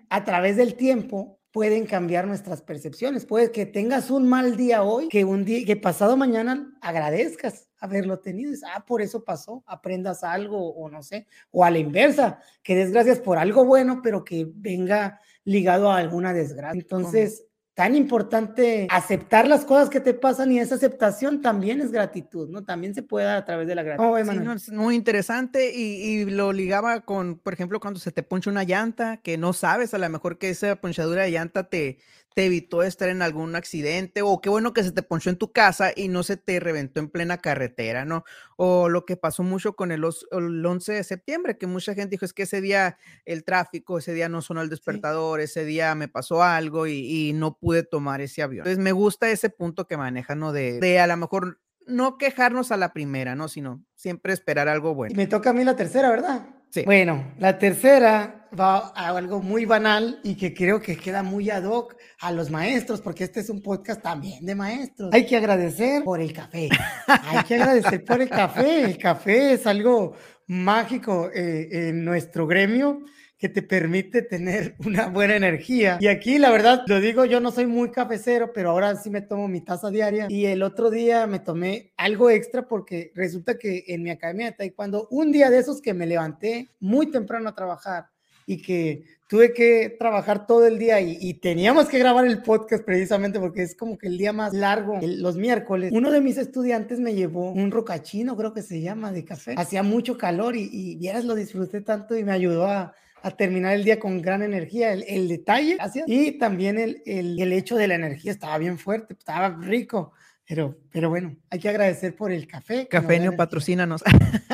a 0.09 0.23
través 0.23 0.57
del 0.57 0.75
tiempo, 0.75 1.39
pueden 1.51 1.87
cambiar 1.87 2.27
nuestras 2.27 2.61
percepciones. 2.61 3.25
Puede 3.25 3.51
que 3.51 3.65
tengas 3.65 4.11
un 4.11 4.27
mal 4.27 4.55
día 4.57 4.83
hoy, 4.83 5.07
que 5.09 5.25
un 5.25 5.43
día, 5.43 5.65
que 5.65 5.75
pasado 5.75 6.15
mañana 6.15 6.77
agradezcas 6.81 7.67
haberlo 7.79 8.19
tenido. 8.19 8.53
ah, 8.73 8.85
por 8.85 9.01
eso 9.01 9.23
pasó, 9.23 9.63
aprendas 9.65 10.23
algo 10.23 10.73
o 10.75 10.89
no 10.89 11.01
sé, 11.01 11.27
o 11.51 11.65
a 11.65 11.71
la 11.71 11.79
inversa, 11.79 12.39
que 12.61 12.75
des 12.75 12.91
gracias 12.91 13.19
por 13.19 13.37
algo 13.37 13.65
bueno, 13.65 14.01
pero 14.03 14.23
que 14.23 14.47
venga 14.47 15.19
ligado 15.45 15.91
a 15.91 15.97
alguna 15.97 16.33
desgracia. 16.33 16.79
Entonces, 16.79 17.45
tan 17.77 17.95
importante 17.95 18.87
aceptar 18.89 19.47
las 19.47 19.63
cosas 19.63 19.91
que 19.91 19.99
te 19.99 20.15
pasan 20.15 20.51
y 20.51 20.57
esa 20.57 20.73
aceptación 20.73 21.43
también 21.43 21.79
es 21.79 21.91
gratitud, 21.91 22.49
¿no? 22.49 22.63
También 22.63 22.95
se 22.95 23.03
puede 23.03 23.27
dar 23.27 23.37
a 23.37 23.45
través 23.45 23.67
de 23.67 23.75
la 23.75 23.83
gratitud. 23.83 24.09
Oh, 24.09 24.17
sí, 24.17 24.39
no, 24.39 24.53
es 24.53 24.71
muy 24.71 24.95
interesante 24.95 25.71
y, 25.75 25.83
y, 26.01 26.25
lo 26.25 26.53
ligaba 26.53 27.01
con, 27.01 27.37
por 27.37 27.53
ejemplo, 27.53 27.79
cuando 27.79 27.99
se 27.99 28.11
te 28.11 28.23
poncha 28.23 28.49
una 28.49 28.63
llanta, 28.63 29.17
que 29.17 29.37
no 29.37 29.53
sabes 29.53 29.93
a 29.93 29.99
lo 29.99 30.09
mejor 30.09 30.39
que 30.39 30.49
esa 30.49 30.75
ponchadura 30.77 31.21
de 31.21 31.29
llanta 31.29 31.69
te, 31.69 31.99
te 32.37 32.45
evitó 32.45 32.83
estar 32.83 33.09
en 33.09 33.23
algún 33.23 33.55
accidente, 33.55 34.21
o 34.21 34.41
qué 34.41 34.49
bueno 34.49 34.71
que 34.71 34.83
se 34.83 34.91
te 34.91 35.01
ponchó 35.01 35.31
en 35.31 35.37
tu 35.37 35.51
casa 35.51 35.91
y 35.95 36.07
no 36.07 36.21
se 36.21 36.37
te 36.37 36.59
reventó 36.59 36.99
en 36.99 37.09
plena 37.09 37.39
carretera, 37.39 38.05
¿no? 38.05 38.25
O 38.57 38.89
lo 38.89 39.07
que 39.07 39.17
pasó 39.17 39.41
mucho 39.41 39.75
con 39.75 39.91
el, 39.91 40.03
el 40.03 40.63
11 40.63 40.93
de 40.93 41.03
septiembre, 41.03 41.57
que 41.57 41.65
mucha 41.65 41.95
gente 41.95 42.11
dijo, 42.11 42.25
es 42.25 42.33
que 42.33 42.43
ese 42.43 42.61
día 42.61 42.99
el 43.25 43.43
tráfico, 43.43 43.97
ese 43.97 44.13
día 44.13 44.29
no 44.29 44.43
sonó 44.43 44.61
el 44.61 44.69
despertador, 44.69 45.39
sí. 45.39 45.45
ese 45.45 45.65
día 45.65 45.95
me 45.95 46.09
pasó 46.09 46.43
algo 46.43 46.85
y, 46.85 46.99
y, 47.29 47.33
no 47.33 47.57
pude 47.57 47.81
tomar 47.81 48.21
ese 48.21 48.43
avión. 48.43 48.67
Entonces 48.67 48.83
me 48.83 48.91
gusta 48.91 49.31
ese 49.31 49.49
punto 49.49 49.87
que 49.87 49.97
maneja, 49.97 50.35
¿no? 50.35 50.51
De, 50.51 50.79
de 50.79 50.99
a 50.99 51.07
lo 51.07 51.17
mejor 51.17 51.59
no 51.87 52.19
quejarnos 52.19 52.71
a 52.71 52.77
la 52.77 52.93
primera, 52.93 53.33
¿no? 53.33 53.47
Sino 53.47 53.83
siempre 53.95 54.31
esperar 54.31 54.67
algo 54.67 54.93
bueno. 54.93 55.11
Y 55.11 55.17
me 55.17 55.25
toca 55.25 55.49
a 55.49 55.53
mí 55.53 55.63
la 55.63 55.75
tercera, 55.75 56.11
¿verdad? 56.11 56.56
Sí. 56.69 56.83
Bueno, 56.85 57.33
la 57.39 57.57
tercera 57.57 58.47
va 58.57 58.91
a 58.95 59.09
algo 59.09 59.41
muy 59.41 59.65
banal 59.65 60.19
y 60.23 60.35
que 60.35 60.53
creo 60.53 60.81
que 60.81 60.97
queda 60.97 61.23
muy 61.23 61.49
ad 61.49 61.63
hoc 61.63 61.95
a 62.19 62.31
los 62.31 62.49
maestros, 62.49 63.01
porque 63.01 63.23
este 63.23 63.41
es 63.41 63.49
un 63.49 63.61
podcast 63.61 64.01
también 64.01 64.45
de 64.45 64.55
maestros. 64.55 65.13
Hay 65.13 65.25
que 65.25 65.37
agradecer 65.37 66.03
por 66.03 66.21
el 66.21 66.33
café. 66.33 66.69
Hay 67.07 67.43
que 67.43 67.55
agradecer 67.55 68.03
por 68.03 68.21
el 68.21 68.29
café. 68.29 68.83
El 68.83 68.97
café 68.97 69.53
es 69.53 69.67
algo 69.67 70.13
mágico 70.47 71.29
eh, 71.33 71.89
en 71.89 72.05
nuestro 72.05 72.47
gremio 72.47 73.01
que 73.37 73.49
te 73.49 73.61
permite 73.61 74.21
tener 74.21 74.75
una 74.85 75.07
buena 75.07 75.35
energía. 75.35 75.97
Y 75.99 76.07
aquí, 76.07 76.39
la 76.39 76.51
verdad, 76.51 76.83
lo 76.87 76.99
digo, 76.99 77.25
yo 77.25 77.39
no 77.39 77.51
soy 77.51 77.67
muy 77.67 77.91
cafecero, 77.91 78.51
pero 78.53 78.71
ahora 78.71 78.95
sí 78.95 79.09
me 79.09 79.21
tomo 79.21 79.47
mi 79.47 79.61
taza 79.61 79.89
diaria. 79.89 80.27
Y 80.29 80.45
el 80.45 80.63
otro 80.63 80.89
día 80.89 81.27
me 81.27 81.39
tomé 81.39 81.93
algo 81.97 82.29
extra 82.29 82.67
porque 82.67 83.11
resulta 83.15 83.57
que 83.57 83.85
en 83.87 84.03
mi 84.03 84.09
academia 84.09 84.47
de 84.47 84.53
taekwondo, 84.53 85.07
un 85.11 85.31
día 85.31 85.49
de 85.49 85.59
esos 85.59 85.81
que 85.81 85.93
me 85.93 86.07
levanté 86.07 86.69
muy 86.79 87.11
temprano 87.11 87.49
a 87.49 87.55
trabajar 87.55 88.07
y 88.49 88.61
que 88.61 89.03
tuve 89.27 89.53
que 89.53 89.93
trabajar 89.99 90.47
todo 90.47 90.65
el 90.65 90.79
día 90.79 91.01
y, 91.01 91.17
y, 91.19 91.33
teníamos 91.33 91.89
que 91.89 91.99
grabar 91.99 92.25
el 92.25 92.41
podcast 92.41 92.85
precisamente 92.85 93.41
porque 93.41 93.61
es 93.61 93.75
como 93.75 93.97
que 93.97 94.07
el 94.07 94.17
día 94.17 94.31
más 94.31 94.53
largo, 94.53 94.97
el, 95.01 95.21
los 95.21 95.35
miércoles. 95.35 95.91
Uno 95.93 96.11
de 96.11 96.21
mis 96.21 96.37
estudiantes 96.37 97.01
me 97.01 97.13
llevó 97.13 97.51
un 97.51 97.69
rocachino, 97.71 98.37
creo 98.37 98.53
que 98.53 98.61
se 98.61 98.79
llama, 98.79 99.11
de 99.11 99.25
café. 99.25 99.55
Hacía 99.57 99.83
mucho 99.83 100.17
calor 100.17 100.55
y, 100.55 100.69
y 100.71 100.95
vieras, 100.95 101.25
lo 101.25 101.35
disfruté 101.35 101.81
tanto 101.81 102.17
y 102.17 102.23
me 102.23 102.31
ayudó 102.31 102.67
a, 102.67 102.95
a 103.21 103.31
terminar 103.31 103.75
el 103.75 103.83
día 103.83 103.99
con 103.99 104.21
gran 104.21 104.41
energía. 104.43 104.93
El, 104.93 105.03
el 105.07 105.27
detalle. 105.27 105.77
Y 106.05 106.33
también 106.33 106.77
el, 106.77 107.01
el, 107.05 107.39
el, 107.39 107.53
hecho 107.53 107.75
de 107.75 107.87
la 107.87 107.95
energía 107.95 108.31
estaba 108.31 108.57
bien 108.57 108.77
fuerte, 108.77 109.13
estaba 109.13 109.49
rico. 109.49 110.13
Pero, 110.47 110.77
pero 110.93 111.09
bueno, 111.09 111.35
hay 111.49 111.59
que 111.59 111.67
agradecer 111.67 112.15
por 112.15 112.31
el 112.31 112.47
café. 112.47 112.87
Cafenio, 112.87 113.35
patrocínanos. 113.35 114.01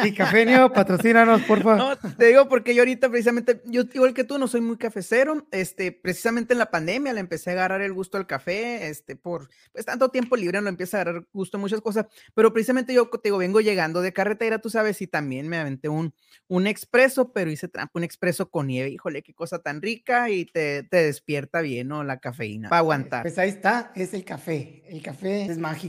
Sí, 0.02 0.12
Cafenio, 0.12 0.74
patrocínanos, 0.74 1.44
por 1.44 1.62
favor. 1.62 2.00
No, 2.04 2.16
te 2.16 2.26
digo 2.26 2.50
porque 2.50 2.74
yo 2.74 2.82
ahorita 2.82 3.10
precisamente, 3.10 3.62
yo 3.66 3.84
igual 3.94 4.16
que 4.16 4.24
tú, 4.24 4.40
no 4.40 4.48
soy 4.48 4.62
muy 4.62 4.78
cafecero. 4.78 5.48
Este, 5.52 5.92
precisamente 5.92 6.54
en 6.54 6.60
la 6.60 6.72
pandemia 6.72 7.14
le 7.14 7.20
empecé 7.20 7.52
a 7.52 7.54
agarrar 7.54 7.82
el 7.82 7.94
gusto 7.94 8.18
al 8.18 8.26
café, 8.26 8.88
este, 8.88 9.16
por 9.16 9.50
pues 9.72 9.86
tanto 9.86 10.10
tiempo 10.10 10.36
libre 10.36 10.60
no 10.62 10.70
empieza 10.70 10.98
a 10.98 11.02
agarrar 11.02 11.28
gusto 11.32 11.58
a 11.58 11.60
muchas 11.60 11.80
cosas. 11.80 12.08
Pero 12.34 12.52
precisamente 12.52 12.92
yo 12.92 13.08
te 13.08 13.20
digo, 13.26 13.38
vengo 13.38 13.62
llegando 13.62 14.02
de 14.02 14.14
carretera, 14.14 14.58
tú 14.58 14.72
sabes, 14.72 15.00
y 15.00 15.06
también 15.06 15.48
me 15.48 15.58
aventé 15.58 15.90
un, 15.90 16.12
un 16.48 16.66
expreso, 16.66 17.32
pero 17.34 17.52
hice 17.52 17.68
trampa, 17.68 18.00
un 18.00 18.04
expreso 18.04 18.50
con 18.50 18.66
nieve. 18.66 18.90
Híjole, 18.90 19.22
qué 19.22 19.36
cosa 19.36 19.60
tan 19.60 19.80
rica 19.80 20.32
y 20.32 20.46
te, 20.46 20.82
te 20.82 21.04
despierta 21.04 21.62
bien, 21.62 21.90
¿no? 21.90 22.04
La 22.04 22.18
cafeína, 22.18 22.70
para 22.70 22.80
aguantar. 22.80 23.22
Pues 23.22 23.38
ahí 23.38 23.50
está, 23.50 23.92
es 23.96 24.16
el 24.16 24.26
café. 24.26 24.82
El 24.88 25.04
café 25.04 25.46
es 25.46 25.60
mágico. 25.60 25.83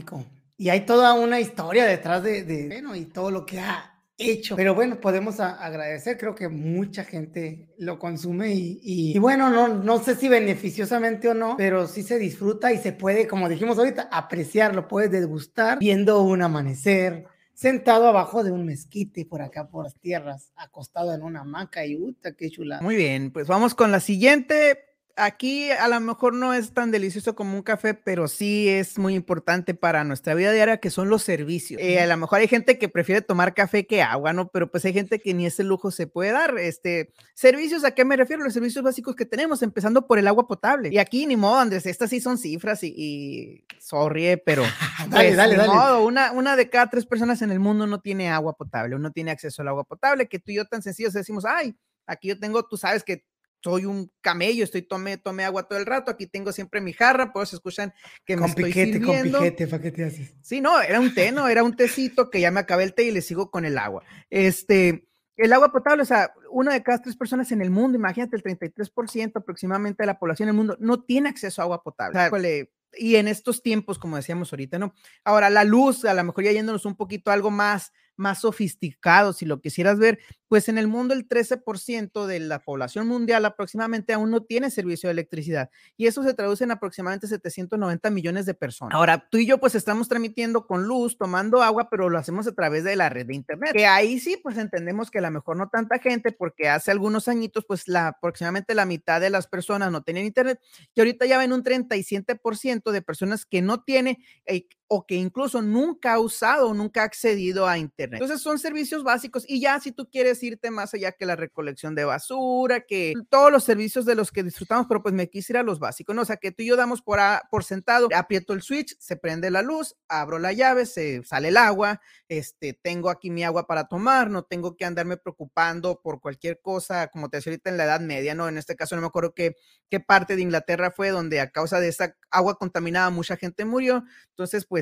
Y 0.57 0.69
hay 0.69 0.85
toda 0.85 1.13
una 1.13 1.39
historia 1.39 1.85
detrás 1.85 2.23
de, 2.23 2.43
de 2.43 2.67
bueno, 2.67 2.95
y 2.95 3.05
todo 3.05 3.29
lo 3.29 3.45
que 3.45 3.59
ha 3.59 3.95
hecho. 4.17 4.55
Pero 4.55 4.73
bueno, 4.73 4.99
podemos 5.01 5.39
agradecer, 5.39 6.17
creo 6.17 6.35
que 6.35 6.47
mucha 6.47 7.03
gente 7.03 7.73
lo 7.77 7.99
consume 7.99 8.53
y, 8.53 8.79
y, 8.81 9.15
y, 9.15 9.19
bueno, 9.19 9.49
no, 9.49 9.67
no 9.67 10.01
sé 10.01 10.15
si 10.15 10.29
beneficiosamente 10.29 11.27
o 11.29 11.33
no, 11.33 11.55
pero 11.57 11.87
sí 11.87 12.03
se 12.03 12.17
disfruta 12.17 12.71
y 12.71 12.77
se 12.77 12.93
puede, 12.93 13.27
como 13.27 13.49
dijimos 13.49 13.77
ahorita, 13.77 14.09
apreciarlo, 14.11 14.87
puedes 14.87 15.11
degustar 15.11 15.79
viendo 15.79 16.21
un 16.21 16.41
amanecer, 16.41 17.25
sentado 17.53 18.07
abajo 18.07 18.43
de 18.43 18.51
un 18.51 18.65
mezquite 18.65 19.25
por 19.25 19.41
acá 19.41 19.67
por 19.67 19.83
las 19.83 19.95
tierras, 19.95 20.51
acostado 20.55 21.13
en 21.13 21.21
una 21.21 21.41
hamaca 21.41 21.85
y 21.85 21.97
uta, 21.97 22.33
qué 22.33 22.49
chula. 22.49 22.81
Muy 22.81 22.95
bien, 22.95 23.31
pues 23.31 23.47
vamos 23.47 23.75
con 23.75 23.91
la 23.91 23.99
siguiente 23.99 24.94
aquí 25.15 25.71
a 25.71 25.87
lo 25.87 25.99
mejor 25.99 26.33
no 26.33 26.53
es 26.53 26.73
tan 26.73 26.91
delicioso 26.91 27.35
como 27.35 27.55
un 27.55 27.63
café, 27.63 27.93
pero 27.93 28.27
sí 28.27 28.69
es 28.69 28.97
muy 28.97 29.15
importante 29.15 29.73
para 29.73 30.03
nuestra 30.03 30.33
vida 30.33 30.51
diaria, 30.51 30.77
que 30.77 30.89
son 30.89 31.09
los 31.09 31.23
servicios. 31.23 31.81
Eh, 31.81 31.99
a 31.99 32.05
lo 32.05 32.17
mejor 32.17 32.39
hay 32.39 32.47
gente 32.47 32.77
que 32.77 32.89
prefiere 32.89 33.21
tomar 33.21 33.53
café 33.53 33.85
que 33.85 34.01
agua, 34.01 34.33
¿no? 34.33 34.49
Pero 34.49 34.69
pues 34.69 34.85
hay 34.85 34.93
gente 34.93 35.19
que 35.19 35.33
ni 35.33 35.45
ese 35.45 35.63
lujo 35.63 35.91
se 35.91 36.07
puede 36.07 36.31
dar. 36.31 36.57
Este, 36.57 37.11
servicios, 37.33 37.83
¿a 37.83 37.91
qué 37.91 38.05
me 38.05 38.17
refiero? 38.17 38.43
Los 38.43 38.53
servicios 38.53 38.83
básicos 38.83 39.15
que 39.15 39.25
tenemos, 39.25 39.61
empezando 39.61 40.05
por 40.07 40.19
el 40.19 40.27
agua 40.27 40.47
potable. 40.47 40.89
Y 40.91 40.97
aquí, 40.97 41.25
ni 41.25 41.37
modo, 41.37 41.59
Andrés, 41.59 41.85
estas 41.85 42.09
sí 42.09 42.19
son 42.19 42.37
cifras 42.37 42.83
y, 42.83 42.93
y 42.95 43.65
sorry, 43.79 44.41
pero 44.45 44.63
dale, 45.09 45.27
pues, 45.29 45.37
dale, 45.37 45.55
dale. 45.55 45.73
Modo, 45.73 46.05
una, 46.05 46.31
una 46.31 46.55
de 46.55 46.69
cada 46.69 46.89
tres 46.89 47.05
personas 47.05 47.41
en 47.41 47.51
el 47.51 47.59
mundo 47.59 47.87
no 47.87 48.01
tiene 48.01 48.29
agua 48.29 48.53
potable, 48.53 48.97
no 48.99 49.11
tiene 49.11 49.31
acceso 49.31 49.61
al 49.61 49.69
agua 49.69 49.83
potable, 49.83 50.27
que 50.27 50.39
tú 50.39 50.51
y 50.51 50.55
yo 50.55 50.65
tan 50.65 50.81
sencillos 50.81 51.13
decimos, 51.13 51.45
ay, 51.45 51.75
aquí 52.05 52.27
yo 52.29 52.39
tengo, 52.39 52.63
tú 52.67 52.77
sabes 52.77 53.03
que 53.03 53.23
soy 53.65 53.85
un 53.85 54.11
camello, 54.21 54.63
estoy 54.63 54.83
tomé, 54.83 55.17
tomé 55.17 55.43
agua 55.43 55.67
todo 55.67 55.79
el 55.79 55.87
rato, 55.87 56.11
aquí 56.11 56.27
tengo 56.27 56.51
siempre 56.51 56.81
mi 56.81 56.93
jarra, 56.93 57.33
pues 57.33 57.51
escuchan 57.51 57.95
que 58.23 58.35
con 58.35 58.43
me 58.43 58.49
estoy 58.49 58.65
piquete, 58.65 58.93
sirviendo. 58.93 59.39
Con 59.39 59.47
piquete, 59.47 59.67
¿para 59.67 59.81
qué 59.81 59.91
te 59.91 60.05
haces? 60.05 60.35
Sí, 60.43 60.61
no, 60.61 60.79
era 60.79 60.99
un 60.99 61.15
té, 61.15 61.31
no, 61.31 61.47
era 61.47 61.63
un 61.63 61.75
tecito 61.75 62.29
que 62.29 62.39
ya 62.39 62.51
me 62.51 62.59
acabé 62.59 62.83
el 62.83 62.93
té 62.93 63.05
y 63.05 63.11
le 63.11 63.23
sigo 63.23 63.49
con 63.49 63.65
el 63.65 63.79
agua. 63.79 64.03
Este, 64.29 65.07
el 65.35 65.51
agua 65.51 65.71
potable, 65.71 66.03
o 66.03 66.05
sea, 66.05 66.31
una 66.51 66.73
de 66.73 66.83
cada 66.83 67.01
tres 67.01 67.15
personas 67.15 67.51
en 67.51 67.63
el 67.63 67.71
mundo, 67.71 67.97
imagínate, 67.97 68.35
el 68.35 68.43
33% 68.43 69.31
aproximadamente 69.33 70.03
de 70.03 70.07
la 70.07 70.19
población 70.19 70.45
del 70.45 70.55
mundo 70.55 70.77
no 70.79 71.03
tiene 71.03 71.29
acceso 71.29 71.63
a 71.63 71.65
agua 71.65 71.81
potable. 71.81 72.19
O 72.19 72.39
sea, 72.39 72.67
y 72.97 73.15
en 73.15 73.27
estos 73.27 73.63
tiempos, 73.63 73.97
como 73.97 74.15
decíamos 74.15 74.53
ahorita, 74.53 74.77
¿no? 74.77 74.93
Ahora, 75.23 75.49
la 75.49 75.63
luz, 75.63 76.05
a 76.05 76.13
lo 76.13 76.23
mejor 76.23 76.43
ya 76.43 76.51
yéndonos 76.51 76.85
un 76.85 76.95
poquito 76.95 77.31
algo 77.31 77.49
más 77.49 77.91
más 78.17 78.41
sofisticados, 78.41 79.37
si 79.37 79.45
lo 79.45 79.61
quisieras 79.61 79.99
ver, 79.99 80.19
pues 80.47 80.69
en 80.69 80.77
el 80.77 80.87
mundo 80.87 81.13
el 81.13 81.27
13% 81.27 82.25
de 82.25 82.39
la 82.39 82.59
población 82.59 83.07
mundial 83.07 83.45
aproximadamente 83.45 84.13
aún 84.13 84.31
no 84.31 84.43
tiene 84.43 84.69
servicio 84.69 85.07
de 85.07 85.13
electricidad 85.13 85.69
y 85.97 86.07
eso 86.07 86.23
se 86.23 86.33
traduce 86.33 86.63
en 86.63 86.71
aproximadamente 86.71 87.27
790 87.27 88.09
millones 88.11 88.45
de 88.45 88.53
personas. 88.53 88.95
Ahora, 88.95 89.27
tú 89.29 89.37
y 89.37 89.45
yo 89.45 89.59
pues 89.59 89.75
estamos 89.75 90.07
transmitiendo 90.07 90.67
con 90.67 90.83
luz, 90.83 91.17
tomando 91.17 91.61
agua, 91.61 91.89
pero 91.89 92.09
lo 92.09 92.17
hacemos 92.17 92.47
a 92.47 92.53
través 92.53 92.83
de 92.83 92.95
la 92.95 93.09
red 93.09 93.25
de 93.25 93.35
internet, 93.35 93.71
que 93.73 93.85
ahí 93.85 94.19
sí 94.19 94.39
pues 94.41 94.57
entendemos 94.57 95.09
que 95.09 95.19
a 95.19 95.21
lo 95.21 95.31
mejor 95.31 95.57
no 95.57 95.69
tanta 95.69 95.99
gente 95.99 96.31
porque 96.31 96.69
hace 96.69 96.91
algunos 96.91 97.27
añitos 97.27 97.65
pues 97.67 97.87
la, 97.87 98.07
aproximadamente 98.07 98.75
la 98.75 98.85
mitad 98.85 99.19
de 99.19 99.29
las 99.29 99.47
personas 99.47 99.91
no 99.91 100.03
tenían 100.03 100.25
internet 100.25 100.59
y 100.93 101.01
ahorita 101.01 101.25
ya 101.25 101.37
ven 101.37 101.53
un 101.53 101.63
37% 101.63 102.91
de 102.91 103.01
personas 103.01 103.45
que 103.45 103.61
no 103.61 103.83
tiene 103.83 104.19
eh, 104.45 104.67
o 104.87 105.05
que 105.05 105.15
incluso 105.15 105.61
nunca 105.61 106.13
ha 106.13 106.19
usado 106.19 106.69
o 106.69 106.73
nunca 106.73 107.01
ha 107.01 107.05
accedido 107.05 107.67
a 107.67 107.77
internet. 107.77 108.21
Entonces 108.21 108.41
son 108.41 108.59
servicios 108.59 109.03
básicos 109.03 109.43
y 109.47 109.59
ya 109.59 109.79
si 109.79 109.91
tú 109.91 110.09
quieres 110.09 110.43
irte 110.43 110.69
más 110.69 110.93
allá 110.93 111.11
que 111.11 111.25
la 111.25 111.35
recolección 111.35 111.95
de 111.95 112.05
basura, 112.05 112.81
que 112.81 113.13
todos 113.29 113.51
los 113.51 113.63
servicios 113.63 114.05
de 114.05 114.15
los 114.15 114.31
que 114.31 114.43
disfrutamos, 114.43 114.85
pero 114.87 115.01
pues 115.01 115.13
me 115.13 115.29
quisiera 115.29 115.63
los 115.63 115.79
básicos, 115.79 116.15
¿no? 116.15 116.21
O 116.21 116.25
sea, 116.25 116.37
que 116.37 116.51
tú 116.51 116.61
y 116.61 116.67
yo 116.67 116.75
damos 116.75 117.01
por, 117.01 117.19
por 117.49 117.63
sentado, 117.63 118.09
aprieto 118.15 118.53
el 118.53 118.61
switch, 118.61 118.95
se 118.99 119.15
prende 119.15 119.49
la 119.49 119.63
luz, 119.63 119.95
abro 120.07 120.37
la 120.37 120.53
llave, 120.53 120.85
se 120.85 121.23
sale 121.23 121.47
el 121.47 121.57
agua, 121.57 121.99
este, 122.27 122.73
tengo 122.73 123.09
aquí 123.09 123.31
mi 123.31 123.43
agua 123.43 123.65
para 123.65 123.87
tomar, 123.87 124.29
no 124.29 124.43
tengo 124.43 124.75
que 124.75 124.85
andarme 124.85 125.17
preocupando 125.17 125.99
por 126.01 126.21
cualquier 126.21 126.61
cosa, 126.61 127.07
como 127.07 127.29
te 127.29 127.37
decía 127.37 127.51
ahorita 127.51 127.69
en 127.71 127.77
la 127.77 127.85
Edad 127.85 128.01
Media, 128.01 128.35
¿no? 128.35 128.47
En 128.47 128.57
este 128.57 128.75
caso 128.75 128.95
no 128.95 129.01
me 129.01 129.07
acuerdo 129.07 129.33
qué, 129.33 129.55
qué 129.89 129.99
parte 129.99 130.35
de 130.35 130.43
Inglaterra 130.43 130.91
fue 130.91 131.09
donde 131.09 131.39
a 131.39 131.49
causa 131.49 131.79
de 131.79 131.87
esa 131.87 132.15
agua 132.29 132.57
contaminada 132.57 133.09
mucha 133.09 133.35
gente 133.35 133.65
murió, 133.65 134.03
entonces 134.29 134.65
pues 134.65 134.74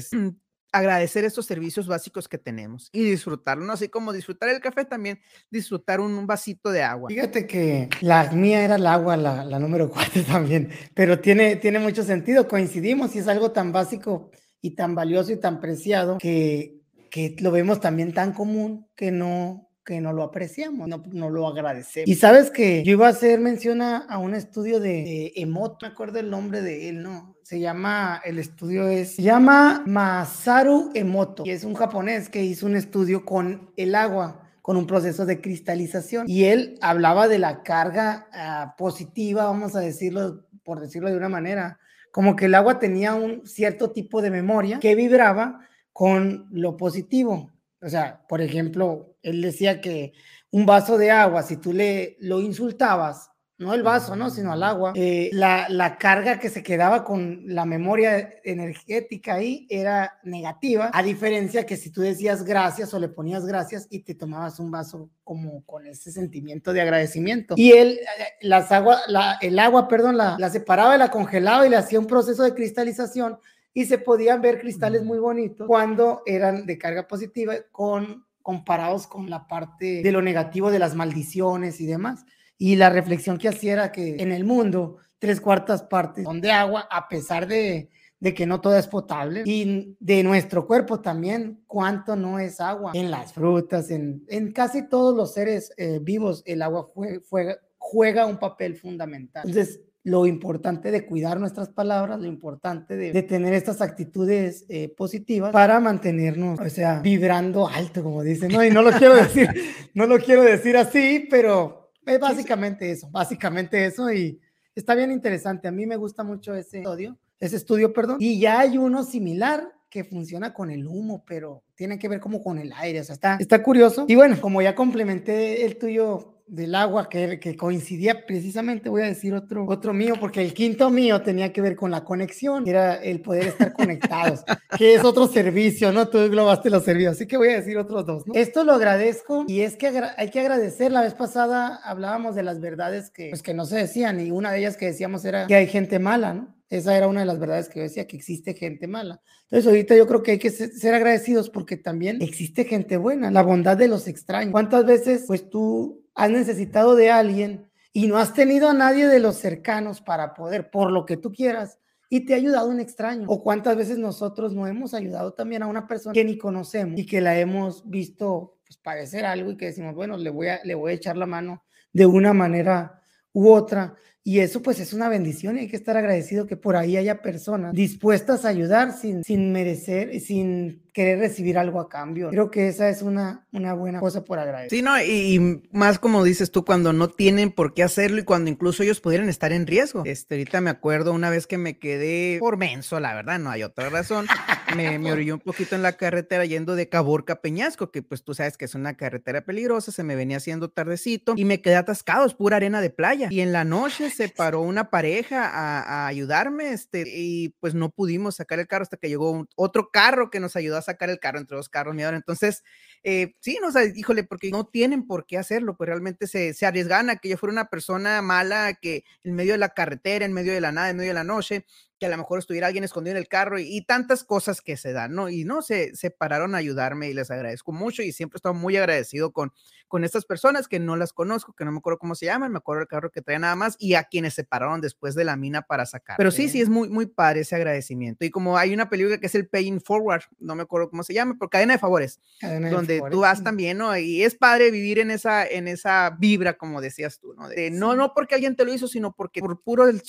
agradecer 0.74 1.24
estos 1.24 1.46
servicios 1.46 1.88
básicos 1.88 2.28
que 2.28 2.40
tenemos 2.40 2.90
y 2.92 3.04
disfrutarlo, 3.04 3.64
¿no? 3.64 3.74
Así 3.74 3.90
como 3.90 4.12
disfrutar 4.12 4.50
el 4.50 4.60
café, 4.60 4.84
también 4.84 5.20
disfrutar 5.52 6.02
un, 6.02 6.26
vasito 6.26 6.72
de 6.72 6.82
agua. 6.82 7.10
Fíjate 7.10 7.46
que 7.46 7.90
la 8.02 8.32
mía 8.32 8.64
era 8.64 8.76
el 8.76 8.88
agua, 8.88 9.16
la, 9.16 9.46
la 9.46 9.60
número 9.60 9.90
cuatro 9.90 10.24
también, 10.28 10.72
pero 10.96 11.20
tiene, 11.20 11.58
tiene 11.58 11.80
mucho 11.80 12.04
sentido, 12.04 12.48
coincidimos 12.48 13.16
y 13.16 13.20
es 13.20 13.28
algo 13.28 13.52
tan 13.52 13.72
básico 13.72 14.32
y 14.62 14.72
tan 14.72 14.96
valioso 14.96 15.32
y 15.32 15.38
tan 15.38 15.60
preciado 15.60 16.18
que, 16.18 16.82
que 17.12 17.36
lo 17.40 17.52
vemos 17.52 17.80
también 17.80 18.12
tan 18.12 18.34
común 18.34 18.88
que 18.96 19.12
no, 19.12 19.70
que 19.86 20.00
no 20.02 20.14
lo 20.14 20.24
apreciamos, 20.24 20.88
no, 20.88 21.04
no, 21.12 21.30
lo 21.30 21.48
agradecemos. 21.48 22.08
Y 22.08 22.16
sabes 22.16 22.50
que 22.50 22.84
yo 22.84 22.94
iba 22.94 23.08
a 23.08 23.12
hacer 23.12 23.40
mención 23.40 23.82
a, 23.82 24.18
un 24.18 24.34
estudio 24.34 24.80
de, 24.80 25.34
Emoto, 25.36 25.86
me 25.86 25.92
acuerdo 25.92 26.20
el 26.20 26.30
nombre 26.30 26.62
de 26.62 26.90
él, 26.90 27.04
¿no? 27.04 27.36
Se 27.44 27.60
llama, 27.60 28.22
el 28.24 28.40
estudio 28.40 28.88
es, 28.88 29.16
se 29.16 29.24
llama 29.24 29.84
Masaru 29.86 30.92
Emoto, 30.94 31.44
y 31.46 31.52
es 31.52 31.64
un 31.64 31.74
japonés 31.74 32.30
que 32.30 32.44
hizo 32.44 32.66
un 32.66 32.76
estudio 32.76 33.26
con 33.26 33.72
el 33.76 33.96
agua 33.96 34.40
con 34.64 34.78
un 34.78 34.88
proceso 34.88 35.26
de 35.26 35.42
cristalización. 35.42 36.26
Y 36.26 36.46
él 36.46 36.80
hablaba 36.82 37.28
de 37.28 37.38
la 37.38 37.64
carga 37.64 38.30
ah, 38.32 38.76
positiva, 38.78 39.44
vamos 39.44 39.76
a 39.76 39.82
decirlo, 39.82 40.46
por 40.64 40.80
decirlo 40.80 41.10
de 41.10 41.18
una 41.18 41.28
manera, 41.28 41.80
como 42.12 42.38
que 42.38 42.46
el 42.46 42.56
agua 42.56 42.80
tenía 42.80 43.14
un 43.14 43.46
cierto 43.46 43.92
tipo 43.92 44.22
de 44.22 44.32
memoria 44.32 44.80
que 44.80 44.96
vibraba 44.96 45.68
con 45.92 46.48
lo 46.50 46.78
positivo. 46.78 47.52
O 47.82 47.90
sea, 47.90 48.22
por 48.30 48.40
ejemplo, 48.40 49.13
él 49.24 49.42
decía 49.42 49.82
que 49.82 50.14
un 50.52 50.66
vaso 50.66 50.98
de 50.98 51.10
agua, 51.10 51.42
si 51.42 51.58
tú 51.58 51.74
le 51.74 52.18
lo 52.20 52.40
insultabas, 52.40 53.32
no 53.58 53.74
el 53.74 53.84
vaso, 53.84 54.16
¿no? 54.16 54.30
Sino 54.30 54.52
al 54.52 54.64
agua, 54.64 54.94
eh, 54.96 55.30
la, 55.32 55.68
la, 55.70 55.98
carga 55.98 56.40
que 56.40 56.50
se 56.50 56.64
quedaba 56.64 57.04
con 57.04 57.44
la 57.46 57.66
memoria 57.66 58.36
energética 58.44 59.36
ahí 59.36 59.66
era 59.70 60.20
negativa, 60.24 60.92
a 60.94 61.04
diferencia 61.04 61.66
que 61.66 61.78
si 61.78 61.92
tú 61.92 62.02
decías 62.02 62.44
gracias 62.44 62.94
o 62.94 63.00
le 63.00 63.10
ponías 63.10 63.46
gracias 63.46 63.88
y 63.90 64.00
te 64.00 64.16
tomabas 64.16 64.60
un 64.60 64.72
vaso 64.72 65.10
como 65.24 65.64
con 65.66 65.86
ese 65.86 66.12
sentimiento 66.12 66.74
de 66.74 66.82
agradecimiento. 66.82 67.56
Y 67.58 67.72
él, 67.72 68.00
eh, 68.00 68.24
las 68.42 68.72
agua, 68.72 69.00
la, 69.08 69.38
el 69.42 69.58
agua, 69.60 69.88
perdón, 69.88 70.18
la, 70.18 70.36
la 70.38 70.50
separaba 70.50 70.96
y 70.96 71.00
la 71.00 71.10
congelaba 71.10 71.66
y 71.66 71.70
le 71.70 71.78
hacía 71.78 72.00
un 72.00 72.08
proceso 72.08 72.44
de 72.44 72.54
cristalización 72.54 73.38
y 73.74 73.86
se 73.86 73.98
podían 73.98 74.42
ver 74.42 74.60
cristales 74.60 75.04
muy 75.04 75.20
bonitos 75.20 75.68
cuando 75.68 76.22
eran 76.26 76.66
de 76.66 76.78
carga 76.78 77.08
positiva 77.08 77.56
con 77.72 78.26
comparados 78.44 79.08
con 79.08 79.30
la 79.30 79.48
parte 79.48 80.04
de 80.04 80.12
lo 80.12 80.22
negativo 80.22 80.70
de 80.70 80.78
las 80.78 80.94
maldiciones 80.94 81.82
y 81.82 81.88
demás. 81.88 82.26
Y 82.58 82.76
la 82.76 82.92
reflexión 82.92 83.40
que 83.40 83.50
hacía 83.50 83.74
era 83.74 83.92
que 83.92 84.18
en 84.20 84.32
el 84.32 84.44
mundo 84.44 84.98
tres 85.18 85.42
cuartas 85.42 85.82
partes 85.84 86.26
son 86.26 86.42
de 86.42 86.52
agua, 86.52 86.88
a 86.92 87.08
pesar 87.08 87.48
de, 87.48 87.90
de 88.20 88.34
que 88.34 88.46
no 88.46 88.62
todo 88.62 88.78
es 88.78 88.88
potable. 88.88 89.44
Y 89.46 89.96
de 90.00 90.24
nuestro 90.24 90.68
cuerpo 90.68 91.00
también, 91.00 91.64
cuánto 91.66 92.16
no 92.16 92.40
es 92.40 92.62
agua. 92.62 92.92
En 92.94 93.10
las 93.10 93.34
frutas, 93.34 93.90
en, 93.90 94.24
en 94.28 94.52
casi 94.52 94.88
todos 94.88 95.16
los 95.16 95.34
seres 95.34 95.74
eh, 95.78 96.00
vivos, 96.02 96.44
el 96.46 96.62
agua 96.62 96.90
juega, 97.30 97.58
juega 97.78 98.26
un 98.26 98.38
papel 98.38 98.76
fundamental. 98.76 99.44
Entonces, 99.48 99.82
lo 100.04 100.26
importante 100.26 100.92
de 100.92 101.06
cuidar 101.06 101.40
nuestras 101.40 101.70
palabras, 101.70 102.20
lo 102.20 102.28
importante 102.28 102.98
de, 102.98 103.24
tener 103.24 103.54
estas 103.54 103.82
actitudes 103.82 104.66
eh, 104.68 104.90
positivas 104.90 105.52
para 105.52 105.80
mantenernos, 105.80 106.60
o 106.60 106.70
sea, 106.70 107.00
vibrando 107.00 107.68
alto, 107.68 108.04
como 108.04 108.22
dicen, 108.22 108.52
¿no? 108.52 108.64
Y 108.64 108.70
no 108.70 108.82
lo 108.82 108.92
quiero 109.00 109.16
decir, 109.16 109.50
no 109.94 110.06
lo 110.06 110.20
quiero 110.20 110.44
decir 110.44 110.76
así, 110.76 111.28
pero 111.30 111.92
es 112.06 112.20
básicamente 112.20 112.92
eso, 112.92 113.10
básicamente 113.10 113.86
eso 113.86 114.12
y 114.12 114.40
está 114.76 114.94
bien 114.94 115.12
interesante. 115.12 115.70
A 115.70 115.72
mí 115.72 115.86
me 115.86 115.96
gusta 115.96 116.24
mucho 116.24 116.54
ese 116.54 116.80
estudio, 116.80 117.18
ese 117.40 117.56
estudio, 117.56 117.94
perdón, 117.94 118.18
y 118.20 118.40
ya 118.40 118.60
hay 118.60 118.78
uno 118.78 119.04
similar 119.04 119.72
que 119.90 120.04
funciona 120.04 120.54
con 120.54 120.70
el 120.70 120.86
humo, 120.86 121.24
pero 121.26 121.64
tiene 121.76 121.98
que 121.98 122.10
ver 122.10 122.20
como 122.20 122.44
con 122.44 122.58
el 122.58 122.74
aire, 122.74 123.00
o 123.00 123.04
sea, 123.06 123.14
está, 123.14 123.38
está 123.40 123.64
curioso. 123.64 124.06
Y 124.08 124.16
bueno, 124.16 124.42
como 124.42 124.62
ya 124.62 124.76
complementé 124.76 125.66
el 125.66 125.78
tuyo 125.78 126.33
del 126.54 126.76
agua 126.76 127.10
que, 127.10 127.40
que, 127.40 127.58
coincidía 127.58 128.28
precisamente, 128.28 128.88
voy 128.88 129.02
a 129.02 129.06
decir 129.06 129.34
otro, 129.34 129.66
otro 129.68 129.92
mío, 129.92 130.14
porque 130.20 130.40
el 130.40 130.54
quinto 130.54 130.92
mío 130.92 131.24
tenía 131.24 131.52
que 131.52 131.62
ver 131.62 131.76
con 131.76 131.90
la 131.90 132.04
conexión, 132.04 132.68
era 132.68 132.96
el 132.96 133.22
poder 133.22 133.48
estar 133.48 133.74
conectados, 133.74 134.44
que 134.78 134.94
es 134.94 135.04
otro 135.04 135.26
servicio, 135.26 135.92
¿no? 135.92 136.08
Tú 136.10 136.20
englobaste 136.20 136.70
los 136.70 136.84
servicios, 136.84 137.16
así 137.16 137.26
que 137.26 137.38
voy 137.38 137.50
a 137.50 137.56
decir 137.56 137.76
otros 137.80 138.06
dos, 138.06 138.28
¿no? 138.28 138.36
Esto 138.36 138.64
lo 138.64 138.74
agradezco 138.74 139.46
y 139.48 139.62
es 139.62 139.76
que 139.76 139.88
hay 140.16 140.30
que 140.30 140.40
agradecer, 140.42 140.92
la 140.92 141.02
vez 141.02 141.16
pasada 141.16 141.78
hablábamos 141.84 142.36
de 142.36 142.44
las 142.44 142.60
verdades 142.60 143.10
que, 143.10 143.30
pues, 143.30 143.42
que 143.42 143.56
no 143.56 143.66
se 143.66 143.78
decían 143.78 144.20
y 144.20 144.30
una 144.30 144.52
de 144.52 144.60
ellas 144.60 144.78
que 144.78 144.86
decíamos 144.86 145.26
era 145.26 145.48
que 145.48 145.56
hay 145.56 145.66
gente 145.66 145.98
mala, 145.98 146.36
¿no? 146.36 146.56
Esa 146.70 146.96
era 146.96 147.08
una 147.08 147.22
de 147.22 147.26
las 147.26 147.40
verdades 147.40 147.68
que 147.68 147.80
yo 147.80 147.84
decía, 147.84 148.08
que 148.08 148.18
existe 148.18 148.56
gente 148.56 148.88
mala. 148.88 149.22
Entonces 149.44 149.68
ahorita 149.68 149.96
yo 149.96 150.08
creo 150.08 150.24
que 150.24 150.32
hay 150.32 150.40
que 150.40 150.50
ser 150.50 150.94
agradecidos 150.96 151.52
porque 151.52 151.78
también 151.78 152.20
existe 152.22 152.66
gente 152.66 152.98
buena, 152.98 153.30
la 153.30 153.44
bondad 153.44 153.78
de 153.78 153.88
los 153.88 154.08
extraños. 154.08 154.52
¿Cuántas 154.52 154.84
veces 154.84 155.26
pues 155.28 155.50
tú 155.50 156.03
has 156.16 156.30
necesitado 156.30 156.96
de 156.96 157.12
alguien 157.12 157.70
y 157.92 158.08
no 158.08 158.18
has 158.18 158.34
tenido 158.34 158.70
a 158.70 158.74
nadie 158.74 159.08
de 159.08 159.20
los 159.20 159.38
cercanos 159.38 160.02
para 160.02 160.34
poder, 160.34 160.72
por 160.72 160.92
lo 160.92 161.06
que 161.06 161.18
tú 161.18 161.32
quieras, 161.32 161.80
y 162.10 162.26
te 162.26 162.34
ha 162.34 162.38
ayudado 162.38 162.70
un 162.70 162.80
extraño. 162.80 163.26
O 163.28 163.42
cuántas 163.42 163.76
veces 163.76 163.98
nosotros 163.98 164.54
no 164.54 164.68
hemos 164.68 164.94
ayudado 164.94 165.34
también 165.34 165.64
a 165.64 165.68
una 165.68 165.88
persona 165.88 166.14
que 166.14 166.24
ni 166.24 166.38
conocemos 166.38 167.00
y 167.00 167.06
que 167.06 167.22
la 167.22 167.40
hemos 167.40 167.90
visto 167.90 168.60
pues, 168.66 168.78
padecer 168.78 169.26
algo 169.26 169.52
y 169.52 169.58
que 169.58 169.66
decimos, 169.66 169.96
bueno, 169.96 170.18
le 170.18 170.30
voy 170.30 170.48
a, 170.48 170.60
le 170.64 170.76
voy 170.76 170.92
a 170.92 170.96
echar 170.96 171.18
la 171.18 171.26
mano 171.26 171.64
de 171.92 172.06
una 172.06 172.34
manera 172.34 173.02
u 173.32 173.50
otra. 173.50 173.96
Y 174.24 174.40
eso 174.40 174.62
pues 174.62 174.80
es 174.80 174.94
una 174.94 175.10
bendición 175.10 175.58
y 175.58 175.62
hay 175.62 175.68
que 175.68 175.76
estar 175.76 175.98
agradecido 175.98 176.46
que 176.46 176.56
por 176.56 176.76
ahí 176.76 176.98
haya 176.98 177.22
personas 177.22 177.74
dispuestas 177.74 178.46
a 178.46 178.50
ayudar 178.50 178.94
sin, 178.94 179.24
sin 179.24 179.52
merecer, 179.52 180.20
sin 180.22 180.84
querer 180.94 181.20
recibir 181.20 181.58
algo 181.58 181.80
a 181.80 181.90
cambio. 181.90 182.30
Creo 182.30 182.52
que 182.52 182.68
esa 182.68 182.88
es 182.88 183.02
una, 183.02 183.46
una 183.52 183.74
buena 183.74 184.00
cosa 184.00 184.24
por 184.24 184.38
agradecer. 184.38 184.70
Sí, 184.70 184.84
no, 184.84 185.02
y, 185.02 185.64
más 185.72 185.98
como 185.98 186.24
dices 186.24 186.52
tú, 186.52 186.64
cuando 186.64 186.94
no 186.94 187.10
tienen 187.10 187.52
por 187.52 187.74
qué 187.74 187.84
hacerlo 187.84 188.20
y 188.20 188.24
cuando 188.24 188.52
incluso 188.52 188.84
ellos 188.84 189.02
pudieran 189.02 189.28
estar 189.28 189.52
en 189.52 189.66
riesgo. 189.66 190.04
Este, 190.06 190.36
ahorita 190.36 190.62
me 190.62 190.70
acuerdo 190.70 191.12
una 191.12 191.32
vez 191.32 191.48
que 191.48 191.58
me 191.58 191.80
quedé 191.80 192.38
por 192.40 192.58
menso, 192.58 193.00
la 193.00 193.16
verdad, 193.16 193.40
no 193.40 193.50
hay 193.50 193.64
otra 193.64 193.90
razón. 193.90 194.28
Me, 194.76 194.98
me 194.98 195.12
orilló 195.12 195.36
un 195.36 195.40
poquito 195.40 195.76
en 195.76 195.84
la 195.84 195.94
carretera 195.94 196.46
yendo 196.46 196.76
de 196.76 196.90
Caborca 196.90 197.34
a 197.34 197.42
Peñasco, 197.42 197.92
que 197.92 198.02
pues 198.02 198.24
tú 198.24 198.34
sabes 198.34 198.58
que 198.58 198.66
es 198.66 198.74
una 198.74 198.96
carretera 198.96 199.46
peligrosa, 199.46 199.92
se 199.92 200.04
me 200.04 200.16
venía 200.16 200.38
haciendo 200.38 200.70
tardecito 200.70 201.34
y 201.36 201.46
me 201.46 201.62
quedé 201.62 201.76
atascado, 201.76 202.26
es 202.26 202.34
pura 202.34 202.58
arena 202.58 202.82
de 202.82 202.90
playa. 202.90 203.28
Y 203.30 203.42
en 203.42 203.52
la 203.52 203.66
noche 203.66 204.10
se 204.10 204.30
paró 204.30 204.62
una 204.62 204.90
pareja 204.90 205.48
a, 205.48 205.82
a 205.82 206.08
ayudarme, 206.08 206.72
este, 206.72 207.04
y 207.08 207.50
pues 207.60 207.76
no 207.76 207.90
pudimos 207.90 208.36
sacar 208.36 208.60
el 208.60 208.68
carro 208.68 208.84
hasta 208.84 208.98
que 208.98 209.10
llegó 209.10 209.46
otro 209.56 209.90
carro 209.92 210.30
que 210.30 210.40
nos 210.40 210.56
ayudó 210.56 210.78
a 210.78 210.83
sacar 210.84 211.10
el 211.10 211.20
carro 211.20 211.40
entre 211.40 211.58
dos 211.58 211.70
carros, 211.70 211.96
mi 211.96 212.04
Entonces, 212.04 212.64
eh, 213.04 213.34
sí, 213.40 213.58
no, 213.62 213.72
sé, 213.72 213.94
híjole, 213.96 214.24
porque 214.24 214.50
no 214.52 214.66
tienen 214.66 215.08
por 215.08 215.26
qué 215.26 215.38
hacerlo, 215.38 215.76
pues 215.76 215.88
realmente 215.88 216.28
se, 216.28 216.54
se 216.54 216.66
arriesgan 216.66 217.10
a 217.10 217.18
que 217.18 217.30
yo 217.30 217.38
fuera 217.38 217.54
una 217.54 217.70
persona 217.70 218.22
mala, 218.22 218.74
que 218.76 219.04
en 219.24 219.36
medio 219.36 219.54
de 219.54 219.58
la 219.58 219.70
carretera, 219.70 220.26
en 220.26 220.34
medio 220.34 220.54
de 220.54 220.62
la 220.62 220.72
nada, 220.72 220.90
en 220.90 220.98
medio 220.98 221.10
de 221.10 221.16
la 221.16 221.24
noche, 221.24 221.66
que 222.00 222.06
a 222.08 222.10
lo 222.10 222.18
mejor 222.18 222.40
estuviera 222.40 222.68
alguien 222.68 222.84
escondido 222.84 223.16
en 223.16 223.22
el 223.22 223.28
carro 223.28 223.60
y, 223.60 223.82
tantas 223.86 224.24
cosas 224.24 224.62
que 224.62 224.78
se 224.78 224.94
dan, 224.94 225.14
¿no? 225.14 225.30
Y 225.30 225.44
no, 225.44 225.62
se, 225.62 225.96
se 225.96 226.10
pararon 226.10 226.56
a 226.56 226.58
ayudarme 226.58 227.10
y 227.10 227.14
les 227.14 227.32
agradezco 227.32 227.72
mucho 227.72 228.02
y 228.02 228.12
siempre 228.12 228.38
he 228.38 228.40
estado 228.40 228.56
muy 228.56 228.78
agradecido 228.78 229.32
con, 229.32 229.52
con 229.94 230.04
estas 230.04 230.26
personas 230.26 230.68
que 230.68 230.80
no 230.80 230.96
las 230.96 231.14
conozco, 231.14 231.54
que 231.54 231.66
no 231.66 231.72
me 231.72 231.78
acuerdo 231.78 232.00
cómo 232.00 232.16
se 232.16 232.26
llaman, 232.26 232.52
me 232.52 232.58
acuerdo 232.58 232.82
el 232.82 232.88
carro 232.88 233.12
que 233.12 233.22
traía 233.22 233.38
nada 233.38 233.56
más 233.56 233.76
y 233.78 233.94
a 233.94 234.06
quienes 234.06 234.34
se 234.34 234.44
pararon 234.44 234.82
después 234.82 235.14
de 235.14 235.24
la 235.24 235.38
mina 235.38 235.62
para 235.62 235.86
sacar. 235.86 236.18
Pero 236.18 236.32
sí, 236.32 236.50
sí, 236.50 236.62
es 236.62 236.68
muy, 236.68 236.90
muy 236.90 237.06
padre 237.06 237.42
ese 237.42 237.56
agradecimiento. 237.56 238.26
Y 238.26 238.32
como 238.32 238.58
hay 238.58 238.74
una 238.74 238.90
película 238.90 239.20
que 239.20 239.28
es 239.28 239.36
el 239.36 239.48
Paying 239.48 239.82
Forward, 239.82 240.24
no 240.40 240.56
me 240.56 240.64
acuerdo 240.64 240.90
cómo 240.90 241.04
se 241.04 241.14
llama, 241.14 241.36
pero 241.38 241.48
cadena 241.48 241.74
de 241.74 241.80
favores, 241.80 242.20
donde 242.42 243.04
tú 243.12 243.20
vas 243.20 243.44
también, 243.44 243.78
¿no? 243.78 243.96
Y 243.96 244.24
es 244.24 244.34
padre 244.34 244.72
vivir 244.72 244.98
en 244.98 245.12
esa, 245.12 245.46
en 245.46 245.68
esa 245.68 246.10
vibra, 246.18 246.58
como 246.58 246.82
decías 246.82 247.20
tú, 247.20 247.36
¿no? 247.36 247.50
no, 247.72 247.96
no 247.96 248.14
porque 248.16 248.34
alguien 248.34 248.56
te 248.56 248.66
lo 248.66 248.74
hizo, 248.74 248.88
sino 248.88 249.14
porque 249.14 249.42
por 249.42 249.62
puro, 249.62 249.88
el, 249.88 250.02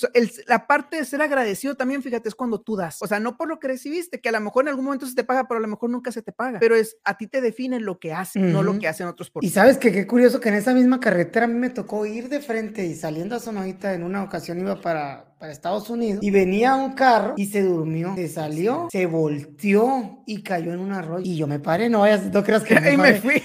la 0.47 0.65
parte 0.65 0.97
de 0.97 1.05
ser 1.05 1.21
agradecido 1.21 1.74
también, 1.75 2.01
fíjate, 2.01 2.29
es 2.29 2.35
cuando 2.35 2.61
tú 2.61 2.75
das. 2.75 3.01
O 3.01 3.07
sea, 3.07 3.19
no 3.19 3.37
por 3.37 3.47
lo 3.47 3.59
que 3.59 3.67
recibiste, 3.67 4.21
que 4.21 4.29
a 4.29 4.31
lo 4.31 4.41
mejor 4.41 4.63
en 4.63 4.69
algún 4.69 4.85
momento 4.85 5.05
se 5.05 5.15
te 5.15 5.23
paga, 5.23 5.47
pero 5.47 5.57
a 5.59 5.61
lo 5.61 5.67
mejor 5.67 5.89
nunca 5.89 6.11
se 6.11 6.21
te 6.21 6.31
paga. 6.31 6.59
Pero 6.59 6.75
es, 6.75 6.97
a 7.03 7.17
ti 7.17 7.27
te 7.27 7.41
define 7.41 7.79
lo 7.79 7.99
que 7.99 8.13
haces, 8.13 8.41
no 8.41 8.63
lo 8.63 8.77
que 8.79 8.87
hacen 8.87 9.07
otros 9.07 9.29
por 9.29 9.43
Y 9.43 9.49
sabes 9.49 9.77
que 9.77 9.91
qué 9.91 10.07
curioso 10.07 10.39
que 10.39 10.49
en 10.49 10.55
esa 10.55 10.73
misma 10.73 10.99
carretera 10.99 11.45
a 11.45 11.47
mí 11.47 11.55
me 11.55 11.69
tocó 11.69 12.05
ir 12.05 12.29
de 12.29 12.39
frente 12.39 12.85
y 12.85 12.95
saliendo 12.95 13.35
a 13.35 13.39
Sonoita 13.39 13.93
en 13.93 14.03
una 14.03 14.23
ocasión 14.23 14.59
iba 14.59 14.79
para, 14.81 15.35
para 15.39 15.51
Estados 15.51 15.89
Unidos 15.89 16.23
y 16.23 16.31
venía 16.31 16.75
un 16.75 16.93
carro 16.93 17.33
y 17.37 17.47
se 17.47 17.61
durmió, 17.61 18.15
se 18.15 18.27
salió, 18.27 18.87
se 18.91 19.05
volteó 19.05 20.23
y 20.25 20.41
cayó 20.43 20.73
en 20.73 20.79
un 20.79 20.93
arroyo. 20.93 21.25
Y 21.25 21.37
yo 21.37 21.47
me 21.47 21.59
paré, 21.59 21.89
no 21.89 21.99
vayas, 22.01 22.31
no 22.31 22.43
creas 22.43 22.63
que 22.63 22.79
me, 22.79 22.93
y 22.93 22.97
me 22.97 23.13
fui. 23.15 23.41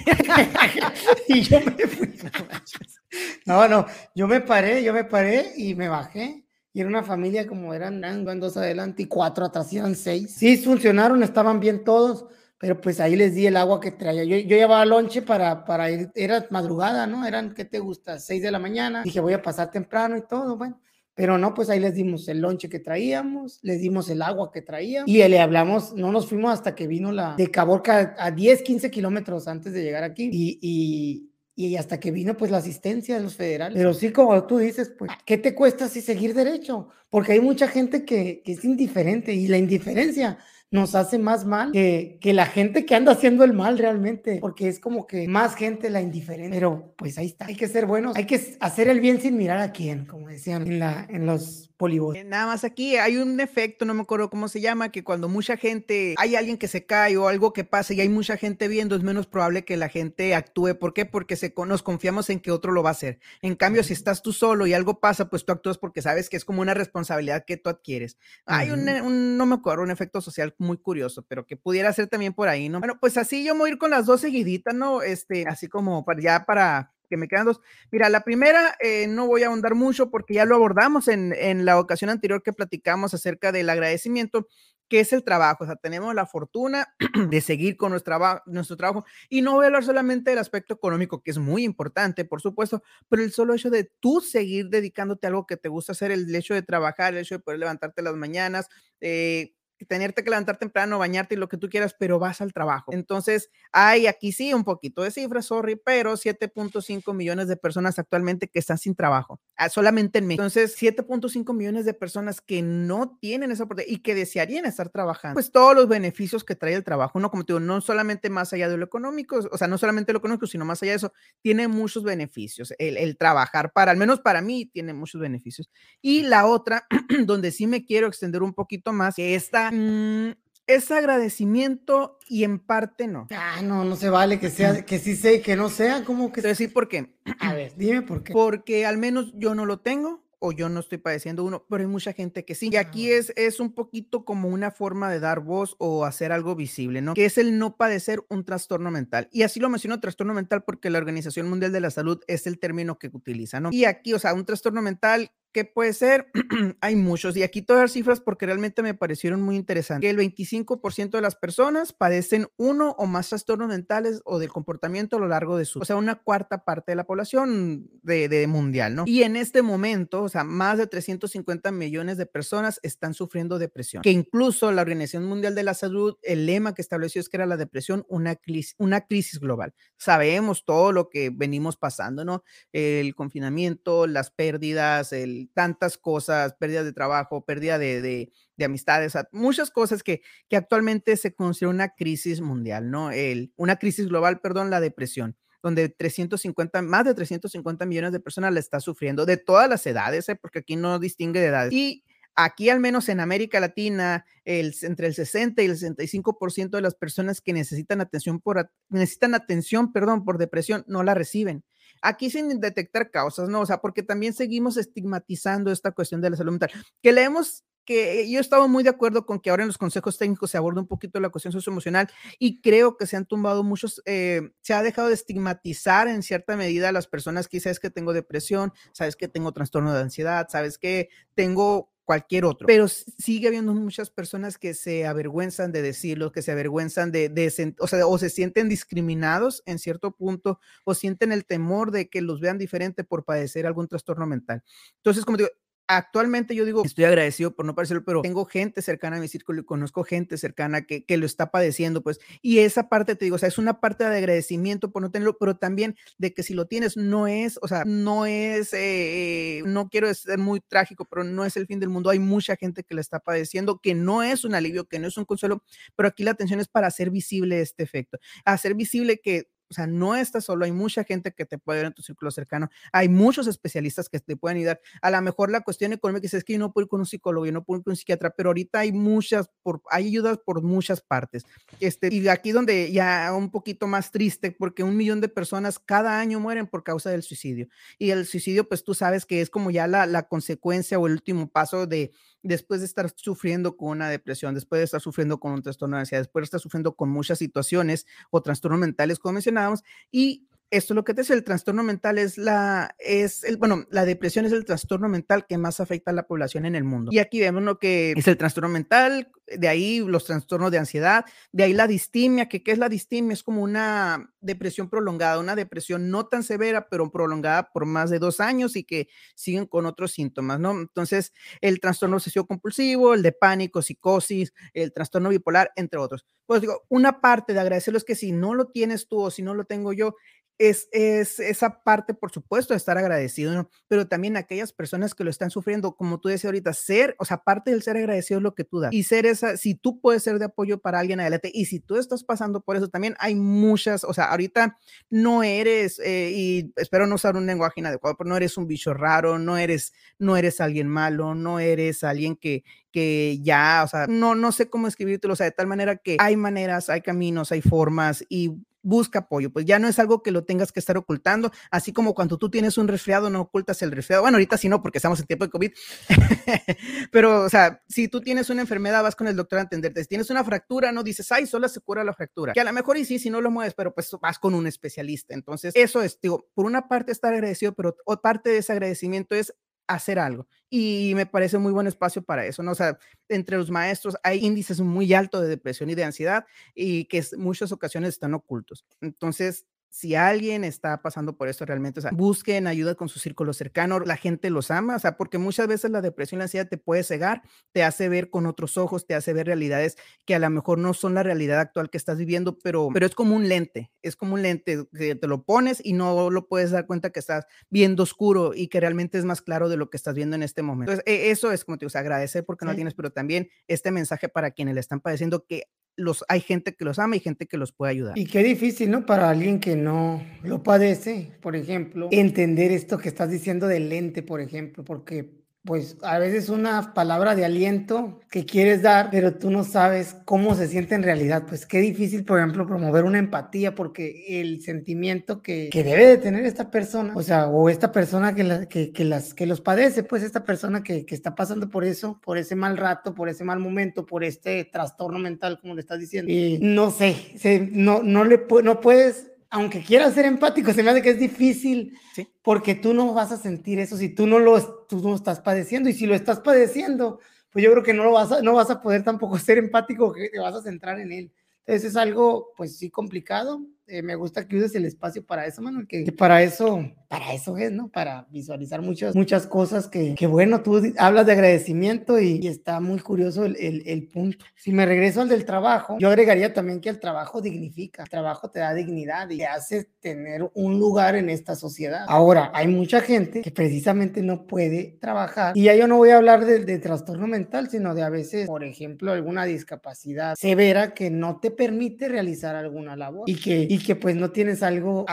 y 1.27 1.41
yo 1.41 1.59
me 1.59 1.87
fui. 1.87 2.11
No, 3.45 3.67
no, 3.67 3.85
yo 4.15 4.27
me 4.27 4.39
paré, 4.39 4.83
yo 4.83 4.93
me 4.93 5.03
paré 5.03 5.51
y 5.57 5.75
me 5.75 5.89
bajé. 5.89 6.45
Y 6.73 6.79
era 6.79 6.89
una 6.89 7.03
familia 7.03 7.47
como 7.47 7.73
eran, 7.73 8.03
eran 8.03 8.39
dos 8.39 8.57
adelante 8.57 9.03
y 9.03 9.05
cuatro 9.07 9.45
atrás, 9.45 9.71
eran 9.73 9.95
seis. 9.95 10.33
Sí, 10.33 10.57
funcionaron, 10.57 11.21
estaban 11.23 11.59
bien 11.59 11.83
todos 11.83 12.25
pero 12.61 12.79
pues 12.79 12.99
ahí 12.99 13.15
les 13.15 13.33
di 13.33 13.47
el 13.47 13.57
agua 13.57 13.81
que 13.81 13.89
traía. 13.89 14.23
Yo, 14.23 14.37
yo 14.37 14.55
llevaba 14.55 14.85
lonche 14.85 15.23
para, 15.23 15.65
para 15.65 15.89
ir, 15.89 16.11
era 16.13 16.45
madrugada, 16.51 17.07
¿no? 17.07 17.25
Eran, 17.25 17.55
¿qué 17.55 17.65
te 17.65 17.79
gusta? 17.79 18.19
Seis 18.19 18.43
de 18.43 18.51
la 18.51 18.59
mañana. 18.59 19.01
Dije, 19.01 19.19
voy 19.19 19.33
a 19.33 19.41
pasar 19.41 19.71
temprano 19.71 20.15
y 20.15 20.21
todo, 20.27 20.55
bueno. 20.57 20.79
Pero 21.15 21.39
no, 21.39 21.55
pues 21.55 21.71
ahí 21.71 21.79
les 21.79 21.95
dimos 21.95 22.27
el 22.27 22.39
lonche 22.39 22.69
que 22.69 22.79
traíamos, 22.79 23.59
les 23.63 23.81
dimos 23.81 24.09
el 24.09 24.21
agua 24.21 24.51
que 24.51 24.61
traíamos 24.61 25.09
y 25.09 25.27
le 25.27 25.39
hablamos, 25.39 25.93
no 25.93 26.11
nos 26.11 26.27
fuimos 26.27 26.53
hasta 26.53 26.73
que 26.73 26.87
vino 26.87 27.11
la 27.11 27.35
de 27.35 27.51
Caborca 27.51 28.15
a 28.17 28.31
10, 28.31 28.61
15 28.61 28.89
kilómetros 28.89 29.47
antes 29.47 29.73
de 29.73 29.83
llegar 29.83 30.03
aquí 30.03 30.29
y, 30.31 30.59
y, 30.61 31.30
y 31.55 31.75
hasta 31.75 31.99
que 31.99 32.11
vino 32.11 32.37
pues 32.37 32.51
la 32.51 32.57
asistencia 32.57 33.15
de 33.15 33.23
los 33.23 33.35
federales. 33.35 33.77
Pero 33.77 33.93
sí, 33.93 34.11
como 34.11 34.43
tú 34.45 34.57
dices, 34.57 34.91
pues, 34.97 35.11
¿qué 35.25 35.37
te 35.37 35.53
cuesta 35.53 35.87
si 35.89 36.01
seguir 36.01 36.33
derecho? 36.33 36.89
Porque 37.09 37.33
hay 37.33 37.41
mucha 37.41 37.67
gente 37.67 38.05
que, 38.05 38.41
que 38.43 38.53
es 38.53 38.63
indiferente 38.63 39.33
y 39.33 39.47
la 39.47 39.57
indiferencia 39.57 40.37
nos 40.71 40.95
hace 40.95 41.19
más 41.19 41.45
mal 41.45 41.73
que, 41.73 42.17
que, 42.21 42.33
la 42.33 42.45
gente 42.45 42.85
que 42.85 42.95
anda 42.95 43.11
haciendo 43.11 43.43
el 43.43 43.51
mal 43.51 43.77
realmente, 43.77 44.37
porque 44.39 44.69
es 44.69 44.79
como 44.79 45.05
que 45.05 45.27
más 45.27 45.55
gente 45.55 45.89
la 45.89 46.01
indiferente. 46.01 46.55
Pero 46.55 46.93
pues 46.97 47.17
ahí 47.17 47.27
está, 47.27 47.45
hay 47.47 47.55
que 47.55 47.67
ser 47.67 47.85
buenos, 47.85 48.15
hay 48.15 48.25
que 48.25 48.55
hacer 48.61 48.87
el 48.87 49.01
bien 49.01 49.19
sin 49.19 49.35
mirar 49.35 49.57
a 49.57 49.73
quién, 49.73 50.05
como 50.05 50.29
decían 50.29 50.65
en, 50.65 50.79
la, 50.79 51.05
en 51.09 51.25
los 51.25 51.70
eh, 51.89 52.23
nada 52.23 52.45
más 52.45 52.63
aquí 52.63 52.95
hay 52.97 53.17
un 53.17 53.39
efecto, 53.39 53.85
no 53.85 53.93
me 53.93 54.01
acuerdo 54.01 54.29
cómo 54.29 54.47
se 54.47 54.61
llama, 54.61 54.91
que 54.91 55.03
cuando 55.03 55.27
mucha 55.27 55.57
gente, 55.57 56.15
hay 56.17 56.35
alguien 56.35 56.57
que 56.57 56.67
se 56.67 56.85
cae 56.85 57.17
o 57.17 57.27
algo 57.27 57.53
que 57.53 57.63
pasa 57.63 57.93
y 57.93 58.01
hay 58.01 58.09
mucha 58.09 58.37
gente 58.37 58.67
viendo, 58.67 58.95
es 58.95 59.03
menos 59.03 59.27
probable 59.27 59.65
que 59.65 59.77
la 59.77 59.89
gente 59.89 60.35
actúe. 60.35 60.77
¿Por 60.77 60.93
qué? 60.93 61.05
Porque 61.05 61.35
se, 61.35 61.53
nos 61.65 61.83
confiamos 61.83 62.29
en 62.29 62.39
que 62.39 62.51
otro 62.51 62.71
lo 62.71 62.83
va 62.83 62.89
a 62.89 62.91
hacer. 62.91 63.19
En 63.41 63.55
cambio, 63.55 63.83
si 63.83 63.93
estás 63.93 64.21
tú 64.21 64.33
solo 64.33 64.67
y 64.67 64.73
algo 64.73 64.99
pasa, 64.99 65.29
pues 65.29 65.45
tú 65.45 65.53
actúas 65.53 65.77
porque 65.77 66.01
sabes 66.01 66.29
que 66.29 66.37
es 66.37 66.45
como 66.45 66.61
una 66.61 66.73
responsabilidad 66.73 67.45
que 67.45 67.57
tú 67.57 67.69
adquieres. 67.69 68.17
Hay 68.45 68.69
un, 68.71 69.37
no 69.37 69.45
me 69.45 69.55
acuerdo, 69.55 69.83
un 69.83 69.91
efecto 69.91 70.21
social 70.21 70.53
muy 70.57 70.77
curioso, 70.77 71.25
pero 71.27 71.45
que 71.45 71.57
pudiera 71.57 71.91
ser 71.93 72.07
también 72.07 72.33
por 72.33 72.47
ahí, 72.47 72.69
¿no? 72.69 72.79
Bueno, 72.79 72.97
pues 72.99 73.17
así 73.17 73.43
yo 73.43 73.53
me 73.55 73.61
voy 73.61 73.69
a 73.69 73.73
ir 73.73 73.79
con 73.79 73.91
las 73.91 74.05
dos 74.05 74.21
seguiditas, 74.21 74.75
¿no? 74.75 75.01
Este, 75.01 75.45
así 75.47 75.67
como 75.67 76.05
para 76.05 76.21
ya 76.21 76.45
para 76.45 76.91
que 77.11 77.17
me 77.17 77.27
quedan 77.27 77.45
dos. 77.45 77.59
Mira, 77.91 78.07
la 78.07 78.23
primera 78.23 78.75
eh, 78.79 79.05
no 79.05 79.27
voy 79.27 79.43
a 79.43 79.47
ahondar 79.47 79.75
mucho 79.75 80.09
porque 80.09 80.35
ya 80.35 80.45
lo 80.45 80.55
abordamos 80.55 81.09
en, 81.09 81.65
la 81.65 81.77
ocasión 81.77 82.09
anterior 82.09 82.41
que 82.41 82.53
platicamos 82.53 83.13
acerca 83.13 83.51
del 83.51 83.69
agradecimiento, 83.69 84.47
que 84.87 85.01
es 85.01 85.11
el 85.11 85.25
trabajo. 85.25 85.65
O 85.65 85.67
sea, 85.67 85.75
tenemos 85.75 86.15
la 86.15 86.25
fortuna 86.25 86.95
de 87.29 87.41
seguir 87.41 87.75
con 87.75 87.91
nuestro, 87.91 88.17
nuestro 88.45 88.77
trabajo 88.77 89.05
y 89.29 89.41
no 89.41 89.53
voy 89.55 89.65
a 89.65 89.67
hablar 89.67 89.83
solamente 89.83 90.29
del 90.29 90.39
aspecto 90.39 90.73
económico, 90.73 91.21
que 91.21 91.31
es 91.31 91.37
muy 91.37 91.65
importante, 91.65 92.23
por 92.23 92.41
supuesto, 92.41 92.81
pero 93.09 93.21
el 93.21 93.33
solo 93.33 93.53
hecho 93.53 93.69
de 93.69 93.91
tú 93.99 94.21
seguir 94.21 94.69
dedicándote 94.69 95.27
a 95.27 95.31
algo 95.31 95.45
que 95.45 95.57
te 95.57 95.67
gusta 95.67 95.91
hacer, 95.91 96.11
el 96.11 96.33
hecho 96.33 96.53
de 96.53 96.61
trabajar, 96.61 97.13
el 97.13 97.19
hecho 97.19 97.35
de 97.35 97.39
poder 97.39 97.59
levantarte 97.59 98.01
las 98.01 98.15
mañanas, 98.15 98.69
eh, 99.01 99.53
tenerte 99.85 100.23
que 100.23 100.29
levantar 100.29 100.57
temprano, 100.57 100.99
bañarte 100.99 101.35
y 101.35 101.37
lo 101.37 101.49
que 101.49 101.57
tú 101.57 101.69
quieras, 101.69 101.95
pero 101.97 102.19
vas 102.19 102.41
al 102.41 102.53
trabajo. 102.53 102.93
Entonces, 102.93 103.49
hay 103.71 104.07
aquí 104.07 104.31
sí 104.31 104.53
un 104.53 104.63
poquito 104.63 105.01
de 105.03 105.11
cifras, 105.11 105.45
sorry, 105.45 105.75
pero 105.75 106.17
7.5 106.17 107.13
millones 107.13 107.47
de 107.47 107.57
personas 107.57 107.99
actualmente 107.99 108.47
que 108.47 108.59
están 108.59 108.77
sin 108.77 108.95
trabajo, 108.95 109.39
ah, 109.57 109.69
solamente 109.69 110.19
en 110.19 110.27
México. 110.27 110.43
Entonces, 110.43 110.75
7.5 110.75 111.53
millones 111.53 111.85
de 111.85 111.93
personas 111.93 112.41
que 112.41 112.61
no 112.61 113.17
tienen 113.19 113.51
esa 113.51 113.63
oportunidad 113.63 113.91
y 113.91 113.99
que 113.99 114.15
desearían 114.15 114.65
estar 114.65 114.89
trabajando. 114.89 115.35
Pues 115.35 115.51
todos 115.51 115.75
los 115.75 115.87
beneficios 115.87 116.43
que 116.43 116.55
trae 116.55 116.73
el 116.73 116.83
trabajo, 116.83 117.19
no 117.19 117.29
como 117.31 117.43
te 117.43 117.53
digo, 117.53 117.59
no 117.59 117.81
solamente 117.81 118.29
más 118.29 118.53
allá 118.53 118.69
de 118.69 118.77
lo 118.77 118.85
económico, 118.85 119.39
o 119.51 119.57
sea, 119.57 119.67
no 119.67 119.77
solamente 119.77 120.13
lo 120.13 120.19
económico, 120.19 120.47
sino 120.47 120.65
más 120.65 120.81
allá 120.83 120.91
de 120.91 120.97
eso, 120.97 121.13
tiene 121.41 121.67
muchos 121.67 122.03
beneficios. 122.03 122.73
El, 122.77 122.97
el 122.97 123.17
trabajar 123.17 123.71
para, 123.73 123.91
al 123.91 123.97
menos 123.97 124.19
para 124.19 124.41
mí, 124.41 124.65
tiene 124.65 124.93
muchos 124.93 125.21
beneficios. 125.21 125.69
Y 126.01 126.23
la 126.23 126.45
otra, 126.45 126.87
donde 127.25 127.51
sí 127.51 127.67
me 127.67 127.85
quiero 127.85 128.07
extender 128.07 128.43
un 128.43 128.53
poquito 128.53 128.93
más, 128.93 129.15
que 129.15 129.35
esta 129.35 129.70
Mm, 129.71 130.31
es 130.67 130.91
agradecimiento 130.91 132.19
y 132.27 132.43
en 132.43 132.59
parte 132.59 133.07
no. 133.07 133.27
Ah, 133.31 133.61
no, 133.63 133.83
no 133.83 133.95
se 133.95 134.09
vale 134.09 134.39
que 134.39 134.49
sea, 134.49 134.85
que 134.85 134.99
sí 134.99 135.15
sea 135.15 135.33
y 135.33 135.41
que 135.41 135.55
no 135.55 135.69
sea, 135.69 136.03
como 136.03 136.31
que. 136.31 136.41
Te 136.41 136.49
decir 136.49 136.71
por 136.71 136.87
qué. 136.87 137.15
A 137.39 137.53
ver, 137.53 137.73
dime 137.77 138.01
por 138.01 138.23
qué. 138.23 138.33
Porque 138.33 138.85
al 138.85 138.97
menos 138.97 139.33
yo 139.35 139.55
no 139.55 139.65
lo 139.65 139.79
tengo 139.79 140.23
o 140.43 140.51
yo 140.51 140.69
no 140.69 140.79
estoy 140.79 140.97
padeciendo 140.97 141.43
uno, 141.43 141.65
pero 141.69 141.83
hay 141.83 141.87
mucha 141.87 142.13
gente 142.13 142.45
que 142.45 142.55
sí. 142.55 142.69
Y 142.71 142.75
aquí 142.75 143.11
es, 143.11 143.31
es 143.35 143.59
un 143.59 143.73
poquito 143.73 144.25
como 144.25 144.49
una 144.49 144.71
forma 144.71 145.11
de 145.11 145.19
dar 145.19 145.41
voz 145.41 145.75
o 145.77 146.03
hacer 146.03 146.31
algo 146.31 146.55
visible, 146.55 146.99
¿no? 146.99 147.13
Que 147.13 147.25
es 147.25 147.37
el 147.37 147.59
no 147.59 147.77
padecer 147.77 148.23
un 148.27 148.43
trastorno 148.43 148.89
mental. 148.89 149.29
Y 149.31 149.43
así 149.43 149.59
lo 149.59 149.69
menciono 149.69 149.99
trastorno 149.99 150.33
mental 150.33 150.63
porque 150.63 150.89
la 150.89 150.97
Organización 150.97 151.47
Mundial 151.47 151.71
de 151.71 151.79
la 151.79 151.91
Salud 151.91 152.21
es 152.25 152.47
el 152.47 152.57
término 152.57 152.97
que 152.97 153.11
utiliza, 153.13 153.59
¿no? 153.59 153.69
Y 153.71 153.85
aquí, 153.85 154.13
o 154.15 154.19
sea, 154.19 154.33
un 154.33 154.45
trastorno 154.45 154.81
mental 154.81 155.31
¿Qué 155.51 155.65
puede 155.65 155.93
ser? 155.93 156.31
Hay 156.81 156.95
muchos. 156.95 157.35
Y 157.35 157.43
aquí 157.43 157.61
todas 157.61 157.83
las 157.83 157.91
cifras 157.91 158.21
porque 158.21 158.45
realmente 158.45 158.81
me 158.81 158.93
parecieron 158.93 159.41
muy 159.41 159.55
interesantes. 159.55 160.07
Que 160.07 160.09
el 160.09 160.17
25% 160.17 161.11
de 161.11 161.21
las 161.21 161.35
personas 161.35 161.91
padecen 161.91 162.47
uno 162.57 162.95
o 162.97 163.05
más 163.05 163.29
trastornos 163.29 163.67
mentales 163.67 164.21
o 164.23 164.39
del 164.39 164.49
comportamiento 164.49 165.17
a 165.17 165.19
lo 165.19 165.27
largo 165.27 165.57
de 165.57 165.65
su, 165.65 165.79
o 165.79 165.85
sea, 165.85 165.97
una 165.97 166.15
cuarta 166.15 166.63
parte 166.63 166.93
de 166.93 166.95
la 166.95 167.03
población 167.03 167.89
de, 168.01 168.45
mundial, 168.47 168.95
¿no? 168.95 169.03
Y 169.05 169.23
en 169.23 169.35
este 169.35 169.61
momento, 169.61 170.23
o 170.23 170.29
sea, 170.29 170.43
más 170.43 170.77
de 170.77 170.87
350 170.87 171.71
millones 171.71 172.17
de 172.17 172.25
personas 172.25 172.79
están 172.81 173.13
sufriendo 173.13 173.59
depresión. 173.59 174.03
Que 174.03 174.11
incluso 174.11 174.71
la 174.71 174.81
Organización 174.81 175.25
Mundial 175.25 175.53
de 175.53 175.63
la 175.63 175.73
Salud, 175.73 176.15
el 176.21 176.45
lema 176.45 176.73
que 176.73 176.81
estableció 176.81 177.19
es 177.19 177.29
que 177.29 177.37
era 177.37 177.45
la 177.45 177.57
depresión 177.57 178.05
una 178.07 178.35
crisis, 178.35 178.75
una 178.77 179.01
crisis 179.01 179.39
global. 179.39 179.73
Sabemos 179.97 180.65
todo 180.65 180.91
lo 180.91 181.09
que 181.09 181.29
venimos 181.29 181.77
pasando, 181.77 182.25
¿no? 182.25 182.43
El 182.71 183.15
confinamiento, 183.15 184.07
las 184.07 184.31
pérdidas, 184.31 185.13
el 185.13 185.40
tantas 185.47 185.97
cosas, 185.97 186.53
pérdida 186.59 186.83
de 186.83 186.93
trabajo, 186.93 187.45
pérdida 187.45 187.77
de, 187.77 188.01
de, 188.01 188.65
amistades, 188.65 189.13
muchas 189.31 189.71
cosas 189.71 190.03
que, 190.03 190.21
que 190.47 190.55
actualmente 190.55 191.17
se 191.17 191.33
considera 191.33 191.71
una 191.71 191.89
crisis 191.95 192.41
mundial, 192.41 192.91
¿no? 192.91 193.11
El, 193.11 193.51
una 193.55 193.77
crisis 193.77 194.07
global, 194.07 194.39
perdón, 194.39 194.69
la 194.69 194.79
depresión 194.79 195.35
donde 195.63 195.89
350, 195.89 196.81
más 196.81 197.05
de 197.05 197.13
350 197.13 197.85
millones 197.85 198.11
de 198.11 198.19
personas 198.19 198.53
la 198.53 198.59
está 198.59 198.79
sufriendo, 198.79 199.25
de 199.25 199.37
todas 199.37 199.69
las 199.69 199.85
edades, 199.85 200.27
¿eh? 200.29 200.35
porque 200.35 200.59
aquí 200.59 200.75
no 200.75 200.99
distingue 200.99 201.39
de 201.39 201.47
edades. 201.47 201.73
Y 201.73 202.03
aquí, 202.35 202.69
al 202.69 202.79
menos 202.79 203.09
en 203.09 203.19
América 203.19 203.59
Latina, 203.59 204.25
el, 204.43 204.73
entre 204.81 205.07
el 205.07 205.13
60 205.13 205.61
y 205.61 205.65
el 205.65 205.77
65% 205.77 206.69
de 206.71 206.81
las 206.81 206.95
personas 206.95 207.41
que 207.41 207.53
necesitan 207.53 208.01
atención 208.01 208.39
por, 208.39 208.71
necesitan 208.89 209.35
atención, 209.35 209.93
perdón, 209.93 210.25
por 210.25 210.37
depresión, 210.37 210.83
no 210.87 211.03
la 211.03 211.13
reciben. 211.13 211.63
Aquí 212.01 212.29
sin 212.29 212.59
detectar 212.59 213.11
causas, 213.11 213.49
¿no? 213.49 213.61
O 213.61 213.65
sea, 213.65 213.79
porque 213.79 214.03
también 214.03 214.33
seguimos 214.33 214.77
estigmatizando 214.77 215.71
esta 215.71 215.91
cuestión 215.91 216.21
de 216.21 216.29
la 216.29 216.37
salud 216.37 216.51
mental, 216.51 216.71
que 217.01 217.11
leemos 217.11 217.63
que 217.85 218.29
yo 218.29 218.39
estaba 218.39 218.67
muy 218.67 218.83
de 218.83 218.89
acuerdo 218.89 219.25
con 219.25 219.39
que 219.39 219.49
ahora 219.49 219.63
en 219.63 219.67
los 219.67 219.77
consejos 219.77 220.17
técnicos 220.17 220.51
se 220.51 220.57
aborda 220.57 220.81
un 220.81 220.87
poquito 220.87 221.19
la 221.19 221.29
cuestión 221.29 221.51
socioemocional 221.51 222.09
y 222.39 222.61
creo 222.61 222.95
que 222.95 223.07
se 223.07 223.17
han 223.17 223.25
tumbado 223.25 223.63
muchos, 223.63 224.01
eh, 224.05 224.51
se 224.61 224.73
ha 224.73 224.83
dejado 224.83 225.07
de 225.07 225.15
estigmatizar 225.15 226.07
en 226.07 226.23
cierta 226.23 226.55
medida 226.55 226.89
a 226.89 226.91
las 226.91 227.07
personas 227.07 227.47
que 227.47 227.59
sabes 227.59 227.79
que 227.79 227.89
tengo 227.89 228.13
depresión, 228.13 228.71
sabes 228.93 229.15
que 229.15 229.27
tengo 229.27 229.51
trastorno 229.51 229.93
de 229.93 230.01
ansiedad, 230.01 230.47
sabes 230.49 230.77
que 230.77 231.09
tengo 231.33 231.91
cualquier 232.11 232.43
otro. 232.43 232.67
Pero 232.67 232.89
sigue 232.89 233.47
habiendo 233.47 233.73
muchas 233.73 234.09
personas 234.09 234.57
que 234.57 234.73
se 234.73 235.07
avergüenzan 235.07 235.71
de 235.71 235.81
decirlo, 235.81 236.33
que 236.33 236.41
se 236.41 236.51
avergüenzan 236.51 237.09
de, 237.09 237.73
o, 237.79 237.87
sea, 237.87 238.05
o 238.05 238.17
se 238.17 238.29
sienten 238.29 238.67
discriminados 238.67 239.63
en 239.65 239.79
cierto 239.79 240.11
punto, 240.11 240.59
o 240.83 240.93
sienten 240.93 241.31
el 241.31 241.45
temor 241.45 241.91
de 241.91 242.09
que 242.09 242.21
los 242.21 242.41
vean 242.41 242.57
diferente 242.57 243.05
por 243.05 243.23
padecer 243.23 243.65
algún 243.65 243.87
trastorno 243.87 244.27
mental. 244.27 244.61
Entonces, 244.97 245.23
como 245.23 245.37
digo, 245.37 245.51
actualmente 245.97 246.55
yo 246.55 246.65
digo, 246.65 246.83
estoy 246.85 247.05
agradecido 247.05 247.55
por 247.55 247.65
no 247.65 247.75
parecerlo, 247.75 248.03
pero 248.03 248.21
tengo 248.21 248.45
gente 248.45 248.81
cercana 248.81 249.17
a 249.17 249.19
mi 249.19 249.27
círculo 249.27 249.61
y 249.61 249.65
conozco 249.65 250.03
gente 250.03 250.37
cercana 250.37 250.83
que, 250.83 251.05
que 251.05 251.17
lo 251.17 251.25
está 251.25 251.51
padeciendo, 251.51 252.01
pues, 252.01 252.19
y 252.41 252.59
esa 252.59 252.89
parte 252.89 253.15
te 253.15 253.25
digo, 253.25 253.35
o 253.35 253.39
sea, 253.39 253.49
es 253.49 253.57
una 253.57 253.79
parte 253.79 254.03
de 254.03 254.17
agradecimiento 254.17 254.91
por 254.91 255.01
no 255.01 255.11
tenerlo, 255.11 255.37
pero 255.37 255.57
también 255.57 255.95
de 256.17 256.33
que 256.33 256.43
si 256.43 256.53
lo 256.53 256.67
tienes, 256.67 256.97
no 256.97 257.27
es, 257.27 257.59
o 257.61 257.67
sea, 257.67 257.83
no 257.85 258.25
es, 258.25 258.73
eh, 258.73 259.63
no 259.65 259.89
quiero 259.89 260.13
ser 260.13 260.37
muy 260.37 260.59
trágico, 260.59 261.05
pero 261.05 261.23
no 261.23 261.45
es 261.45 261.57
el 261.57 261.67
fin 261.67 261.79
del 261.79 261.89
mundo. 261.89 262.09
Hay 262.09 262.19
mucha 262.19 262.55
gente 262.55 262.83
que 262.83 262.95
lo 262.95 263.01
está 263.01 263.19
padeciendo, 263.19 263.79
que 263.79 263.93
no 263.93 264.23
es 264.23 264.43
un 264.43 264.55
alivio, 264.55 264.85
que 264.85 264.99
no 264.99 265.07
es 265.07 265.17
un 265.17 265.25
consuelo, 265.25 265.63
pero 265.95 266.09
aquí 266.09 266.23
la 266.23 266.31
atención 266.31 266.59
es 266.59 266.67
para 266.67 266.87
hacer 266.87 267.09
visible 267.11 267.61
este 267.61 267.83
efecto, 267.83 268.17
hacer 268.45 268.75
visible 268.75 269.19
que 269.19 269.47
o 269.71 269.73
sea, 269.73 269.87
no 269.87 270.15
estás 270.15 270.43
solo, 270.43 270.65
hay 270.65 270.73
mucha 270.73 271.05
gente 271.05 271.31
que 271.31 271.45
te 271.45 271.57
puede 271.57 271.79
ayudar 271.79 271.91
en 271.91 271.95
tu 271.95 272.01
círculo 272.01 272.29
cercano, 272.29 272.69
hay 272.91 273.07
muchos 273.07 273.47
especialistas 273.47 274.09
que 274.09 274.19
te 274.19 274.35
pueden 274.35 274.57
ayudar. 274.57 274.81
A 275.01 275.09
lo 275.09 275.21
mejor 275.21 275.49
la 275.49 275.61
cuestión 275.61 275.93
económica 275.93 276.27
es 276.27 276.43
que 276.43 276.53
yo 276.53 276.59
no 276.59 276.73
puedo 276.73 276.85
ir 276.85 276.89
con 276.89 276.99
un 276.99 277.05
psicólogo, 277.05 277.45
yo 277.45 277.53
no 277.53 277.63
puedo 277.63 277.79
ir 277.79 277.83
con 277.85 277.91
un 277.91 277.95
psiquiatra, 277.95 278.31
pero 278.35 278.49
ahorita 278.49 278.79
hay 278.79 278.91
muchas, 278.91 279.49
por, 279.63 279.81
hay 279.89 280.07
ayudas 280.07 280.39
por 280.45 280.61
muchas 280.61 280.99
partes. 280.99 281.43
Este, 281.79 282.13
y 282.13 282.27
aquí 282.27 282.51
donde 282.51 282.91
ya 282.91 283.33
un 283.33 283.49
poquito 283.49 283.87
más 283.87 284.11
triste, 284.11 284.51
porque 284.51 284.83
un 284.83 284.97
millón 284.97 285.21
de 285.21 285.29
personas 285.29 285.79
cada 285.79 286.19
año 286.19 286.39
mueren 286.41 286.67
por 286.67 286.83
causa 286.83 287.09
del 287.09 287.23
suicidio. 287.23 287.69
Y 287.97 288.11
el 288.11 288.25
suicidio, 288.25 288.67
pues 288.67 288.83
tú 288.83 288.93
sabes 288.93 289.25
que 289.25 289.39
es 289.39 289.49
como 289.49 289.71
ya 289.71 289.87
la, 289.87 290.05
la 290.05 290.27
consecuencia 290.27 290.99
o 290.99 291.07
el 291.07 291.13
último 291.13 291.49
paso 291.49 291.87
de, 291.87 292.11
después 292.43 292.81
de 292.81 292.85
estar 292.85 293.11
sufriendo 293.15 293.77
con 293.77 293.89
una 293.89 294.09
depresión, 294.09 294.55
después 294.55 294.79
de 294.79 294.85
estar 294.85 295.01
sufriendo 295.01 295.39
con 295.39 295.51
un 295.53 295.61
trastorno 295.61 295.97
de 295.97 296.01
ansiedad, 296.01 296.21
después 296.21 296.41
de 296.41 296.45
estar 296.45 296.59
sufriendo 296.59 296.95
con 296.95 297.09
muchas 297.09 297.39
situaciones 297.39 298.07
o 298.29 298.41
trastornos 298.41 298.79
mentales, 298.79 299.19
como 299.19 299.33
mencionábamos, 299.33 299.83
y 300.11 300.47
esto 300.71 300.93
lo 300.93 301.03
que 301.03 301.13
te 301.13 301.21
dice 301.21 301.33
el 301.33 301.43
trastorno 301.43 301.83
mental 301.83 302.17
es 302.17 302.37
la, 302.37 302.95
es 302.97 303.43
el, 303.43 303.57
bueno, 303.57 303.85
la 303.91 304.05
depresión 304.05 304.45
es 304.45 304.53
el 304.53 304.63
trastorno 304.63 305.09
mental 305.09 305.45
que 305.45 305.57
más 305.57 305.81
afecta 305.81 306.11
a 306.11 306.13
la 306.13 306.27
población 306.27 306.65
en 306.65 306.75
el 306.75 306.85
mundo. 306.85 307.11
Y 307.13 307.19
aquí 307.19 307.41
vemos 307.41 307.61
lo 307.63 307.77
que 307.77 308.13
es 308.15 308.27
el 308.27 308.37
trastorno 308.37 308.69
mental, 308.69 309.29
de 309.45 309.67
ahí 309.67 309.99
los 309.99 310.23
trastornos 310.23 310.71
de 310.71 310.77
ansiedad, 310.77 311.25
de 311.51 311.63
ahí 311.63 311.73
la 311.73 311.87
distimia, 311.87 312.47
que 312.47 312.63
qué 312.63 312.71
es 312.71 312.77
la 312.77 312.87
distimia? 312.87 313.33
Es 313.33 313.43
como 313.43 313.61
una 313.61 314.33
depresión 314.39 314.89
prolongada, 314.89 315.39
una 315.39 315.57
depresión 315.57 316.09
no 316.09 316.27
tan 316.27 316.41
severa, 316.41 316.87
pero 316.89 317.11
prolongada 317.11 317.69
por 317.71 317.85
más 317.85 318.09
de 318.09 318.19
dos 318.19 318.39
años 318.39 318.77
y 318.77 318.85
que 318.85 319.09
siguen 319.35 319.65
con 319.65 319.85
otros 319.85 320.13
síntomas, 320.13 320.57
¿no? 320.57 320.71
Entonces, 320.71 321.33
el 321.59 321.81
trastorno 321.81 322.15
obsesivo 322.15 322.47
compulsivo, 322.47 323.13
el 323.13 323.23
de 323.23 323.33
pánico, 323.33 323.81
psicosis, 323.81 324.53
el 324.73 324.93
trastorno 324.93 325.27
bipolar, 325.27 325.71
entre 325.75 325.99
otros. 325.99 326.25
Pues 326.45 326.61
digo, 326.61 326.83
una 326.89 327.21
parte 327.21 327.53
de 327.53 327.59
agradecerlo 327.59 327.97
es 327.97 328.03
que 328.03 328.15
si 328.15 328.31
no 328.31 328.53
lo 328.53 328.67
tienes 328.67 329.07
tú 329.07 329.21
o 329.21 329.31
si 329.31 329.41
no 329.41 329.53
lo 329.53 329.65
tengo 329.65 329.93
yo, 329.93 330.15
es, 330.61 330.87
es, 330.91 331.39
esa 331.39 331.81
parte, 331.83 332.13
por 332.13 332.31
supuesto, 332.31 332.75
de 332.75 332.77
estar 332.77 332.95
agradecido, 332.95 333.67
pero 333.87 334.07
también 334.07 334.37
aquellas 334.37 334.71
personas 334.71 335.15
que 335.15 335.23
lo 335.23 335.31
están 335.31 335.49
sufriendo, 335.49 335.95
como 335.95 336.19
tú 336.19 336.29
decías 336.29 336.45
ahorita, 336.45 336.71
ser, 336.73 337.15
o 337.17 337.25
sea, 337.25 337.37
parte 337.37 337.71
del 337.71 337.81
ser 337.81 337.97
agradecido 337.97 338.37
es 338.37 338.43
lo 338.43 338.53
que 338.53 338.63
tú 338.63 338.79
das. 338.79 338.93
Y 338.93 339.01
ser 339.01 339.25
esa, 339.25 339.57
si 339.57 339.73
tú 339.73 339.99
puedes 339.99 340.21
ser 340.21 340.37
de 340.37 340.45
apoyo 340.45 340.79
para 340.79 340.99
alguien 340.99 341.19
adelante. 341.19 341.49
Y 341.51 341.65
si 341.65 341.79
tú 341.79 341.97
estás 341.97 342.23
pasando 342.23 342.61
por 342.61 342.75
eso, 342.75 342.89
también 342.89 343.15
hay 343.17 343.33
muchas, 343.33 344.03
o 344.03 344.13
sea, 344.13 344.25
ahorita 344.25 344.77
no 345.09 345.41
eres, 345.41 345.97
eh, 345.97 346.31
y 346.31 346.73
espero 346.75 347.07
no 347.07 347.15
usar 347.15 347.35
un 347.35 347.47
lenguaje 347.47 347.79
inadecuado, 347.79 348.15
pero 348.15 348.29
no 348.29 348.37
eres 348.37 348.55
un 348.55 348.67
bicho 348.67 348.93
raro, 348.93 349.39
no 349.39 349.57
eres, 349.57 349.93
no 350.19 350.37
eres 350.37 350.61
alguien 350.61 350.87
malo, 350.87 351.33
no 351.33 351.59
eres 351.59 352.03
alguien 352.03 352.35
que, 352.35 352.63
que 352.91 353.39
ya, 353.41 353.81
o 353.83 353.87
sea, 353.87 354.05
no, 354.05 354.35
no 354.35 354.51
sé 354.51 354.69
cómo 354.69 354.87
escribírtelo, 354.87 355.33
o 355.33 355.35
sea, 355.35 355.45
de 355.45 355.53
tal 355.53 355.65
manera 355.65 355.95
que 355.95 356.17
hay 356.19 356.35
maneras, 356.35 356.91
hay 356.91 357.01
caminos, 357.01 357.51
hay 357.51 357.61
formas 357.61 358.23
y 358.29 358.51
busca 358.83 359.19
apoyo, 359.19 359.51
pues 359.51 359.65
ya 359.65 359.79
no 359.79 359.87
es 359.87 359.99
algo 359.99 360.23
que 360.23 360.31
lo 360.31 360.43
tengas 360.43 360.71
que 360.71 360.79
estar 360.79 360.97
ocultando, 360.97 361.51
así 361.69 361.93
como 361.93 362.13
cuando 362.13 362.37
tú 362.37 362.49
tienes 362.49 362.77
un 362.77 362.87
resfriado 362.87 363.29
no 363.29 363.41
ocultas 363.41 363.81
el 363.81 363.91
resfriado, 363.91 364.23
bueno, 364.23 364.37
ahorita 364.37 364.57
sí 364.57 364.69
no, 364.69 364.81
porque 364.81 364.97
estamos 364.97 365.19
en 365.19 365.27
tiempo 365.27 365.45
de 365.45 365.51
COVID, 365.51 365.71
pero, 367.11 367.43
o 367.43 367.49
sea, 367.49 367.83
si 367.87 368.07
tú 368.07 368.21
tienes 368.21 368.49
una 368.49 368.61
enfermedad, 368.61 369.03
vas 369.03 369.15
con 369.15 369.27
el 369.27 369.35
doctor 369.35 369.59
a 369.59 369.63
atenderte, 369.63 370.01
si 370.01 370.07
tienes 370.07 370.29
una 370.29 370.43
fractura, 370.43 370.91
no 370.91 371.03
dices, 371.03 371.31
ay, 371.31 371.45
solo 371.45 371.67
se 371.69 371.79
cura 371.81 372.03
la 372.03 372.13
fractura, 372.13 372.53
que 372.53 372.61
a 372.61 372.65
lo 372.65 372.73
mejor 372.73 372.97
y 372.97 373.05
sí, 373.05 373.19
si 373.19 373.29
no 373.29 373.41
lo 373.41 373.51
mueves, 373.51 373.73
pero 373.73 373.93
pues 373.93 374.09
vas 374.21 374.39
con 374.39 374.53
un 374.53 374.67
especialista, 374.67 375.33
entonces, 375.33 375.73
eso 375.75 376.01
es, 376.01 376.19
digo, 376.21 376.47
por 376.53 376.65
una 376.65 376.87
parte 376.87 377.11
estar 377.11 377.33
agradecido, 377.33 377.73
pero 377.73 377.95
parte 378.21 378.49
de 378.49 378.57
ese 378.57 378.71
agradecimiento 378.71 379.35
es 379.35 379.53
hacer 379.93 380.19
algo. 380.19 380.47
Y 380.69 381.13
me 381.15 381.25
parece 381.25 381.57
muy 381.57 381.71
buen 381.71 381.87
espacio 381.87 382.23
para 382.23 382.45
eso, 382.45 382.63
¿no? 382.63 382.71
O 382.71 382.75
sea, 382.75 382.97
entre 383.29 383.57
los 383.57 383.69
maestros 383.71 384.17
hay 384.23 384.45
índices 384.45 384.79
muy 384.81 385.13
altos 385.13 385.41
de 385.41 385.47
depresión 385.47 385.89
y 385.89 385.95
de 385.95 386.03
ansiedad 386.03 386.45
y 386.73 387.05
que 387.05 387.23
muchas 387.37 387.71
ocasiones 387.71 388.09
están 388.09 388.33
ocultos. 388.33 388.85
Entonces, 389.01 389.65
si 389.91 390.15
alguien 390.15 390.63
está 390.63 391.01
pasando 391.01 391.35
por 391.35 391.49
esto 391.49 391.65
realmente, 391.65 391.99
o 391.99 392.01
sea, 392.01 392.11
busquen 392.13 392.65
ayuda 392.65 392.95
con 392.95 393.09
su 393.09 393.19
círculo 393.19 393.51
cercano, 393.51 393.99
la 393.99 394.15
gente 394.15 394.49
los 394.49 394.71
ama, 394.71 394.95
o 394.95 394.99
sea, 394.99 395.17
porque 395.17 395.37
muchas 395.37 395.67
veces 395.67 395.91
la 395.91 396.01
depresión 396.01 396.37
y 396.37 396.39
la 396.39 396.43
ansiedad 396.45 396.69
te 396.69 396.77
puede 396.77 397.03
cegar, 397.03 397.41
te 397.73 397.83
hace 397.83 398.07
ver 398.07 398.29
con 398.29 398.45
otros 398.45 398.77
ojos, 398.77 399.05
te 399.05 399.15
hace 399.15 399.33
ver 399.33 399.47
realidades 399.47 399.97
que 400.25 400.33
a 400.33 400.39
lo 400.39 400.49
mejor 400.49 400.77
no 400.77 400.93
son 400.93 401.13
la 401.13 401.23
realidad 401.23 401.59
actual 401.59 401.89
que 401.89 401.97
estás 401.97 402.17
viviendo, 402.17 402.57
pero, 402.59 402.87
pero 402.93 403.05
es 403.05 403.13
como 403.13 403.35
un 403.35 403.49
lente, 403.49 403.91
es 404.01 404.15
como 404.15 404.35
un 404.35 404.43
lente 404.43 404.85
que 404.97 405.15
te 405.15 405.27
lo 405.27 405.43
pones 405.43 405.81
y 405.83 405.91
no 405.91 406.29
lo 406.29 406.47
puedes 406.47 406.71
dar 406.71 406.87
cuenta 406.87 407.09
que 407.09 407.19
estás 407.19 407.45
viendo 407.69 408.03
oscuro 408.03 408.53
y 408.55 408.69
que 408.69 408.79
realmente 408.79 409.17
es 409.17 409.25
más 409.25 409.41
claro 409.41 409.67
de 409.67 409.75
lo 409.75 409.89
que 409.89 409.97
estás 409.97 410.15
viendo 410.15 410.37
en 410.37 410.43
este 410.43 410.61
momento. 410.61 410.93
Entonces, 410.93 411.13
e, 411.13 411.31
eso 411.31 411.51
es 411.51 411.65
como 411.65 411.77
te 411.77 411.85
o 411.85 411.89
sea, 411.89 411.99
agradecer 411.99 412.45
porque 412.45 412.63
no 412.65 412.73
tienes, 412.75 412.93
pero 412.93 413.11
también 413.11 413.49
este 413.67 413.91
mensaje 413.91 414.29
para 414.29 414.51
quienes 414.51 414.73
le 414.73 414.79
están 414.79 415.01
padeciendo 415.01 415.45
que 415.45 415.65
los, 415.95 416.23
hay 416.29 416.41
gente 416.41 416.73
que 416.73 416.85
los 416.85 416.99
ama 416.99 417.15
y 417.15 417.19
gente 417.19 417.45
que 417.45 417.57
los 417.57 417.71
puede 417.71 417.91
ayudar. 417.91 418.17
Y 418.17 418.25
qué 418.25 418.43
difícil, 418.43 418.89
¿no? 418.89 419.05
Para 419.05 419.29
alguien 419.29 419.59
que 419.59 419.75
no 419.75 420.23
lo 420.43 420.63
padece, 420.63 421.31
por 421.41 421.55
ejemplo, 421.55 422.07
entender 422.11 422.71
esto 422.71 422.97
que 422.97 423.09
estás 423.09 423.29
diciendo 423.29 423.67
del 423.67 423.89
lente, 423.89 424.23
por 424.23 424.41
ejemplo, 424.41 424.83
porque 424.83 425.40
pues 425.63 425.97
a 426.01 426.17
veces 426.17 426.49
una 426.49 426.93
palabra 426.95 427.35
de 427.35 427.45
aliento 427.45 428.19
que 428.31 428.45
quieres 428.45 428.81
dar, 428.81 429.09
pero 429.11 429.35
tú 429.35 429.51
no 429.51 429.63
sabes 429.63 430.15
cómo 430.25 430.55
se 430.55 430.67
siente 430.67 430.95
en 430.95 431.03
realidad. 431.03 431.43
Pues 431.47 431.67
qué 431.67 431.79
difícil, 431.79 432.25
por 432.25 432.39
ejemplo, 432.39 432.65
promover 432.65 433.03
una 433.03 433.19
empatía, 433.19 433.75
porque 433.75 434.41
el 434.41 434.61
sentimiento 434.61 435.41
que, 435.43 435.69
que 435.71 435.83
debe 435.83 436.07
de 436.07 436.17
tener 436.17 436.45
esta 436.45 436.71
persona, 436.71 437.13
o 437.15 437.21
sea, 437.21 437.47
o 437.47 437.69
esta 437.69 437.91
persona 437.91 438.33
que, 438.33 438.43
la, 438.43 438.65
que, 438.65 438.91
que, 438.91 439.05
las, 439.05 439.35
que 439.35 439.45
los 439.45 439.61
padece, 439.61 440.03
pues 440.03 440.23
esta 440.23 440.43
persona 440.43 440.81
que, 440.81 441.05
que 441.05 441.13
está 441.13 441.35
pasando 441.35 441.69
por 441.69 441.83
eso, 441.83 442.19
por 442.23 442.37
ese 442.39 442.55
mal 442.55 442.77
rato, 442.77 443.13
por 443.13 443.29
ese 443.29 443.43
mal 443.43 443.59
momento, 443.59 444.05
por 444.05 444.23
este 444.23 444.65
trastorno 444.65 445.19
mental, 445.19 445.59
como 445.61 445.75
le 445.75 445.81
estás 445.81 445.99
diciendo. 445.99 446.31
Y 446.31 446.57
no 446.59 446.89
sé, 446.89 447.15
se, 447.37 447.69
no, 447.71 448.01
no, 448.01 448.23
le, 448.23 448.47
no 448.63 448.81
puedes 448.81 449.30
aunque 449.51 449.83
quieras 449.83 450.13
ser 450.13 450.25
empático, 450.25 450.71
se 450.71 450.81
me 450.81 450.89
hace 450.89 451.01
que 451.01 451.09
es 451.09 451.19
difícil 451.19 451.99
porque 452.41 452.73
tú 452.73 452.93
no 452.93 453.13
vas 453.13 453.33
a 453.33 453.37
sentir 453.37 453.79
eso 453.79 453.97
si 453.97 454.07
tú 454.07 454.25
no 454.25 454.39
lo 454.39 454.85
tú 454.87 454.99
no 455.01 455.13
estás 455.13 455.41
padeciendo 455.41 455.89
y 455.89 455.93
si 455.93 456.05
lo 456.05 456.15
estás 456.15 456.39
padeciendo, 456.39 457.19
pues 457.51 457.63
yo 457.63 457.71
creo 457.71 457.83
que 457.83 457.93
no 457.93 458.05
lo 458.05 458.13
vas 458.13 458.31
a, 458.31 458.41
no 458.41 458.53
vas 458.53 458.69
a 458.69 458.81
poder 458.81 459.03
tampoco 459.03 459.37
ser 459.37 459.57
empático, 459.57 460.13
que 460.13 460.29
te 460.29 460.39
vas 460.39 460.55
a 460.55 460.61
centrar 460.61 460.99
en 460.99 461.11
él. 461.11 461.31
Entonces 461.65 461.91
es 461.91 461.97
algo, 461.97 462.53
pues 462.55 462.77
sí, 462.77 462.89
complicado. 462.89 463.61
Eh, 463.91 464.01
me 464.01 464.15
gusta 464.15 464.47
que 464.47 464.55
uses 464.55 464.73
el 464.75 464.85
espacio 464.85 465.25
para 465.25 465.45
eso, 465.45 465.61
Manuel, 465.61 465.85
que, 465.85 466.09
para 466.13 466.41
eso, 466.41 466.89
para 467.09 467.33
eso 467.33 467.57
es, 467.57 467.73
¿no? 467.73 467.89
Para 467.89 468.25
visualizar 468.29 468.81
muchas, 468.81 469.13
muchas 469.13 469.45
cosas 469.45 469.89
que, 469.89 470.15
que 470.15 470.27
bueno, 470.27 470.61
tú 470.61 470.81
hablas 470.97 471.25
de 471.25 471.33
agradecimiento 471.33 472.17
y, 472.17 472.47
está 472.47 472.79
muy 472.79 472.99
curioso 472.99 473.43
el, 473.43 473.57
el, 473.57 473.83
el, 473.85 474.07
punto. 474.07 474.45
Si 474.55 474.71
me 474.71 474.85
regreso 474.85 475.19
al 475.19 475.27
del 475.27 475.43
trabajo, 475.43 475.97
yo 475.99 476.07
agregaría 476.07 476.53
también 476.53 476.79
que 476.79 476.87
el 476.87 477.01
trabajo 477.01 477.41
dignifica, 477.41 478.03
el 478.03 478.09
trabajo 478.09 478.49
te 478.49 478.61
da 478.61 478.73
dignidad 478.73 479.29
y 479.29 479.39
te 479.39 479.45
hace 479.45 479.89
tener 479.99 480.49
un 480.53 480.79
lugar 480.79 481.15
en 481.15 481.29
esta 481.29 481.55
sociedad. 481.55 482.05
Ahora, 482.07 482.49
hay 482.53 482.69
mucha 482.69 483.01
gente 483.01 483.41
que 483.41 483.51
precisamente 483.51 484.21
no 484.21 484.47
puede 484.47 484.97
trabajar 485.01 485.57
y 485.57 485.63
ya 485.63 485.75
yo 485.75 485.85
no 485.87 485.97
voy 485.97 486.11
a 486.11 486.17
hablar 486.17 486.45
de, 486.45 486.63
de 486.63 486.79
trastorno 486.79 487.27
mental, 487.27 487.69
sino 487.69 487.93
de 487.93 488.03
a 488.03 488.09
veces, 488.09 488.47
por 488.47 488.63
ejemplo, 488.63 489.11
alguna 489.11 489.43
discapacidad 489.43 490.35
severa 490.35 490.93
que 490.93 491.09
no 491.09 491.41
te 491.41 491.51
permite 491.51 492.07
realizar 492.07 492.55
alguna 492.55 492.95
labor 492.95 493.29
y 493.29 493.35
que, 493.35 493.67
y 493.69 493.80
que 493.83 493.95
pues 493.95 494.15
no 494.15 494.31
tienes 494.31 494.63
algo, 494.63 495.05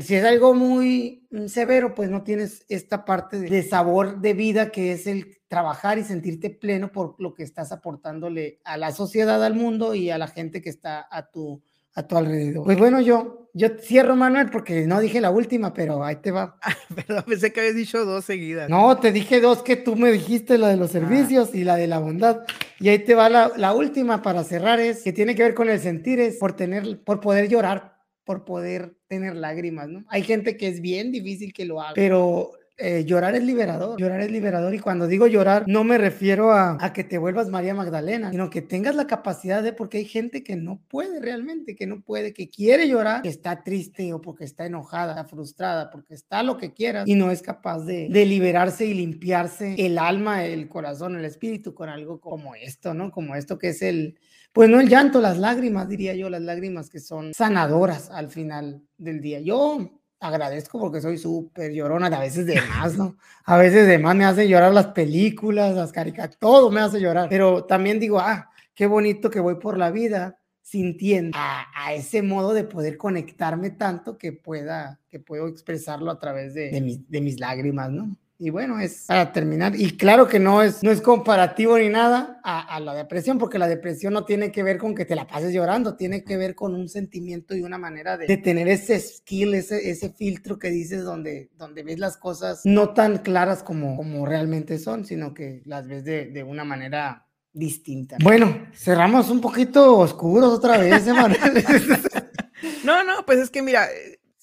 si 0.00 0.14
es 0.14 0.24
algo 0.24 0.54
muy 0.54 1.26
severo, 1.48 1.94
pues 1.94 2.10
no 2.10 2.22
tienes 2.22 2.64
esta 2.68 3.04
parte 3.04 3.38
de, 3.38 3.62
sabor 3.62 4.20
de 4.20 4.34
vida 4.34 4.70
que 4.70 4.92
es 4.92 5.06
el 5.06 5.38
trabajar 5.48 5.98
y 5.98 6.04
sentirte 6.04 6.50
pleno 6.50 6.90
por 6.90 7.14
lo 7.18 7.34
que 7.34 7.42
estás 7.42 7.72
aportándole 7.72 8.60
a 8.64 8.76
la 8.76 8.92
sociedad, 8.92 9.44
al 9.44 9.54
mundo 9.54 9.94
y 9.94 10.10
a 10.10 10.18
la 10.18 10.26
gente 10.26 10.60
que 10.60 10.70
está 10.70 11.06
a 11.10 11.30
tu, 11.30 11.62
a 11.94 12.02
tu 12.06 12.16
alrededor. 12.16 12.64
Pues 12.64 12.78
bueno, 12.78 13.00
yo, 13.00 13.50
yo 13.54 13.68
cierro, 13.78 14.16
Manuel, 14.16 14.50
porque 14.50 14.86
no 14.86 15.00
dije 15.00 15.20
la 15.20 15.30
última, 15.30 15.72
pero 15.72 16.04
ahí 16.04 16.16
te 16.16 16.32
va. 16.32 16.58
Perdón, 16.94 17.24
pensé 17.26 17.52
que 17.52 17.60
habías 17.60 17.76
dicho 17.76 18.04
dos 18.04 18.24
seguidas. 18.24 18.68
No, 18.68 18.98
te 18.98 19.12
dije 19.12 19.40
dos 19.40 19.62
que 19.62 19.76
tú 19.76 19.94
me 19.94 20.10
dijiste, 20.10 20.58
la 20.58 20.68
de 20.68 20.76
los 20.76 20.90
ah. 20.90 20.92
servicios 20.94 21.54
y 21.54 21.62
la 21.62 21.76
de 21.76 21.86
la 21.86 21.98
bondad. 21.98 22.40
Y 22.80 22.88
ahí 22.88 22.98
te 22.98 23.14
va 23.14 23.28
la, 23.28 23.52
la, 23.56 23.72
última 23.72 24.22
para 24.22 24.42
cerrar, 24.42 24.80
es 24.80 25.02
que 25.02 25.12
tiene 25.12 25.36
que 25.36 25.44
ver 25.44 25.54
con 25.54 25.70
el 25.70 25.78
sentir, 25.78 26.18
es 26.18 26.36
por 26.36 26.54
tener, 26.54 27.00
por 27.04 27.20
poder 27.20 27.48
llorar 27.48 27.93
por 28.24 28.44
poder 28.44 28.96
tener 29.06 29.36
lágrimas, 29.36 29.88
¿no? 29.88 30.04
Hay 30.08 30.22
gente 30.22 30.56
que 30.56 30.68
es 30.68 30.80
bien 30.80 31.12
difícil 31.12 31.52
que 31.52 31.64
lo 31.64 31.80
haga, 31.80 31.94
pero 31.94 32.52
eh, 32.76 33.04
llorar 33.04 33.36
es 33.36 33.44
liberador, 33.44 34.00
llorar 34.00 34.20
es 34.20 34.32
liberador 34.32 34.74
y 34.74 34.80
cuando 34.80 35.06
digo 35.06 35.28
llorar 35.28 35.62
no 35.68 35.84
me 35.84 35.96
refiero 35.96 36.50
a, 36.50 36.76
a, 36.80 36.92
que 36.92 37.04
te 37.04 37.18
vuelvas 37.18 37.48
María 37.48 37.72
Magdalena, 37.72 38.32
sino 38.32 38.50
que 38.50 38.62
tengas 38.62 38.96
la 38.96 39.06
capacidad 39.06 39.62
de, 39.62 39.72
porque 39.72 39.98
hay 39.98 40.06
gente 40.06 40.42
que 40.42 40.56
no 40.56 40.82
puede 40.88 41.20
realmente, 41.20 41.76
que 41.76 41.86
no 41.86 42.00
puede, 42.00 42.32
que 42.32 42.48
quiere 42.50 42.88
llorar, 42.88 43.22
que 43.22 43.28
está 43.28 43.62
triste 43.62 44.12
o 44.12 44.20
porque 44.20 44.42
está 44.42 44.66
enojada, 44.66 45.24
frustrada, 45.24 45.88
porque 45.92 46.14
está 46.14 46.42
lo 46.42 46.56
que 46.56 46.72
quieras 46.72 47.06
y 47.06 47.14
no 47.14 47.30
es 47.30 47.42
capaz 47.42 47.84
de, 47.84 48.08
de 48.08 48.26
liberarse 48.26 48.86
y 48.86 48.94
limpiarse 48.94 49.76
el 49.78 49.96
alma, 49.96 50.44
el 50.44 50.68
corazón, 50.68 51.14
el 51.14 51.24
espíritu 51.24 51.74
con 51.74 51.88
algo 51.88 52.20
como 52.20 52.56
esto, 52.56 52.92
¿no? 52.92 53.12
Como 53.12 53.36
esto 53.36 53.56
que 53.56 53.68
es 53.68 53.82
el, 53.82 54.18
pues 54.54 54.70
no 54.70 54.78
el 54.78 54.88
llanto, 54.88 55.20
las 55.20 55.36
lágrimas, 55.36 55.88
diría 55.88 56.14
yo, 56.14 56.30
las 56.30 56.40
lágrimas 56.40 56.88
que 56.88 57.00
son 57.00 57.34
sanadoras 57.34 58.08
al 58.08 58.30
final 58.30 58.82
del 58.96 59.20
día. 59.20 59.40
Yo 59.40 59.90
agradezco 60.20 60.78
porque 60.78 61.00
soy 61.00 61.18
súper 61.18 61.72
llorona, 61.72 62.06
a 62.06 62.20
veces 62.20 62.46
de 62.46 62.60
más, 62.62 62.96
¿no? 62.96 63.16
A 63.46 63.56
veces 63.56 63.88
de 63.88 63.98
más 63.98 64.14
me 64.14 64.24
hace 64.24 64.48
llorar 64.48 64.72
las 64.72 64.86
películas, 64.86 65.74
las 65.74 65.90
caricaturas, 65.90 66.38
todo 66.38 66.70
me 66.70 66.80
hace 66.80 67.00
llorar, 67.00 67.28
pero 67.28 67.64
también 67.64 67.98
digo, 67.98 68.20
ah, 68.20 68.48
qué 68.76 68.86
bonito 68.86 69.28
que 69.28 69.40
voy 69.40 69.56
por 69.56 69.76
la 69.76 69.90
vida 69.90 70.38
sintiendo 70.62 71.36
a, 71.36 71.92
ese 71.92 72.22
modo 72.22 72.54
de 72.54 72.62
poder 72.62 72.96
conectarme 72.96 73.70
tanto 73.70 74.16
que 74.16 74.32
pueda, 74.32 75.00
que 75.10 75.18
puedo 75.18 75.48
expresarlo 75.48 76.12
a 76.12 76.20
través 76.20 76.54
de, 76.54 76.70
de, 76.70 77.00
de 77.08 77.20
mis 77.20 77.40
lágrimas, 77.40 77.90
¿no? 77.90 78.16
Y 78.44 78.50
bueno, 78.50 78.78
es 78.78 79.06
para 79.06 79.32
terminar. 79.32 79.74
Y 79.74 79.96
claro 79.96 80.28
que 80.28 80.38
no 80.38 80.60
es, 80.60 80.82
no 80.82 80.90
es 80.90 81.00
comparativo 81.00 81.78
ni 81.78 81.88
nada 81.88 82.42
a, 82.44 82.78
la 82.78 82.92
depresión, 82.92 83.38
porque 83.38 83.58
la 83.58 83.66
depresión 83.66 84.12
no 84.12 84.26
tiene 84.26 84.52
que 84.52 84.62
ver 84.62 84.76
con 84.76 84.94
que 84.94 85.06
te 85.06 85.14
la 85.14 85.26
pases 85.26 85.54
llorando, 85.54 85.96
tiene 85.96 86.24
que 86.24 86.36
ver 86.36 86.54
con 86.54 86.74
un 86.74 86.90
sentimiento 86.90 87.56
y 87.56 87.62
una 87.62 87.78
manera 87.78 88.18
de, 88.18 88.36
tener 88.36 88.68
ese 88.68 89.00
skill, 89.00 89.54
ese, 89.54 89.88
ese 89.88 90.10
filtro 90.10 90.58
que 90.58 90.68
dices 90.68 91.04
donde, 91.04 91.48
donde 91.56 91.84
ves 91.84 91.98
las 91.98 92.18
cosas 92.18 92.60
no 92.64 92.90
tan 92.90 93.16
claras 93.16 93.62
como, 93.62 93.96
como 93.96 94.26
realmente 94.26 94.78
son, 94.78 95.06
sino 95.06 95.32
que 95.32 95.62
las 95.64 95.88
ves 95.88 96.04
de, 96.04 96.26
de 96.26 96.42
una 96.42 96.64
manera 96.64 97.26
distinta. 97.50 98.18
Bueno, 98.22 98.66
cerramos 98.74 99.30
un 99.30 99.40
poquito 99.40 99.96
oscuros 99.96 100.52
otra 100.52 100.76
vez, 100.76 101.06
Emanuel. 101.06 101.40
no, 102.84 103.04
no, 103.04 103.24
pues 103.24 103.38
es 103.38 103.48
que 103.48 103.62
mira, 103.62 103.88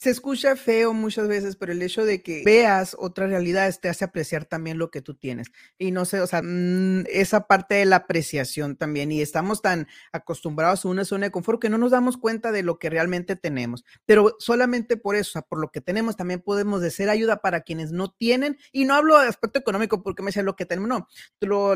se 0.02 0.10
escucha 0.10 0.56
feo 0.56 0.96
muchas 0.96 1.28
veces, 1.28 1.56
pero 1.56 1.74
el 1.74 1.82
hecho 1.84 2.04
de 2.04 2.24
que 2.24 2.42
veas 2.44 2.96
otras 2.98 3.30
realidades 3.30 3.80
te 3.80 3.88
hace 3.88 4.04
apreciar 4.04 4.46
también 4.46 4.80
lo 4.80 4.90
que 4.90 5.04
tú 5.04 5.14
tienes. 5.14 5.52
Y 5.78 5.92
no 5.92 6.06
sé, 6.06 6.22
o 6.22 6.26
sea, 6.26 6.42
mm, 6.42 7.04
esa 7.08 7.46
parte 7.46 7.76
de 7.76 7.86
la 7.86 7.98
apreciación 7.98 8.78
también. 8.78 9.12
Y 9.12 9.22
estamos 9.22 9.62
tan 9.62 9.88
acostumbrados 10.12 10.86
a 10.86 10.88
una 10.88 11.06
zona 11.06 11.28
de 11.28 11.32
confort 11.32 11.62
que 11.62 11.70
no 11.70 11.78
nos 11.78 11.92
damos 11.92 12.18
cuenta 12.18 12.52
de 12.52 12.64
lo 12.64 12.80
que 12.80 12.90
realmente 12.90 13.36
tenemos. 13.36 13.86
Pero 14.08 14.36
solamente 14.40 14.98
por 14.98 15.16
eso, 15.16 15.30
o 15.30 15.34
sea, 15.34 15.42
por 15.44 15.60
lo 15.60 15.70
que 15.70 15.82
tenemos, 15.82 16.18
también 16.18 16.42
podemos 16.42 16.82
de 16.82 16.90
ser 16.90 17.12
ayuda 17.12 17.38
para 17.38 17.62
quienes 17.62 17.92
no 17.92 18.12
tienen. 18.12 18.58
Y 18.72 18.86
no 18.86 18.96
hablo 18.96 19.20
de 19.20 19.28
aspecto 19.28 19.60
económico 19.60 20.02
porque 20.02 20.24
me 20.24 20.30
dice 20.30 20.42
lo 20.42 20.56
que 20.56 20.66
tenemos, 20.66 20.90
no. 20.90 21.08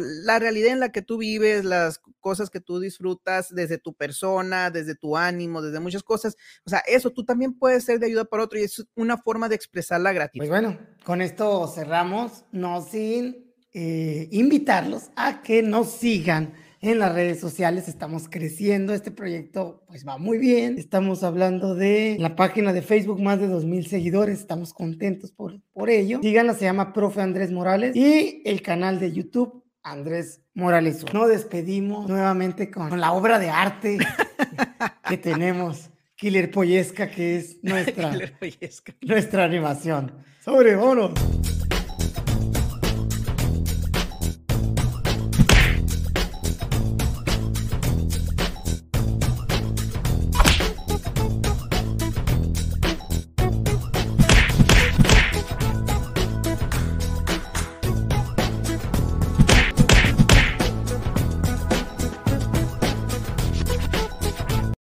la 0.02 0.40
realidad 0.40 0.72
en 0.72 0.80
la 0.80 0.92
que 0.92 1.04
tú 1.04 1.20
vives, 1.20 1.64
las 1.64 2.02
cosas 2.22 2.50
que 2.50 2.60
tú 2.60 2.80
disfrutas 2.80 3.54
desde 3.54 3.78
tu 3.78 3.94
persona, 3.94 4.72
desde 4.72 4.96
tu 4.96 5.16
ánimo, 5.16 5.62
desde 5.62 5.80
muchas 5.80 6.02
cosas. 6.02 6.36
O 6.66 6.72
sea, 6.72 6.80
eso 6.88 7.12
tú 7.12 7.24
también 7.24 7.54
puedes 7.54 7.84
ser 7.84 8.00
de 8.00 8.08
ayuda 8.08 8.15
para 8.24 8.44
otro 8.44 8.58
y 8.58 8.64
es 8.64 8.86
una 8.96 9.18
forma 9.18 9.50
de 9.50 9.56
expresar 9.56 10.00
la 10.00 10.14
gratitud. 10.14 10.40
Pues 10.40 10.50
bueno, 10.50 10.78
con 11.04 11.22
esto 11.22 11.68
cerramos, 11.68 12.46
no 12.54 12.82
sin 12.82 13.54
eh, 13.74 14.30
invitarlos 14.32 15.10
a 15.18 15.42
que 15.42 15.62
nos 15.62 15.92
sigan 15.92 16.54
en 16.80 17.00
las 17.00 17.14
redes 17.14 17.40
sociales, 17.40 17.88
estamos 17.88 18.30
creciendo, 18.30 18.94
este 18.94 19.12
proyecto 19.12 19.84
pues 19.88 20.08
va 20.08 20.18
muy 20.18 20.38
bien, 20.38 20.78
estamos 20.78 21.24
hablando 21.24 21.76
de 21.76 22.16
la 22.20 22.36
página 22.36 22.74
de 22.74 22.82
Facebook, 22.82 23.22
más 23.22 23.40
de 23.40 23.50
2.000 23.50 23.88
seguidores, 23.88 24.40
estamos 24.40 24.74
contentos 24.74 25.32
por, 25.32 25.60
por 25.74 25.90
ello. 25.90 26.20
Síganla, 26.22 26.54
se 26.54 26.66
llama 26.66 26.94
Profe 26.94 27.22
Andrés 27.22 27.52
Morales 27.52 27.96
y 27.96 28.42
el 28.46 28.62
canal 28.62 29.00
de 29.00 29.12
YouTube 29.12 29.66
Andrés 29.86 30.42
Morales. 30.54 31.06
Nos 31.14 31.30
despedimos 31.30 32.08
nuevamente 32.08 32.72
con 32.72 33.00
la 33.00 33.12
obra 33.14 33.40
de 33.40 33.50
arte 33.50 33.98
que 35.10 35.18
tenemos. 35.18 35.90
Killer 36.26 36.50
Poyesca, 36.50 37.08
que 37.08 37.36
es 37.36 37.60
nuestra, 37.62 38.12
nuestra 39.02 39.44
animación. 39.44 40.12
Sobre, 40.44 40.76
vámonos. 40.76 41.12